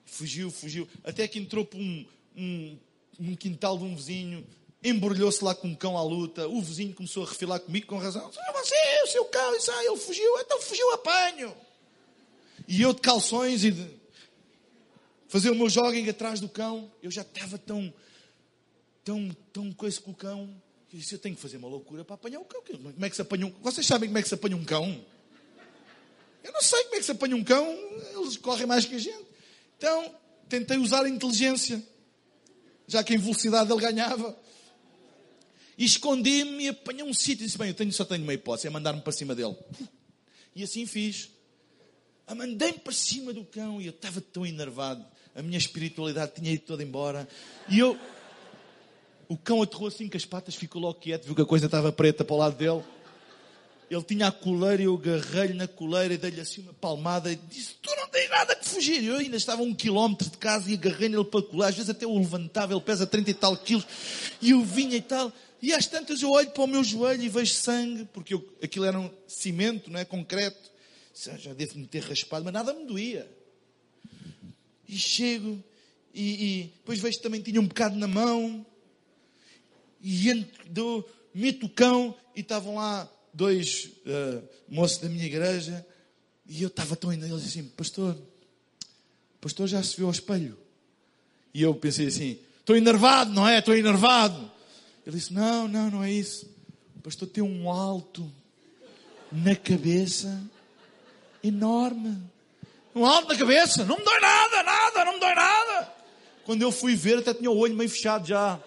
Fugiu, 0.05 0.51
fugiu. 0.51 0.89
Até 1.05 1.27
que 1.27 1.39
entrou 1.39 1.65
por 1.65 1.79
um, 1.79 2.07
um, 2.37 2.79
num 3.19 3.37
quintal 3.37 3.77
de 3.77 3.85
um 3.85 3.95
vizinho, 3.95 4.47
embrulhou-se 4.83 5.43
lá 5.43 5.55
com 5.55 5.69
um 5.69 5.75
cão 5.75 5.99
à 5.99 6.03
luta, 6.03 6.47
o 6.47 6.63
vizinho 6.63 6.95
começou 6.95 7.25
a 7.25 7.29
refilar 7.29 7.61
comigo 7.61 7.87
com 7.87 7.99
razão. 7.99 8.31
Você, 8.31 9.03
o 9.05 9.07
seu 9.09 9.25
cão, 9.27 9.57
isso, 9.57 9.71
ah, 9.71 9.85
ele 9.85 9.97
fugiu, 9.97 10.39
então 10.39 10.61
fugiu, 10.61 10.91
apanho. 10.93 11.55
E 12.67 12.81
eu 12.81 12.93
de 12.93 13.01
calções 13.01 13.65
e 13.65 13.73
de 13.73 13.99
fazer 15.29 15.51
o 15.51 15.55
meu 15.55 15.69
jogging 15.69 16.09
atrás 16.09 16.41
do 16.41 16.49
cão, 16.49 16.91
eu 17.03 17.11
já 17.11 17.23
estava 17.23 17.59
tão, 17.59 17.93
tão, 19.05 19.37
tão 19.53 19.73
coisa 19.73 20.01
com 20.01 20.13
o 20.13 20.15
cão. 20.15 20.49
Eu 20.93 20.99
disse, 20.99 21.15
eu 21.15 21.19
tenho 21.19 21.35
que 21.35 21.43
fazer 21.43 21.59
uma 21.59 21.69
loucura 21.69 22.05
para 22.05 22.15
apanhar 22.15 22.41
o 22.41 22.45
cão. 22.45 22.63
Como 22.63 23.05
é 23.05 23.11
que 23.11 23.17
se 23.17 23.23
apanha 23.23 23.47
um 23.47 23.51
Vocês 23.61 23.87
sabem 23.87 24.09
como 24.09 24.19
é 24.19 24.23
que 24.23 24.29
se 24.29 24.35
apanha 24.35 24.57
um 24.57 24.65
cão? 24.65 25.05
Eu 26.49 26.53
não 26.55 26.63
sei 26.63 26.83
como 26.85 26.95
é 26.95 26.99
que 26.99 27.05
se 27.05 27.11
apanha 27.11 27.37
um 27.37 27.45
cão, 27.45 27.79
eles 28.17 28.39
correm 28.39 28.67
mais 28.67 28.87
que 28.87 28.95
a 28.95 28.99
gente. 28.99 29.27
Então, 29.77 30.15
tentei 30.49 30.79
usar 30.79 31.05
a 31.05 31.09
inteligência, 31.09 31.83
já 32.87 33.05
que 33.05 33.15
em 33.15 33.19
velocidade 33.19 33.71
ele 33.71 33.81
ganhava. 33.83 34.35
E 35.77 35.85
escondi-me 35.85 36.65
e 36.65 36.69
apanhei 36.69 37.05
um 37.05 37.13
sítio 37.13 37.45
disse, 37.45 37.59
bem, 37.59 37.69
eu 37.69 37.75
tenho, 37.75 37.93
só 37.93 38.03
tenho 38.03 38.23
uma 38.23 38.33
hipótese, 38.33 38.67
é 38.67 38.71
mandar-me 38.71 39.03
para 39.03 39.13
cima 39.13 39.35
dele. 39.35 39.55
E 40.57 40.63
assim 40.63 40.87
fiz. 40.87 41.29
A 42.27 42.35
mandei-me 42.35 42.79
para 42.79 42.95
cima 42.95 43.35
do 43.35 43.45
cão 43.45 43.79
e 43.79 43.87
eu 43.87 43.91
estava 43.91 44.19
tão 44.23 44.47
enervado. 44.47 45.05
A 45.35 45.43
minha 45.43 45.59
espiritualidade 45.59 46.33
tinha 46.35 46.51
ido 46.51 46.65
toda 46.65 46.83
embora. 46.83 47.29
E 47.69 47.79
eu... 47.79 47.97
O 49.29 49.37
cão 49.37 49.61
aterrou 49.61 49.89
assim 49.89 50.09
com 50.09 50.17
as 50.17 50.25
patas, 50.25 50.55
ficou 50.55 50.81
logo 50.81 50.99
quieto, 50.99 51.27
viu 51.27 51.35
que 51.35 51.43
a 51.43 51.45
coisa 51.45 51.67
estava 51.67 51.93
preta 51.93 52.25
para 52.25 52.35
o 52.35 52.39
lado 52.39 52.57
dele. 52.57 52.83
Ele 53.91 54.03
tinha 54.03 54.27
a 54.27 54.33
coleira 54.33 54.83
e 54.83 54.85
eu 54.85 54.95
agarrei-lhe 54.95 55.55
na 55.55 55.67
coleira 55.67 56.13
e 56.13 56.19
dei-lhe 56.19 56.41
assim 56.41 56.61
uma 56.61 56.75
palmada 56.75 57.33
e 57.33 57.37
disse, 57.37 57.75
tu 57.81 57.91
não 57.97 58.07
tens 58.09 58.29
nada 58.29 58.55
que 58.55 58.69
fugir. 58.69 59.03
Eu 59.03 59.17
ainda 59.17 59.37
estava 59.37 59.63
a 59.63 59.65
um 59.65 59.75
quilómetro 59.75 60.29
de 60.29 60.37
casa 60.37 60.71
e 60.71 60.75
agarrei-lhe 60.75 61.25
para 61.25 61.41
a 61.41 61.43
coleira. 61.43 61.69
Às 61.69 61.75
vezes 61.75 61.91
até 61.91 62.07
o 62.07 62.19
levantava, 62.19 62.75
ele 62.75 62.83
pesa 62.83 63.07
30 63.07 63.31
e 63.31 63.35
tal 63.35 63.57
quilos. 63.57 63.87
E 64.43 64.51
eu 64.51 64.63
vinha 64.63 64.97
e 64.97 65.01
tal. 65.01 65.33
E 65.63 65.73
às 65.73 65.87
tantas 65.87 66.21
eu 66.21 66.31
olho 66.31 66.51
para 66.51 66.63
o 66.63 66.67
meu 66.67 66.85
joelho 66.85 67.23
e 67.23 67.29
vejo 67.29 67.55
sangue, 67.55 68.05
porque 68.13 68.35
eu, 68.35 68.57
aquilo 68.63 68.85
era 68.85 68.99
um 68.99 69.11
cimento, 69.27 69.91
não 69.91 69.99
é? 69.99 70.05
Concreto. 70.05 70.71
Já 71.15 71.53
devo 71.55 71.79
me 71.79 71.87
ter 71.87 72.03
raspado, 72.03 72.45
mas 72.45 72.53
nada 72.53 72.73
me 72.75 72.85
doía. 72.85 73.29
E 74.87 74.97
chego 74.97 75.63
e, 76.15 76.23
e 76.23 76.63
depois 76.77 77.01
vejo 77.01 77.17
que 77.17 77.23
também 77.23 77.41
tinha 77.41 77.61
um 77.61 77.67
bocado 77.67 77.97
na 77.97 78.07
mão. 78.07 78.65
E 80.01 80.31
entro, 80.31 81.05
meto 81.35 81.67
o 81.67 81.69
cão 81.69 82.15
e 82.37 82.41
estavam 82.41 82.77
lá 82.77 83.11
dois 83.39 83.93
uh, 84.05 84.43
moços 84.69 84.99
da 84.99 85.09
minha 85.09 85.25
igreja 85.25 85.87
e 86.45 86.61
eu 86.61 86.67
estava 86.67 86.97
tão 86.97 87.11
ainda, 87.11 87.25
eles 87.25 87.45
assim, 87.45 87.63
pastor, 87.63 88.19
pastor 89.41 89.69
já 89.69 89.81
se 89.81 89.97
viu 89.97 90.07
ao 90.07 90.13
espelho. 90.13 90.59
E 91.55 91.63
eu 91.63 91.73
pensei 91.73 92.09
assim, 92.09 92.37
estou 92.59 92.77
enervado, 92.77 93.33
não 93.33 93.47
é? 93.47 93.61
Estou 93.61 93.77
enervado. 93.77 94.51
Ele 95.07 95.17
disse, 95.17 95.33
não, 95.33 95.69
não, 95.69 95.89
não 95.89 96.03
é 96.03 96.11
isso. 96.11 96.51
O 96.97 97.01
pastor 97.01 97.29
tem 97.29 97.45
um 97.45 97.71
alto 97.71 98.29
na 99.31 99.55
cabeça 99.55 100.43
enorme. 101.43 102.21
Um 102.93 103.07
alto 103.07 103.29
na 103.29 103.39
cabeça, 103.39 103.85
não 103.85 103.99
me 103.99 104.05
dói 104.05 104.19
nada, 104.19 104.63
nada, 104.65 105.05
não 105.05 105.15
me 105.15 105.21
dói 105.21 105.35
nada. 105.37 105.95
Quando 106.45 106.63
eu 106.63 106.73
fui 106.73 106.97
ver, 106.97 107.19
até 107.19 107.33
tinha 107.33 107.53
o 107.53 107.57
olho 107.57 107.77
meio 107.77 107.89
fechado 107.89 108.27
já. 108.27 108.59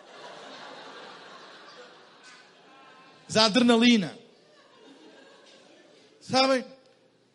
Mas 3.28 3.36
a 3.36 3.46
adrenalina. 3.46 4.21
Sabem? 6.32 6.64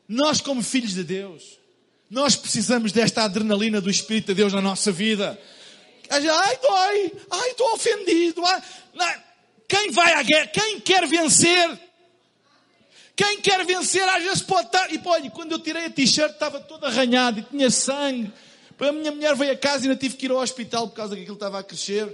Nós, 0.08 0.40
como 0.40 0.62
filhos 0.62 0.94
de 0.94 1.04
Deus, 1.04 1.58
nós 2.10 2.34
precisamos 2.34 2.92
desta 2.92 3.24
adrenalina 3.24 3.78
do 3.78 3.90
Espírito 3.90 4.28
de 4.28 4.34
Deus 4.34 4.54
na 4.54 4.62
nossa 4.62 4.90
vida. 4.90 5.38
Ai, 6.08 6.56
dói. 6.56 7.12
Ai, 7.30 7.50
estou 7.50 7.74
ofendido. 7.74 8.42
Ai, 8.42 9.22
quem 9.68 9.90
vai 9.90 10.14
à 10.14 10.22
guerra, 10.22 10.46
quem 10.46 10.80
quer 10.80 11.06
vencer, 11.06 11.78
quem 13.14 13.38
quer 13.42 13.66
vencer, 13.66 14.08
às 14.08 14.22
vezes 14.22 14.40
pode 14.40 14.68
estar. 14.68 14.90
E 14.90 14.98
olha, 15.04 15.30
quando 15.30 15.52
eu 15.52 15.58
tirei 15.58 15.84
a 15.84 15.90
t-shirt, 15.90 16.32
estava 16.32 16.58
todo 16.58 16.86
arranhado 16.86 17.40
e 17.40 17.42
tinha 17.42 17.70
sangue. 17.70 18.32
A 18.78 18.92
minha 18.92 19.12
mulher 19.12 19.34
veio 19.36 19.52
a 19.52 19.56
casa 19.56 19.84
e 19.84 19.88
ainda 19.88 20.00
tive 20.00 20.16
que 20.16 20.24
ir 20.24 20.30
ao 20.30 20.38
hospital 20.38 20.88
por 20.88 20.94
causa 20.94 21.14
que 21.14 21.20
aquilo 21.20 21.36
estava 21.36 21.58
a 21.58 21.62
crescer. 21.62 22.10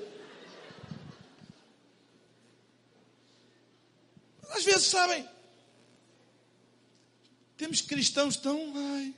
Às 4.51 4.65
vezes, 4.65 4.87
sabem, 4.87 5.25
temos 7.63 7.81
cristãos 7.81 8.37
tão. 8.37 8.59
Ai, 8.75 9.15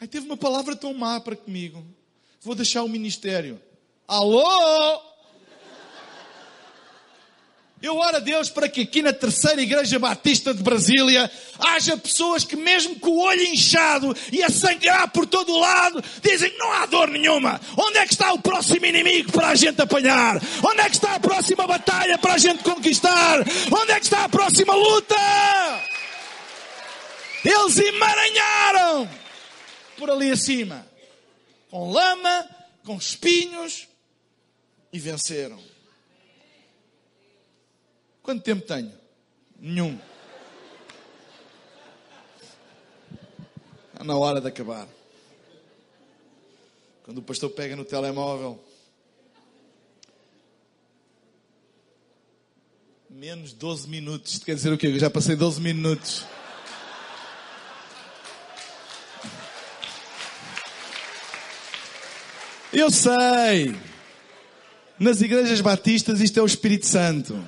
ai, 0.00 0.06
teve 0.06 0.24
uma 0.24 0.36
palavra 0.36 0.76
tão 0.76 0.94
má 0.94 1.20
para 1.20 1.34
comigo. 1.34 1.84
Vou 2.40 2.54
deixar 2.54 2.84
o 2.84 2.88
ministério. 2.88 3.60
Alô? 4.06 5.02
Eu 7.82 7.96
oro 7.96 8.16
a 8.16 8.20
Deus 8.20 8.48
para 8.48 8.68
que 8.68 8.82
aqui 8.82 9.02
na 9.02 9.12
terceira 9.12 9.60
igreja 9.60 9.98
batista 9.98 10.54
de 10.54 10.62
Brasília 10.62 11.30
haja 11.58 11.96
pessoas 11.96 12.44
que 12.44 12.54
mesmo 12.54 12.98
com 13.00 13.10
o 13.10 13.20
olho 13.20 13.42
inchado 13.42 14.16
e 14.32 14.42
a 14.42 14.48
sangrar 14.48 15.10
por 15.10 15.26
todo 15.26 15.52
o 15.52 15.58
lado, 15.58 16.02
dizem 16.22 16.56
não 16.56 16.70
há 16.70 16.86
dor 16.86 17.08
nenhuma. 17.08 17.60
Onde 17.76 17.98
é 17.98 18.06
que 18.06 18.14
está 18.14 18.32
o 18.32 18.40
próximo 18.40 18.86
inimigo 18.86 19.32
para 19.32 19.48
a 19.48 19.54
gente 19.56 19.82
apanhar? 19.82 20.40
Onde 20.62 20.80
é 20.80 20.88
que 20.88 20.94
está 20.94 21.16
a 21.16 21.20
próxima 21.20 21.66
batalha 21.66 22.16
para 22.16 22.34
a 22.34 22.38
gente 22.38 22.62
conquistar? 22.62 23.40
Onde 23.70 23.92
é 23.92 23.98
que 23.98 24.06
está 24.06 24.24
a 24.24 24.28
próxima 24.28 24.74
luta? 24.74 25.16
Eles 27.44 27.76
emaranharam 27.78 29.08
por 29.98 30.10
ali 30.10 30.30
acima, 30.30 30.86
com 31.70 31.92
lama, 31.92 32.48
com 32.84 32.96
espinhos 32.96 33.86
e 34.92 34.98
venceram. 34.98 35.62
Quanto 38.22 38.42
tempo 38.42 38.66
tenho? 38.66 38.92
Nenhum. 39.58 39.98
Está 43.92 44.02
na 44.02 44.16
hora 44.16 44.40
de 44.40 44.48
acabar. 44.48 44.88
Quando 47.04 47.18
o 47.18 47.22
pastor 47.22 47.50
pega 47.50 47.76
no 47.76 47.84
telemóvel, 47.84 48.58
menos 53.10 53.52
12 53.52 53.88
minutos. 53.88 54.38
Quer 54.38 54.54
dizer 54.54 54.72
o 54.72 54.78
quê? 54.78 54.86
Eu 54.86 54.98
já 54.98 55.10
passei 55.10 55.36
12 55.36 55.60
minutos. 55.60 56.24
Eu 62.74 62.90
sei. 62.90 63.72
Nas 64.98 65.20
igrejas 65.20 65.60
batistas 65.60 66.20
isto 66.20 66.40
é 66.40 66.42
o 66.42 66.46
Espírito 66.46 66.86
Santo. 66.86 67.40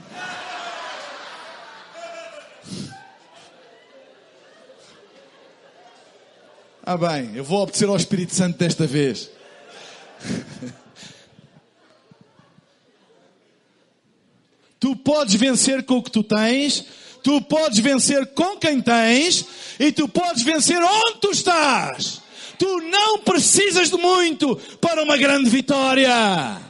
Ah, 6.84 6.96
bem, 6.96 7.32
eu 7.34 7.42
vou 7.42 7.62
obedecer 7.62 7.88
ao 7.88 7.96
Espírito 7.96 8.32
Santo 8.36 8.56
desta 8.56 8.86
vez. 8.86 9.28
tu 14.78 14.94
podes 14.94 15.34
vencer 15.34 15.82
com 15.82 15.96
o 15.96 16.02
que 16.04 16.12
tu 16.12 16.22
tens, 16.22 16.84
tu 17.24 17.42
podes 17.42 17.80
vencer 17.80 18.28
com 18.28 18.56
quem 18.58 18.80
tens 18.80 19.44
e 19.80 19.90
tu 19.90 20.08
podes 20.08 20.44
vencer 20.44 20.80
onde 20.80 21.18
tu 21.20 21.32
estás. 21.32 22.24
Tu 22.58 22.80
não 22.80 23.18
precisas 23.18 23.90
de 23.90 23.96
muito 23.96 24.56
para 24.80 25.02
uma 25.02 25.16
grande 25.16 25.50
vitória. 25.50 26.66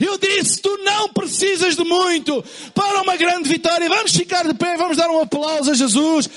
Eu 0.00 0.18
disse, 0.18 0.60
tu 0.60 0.76
não 0.78 1.08
precisas 1.10 1.76
de 1.76 1.84
muito 1.84 2.44
para 2.74 3.02
uma 3.02 3.16
grande 3.16 3.48
vitória. 3.48 3.88
Vamos 3.88 4.12
ficar 4.16 4.46
de 4.46 4.54
pé, 4.54 4.76
vamos 4.76 4.96
dar 4.96 5.08
um 5.08 5.20
aplauso 5.20 5.70
a 5.70 5.74
Jesus. 5.74 6.28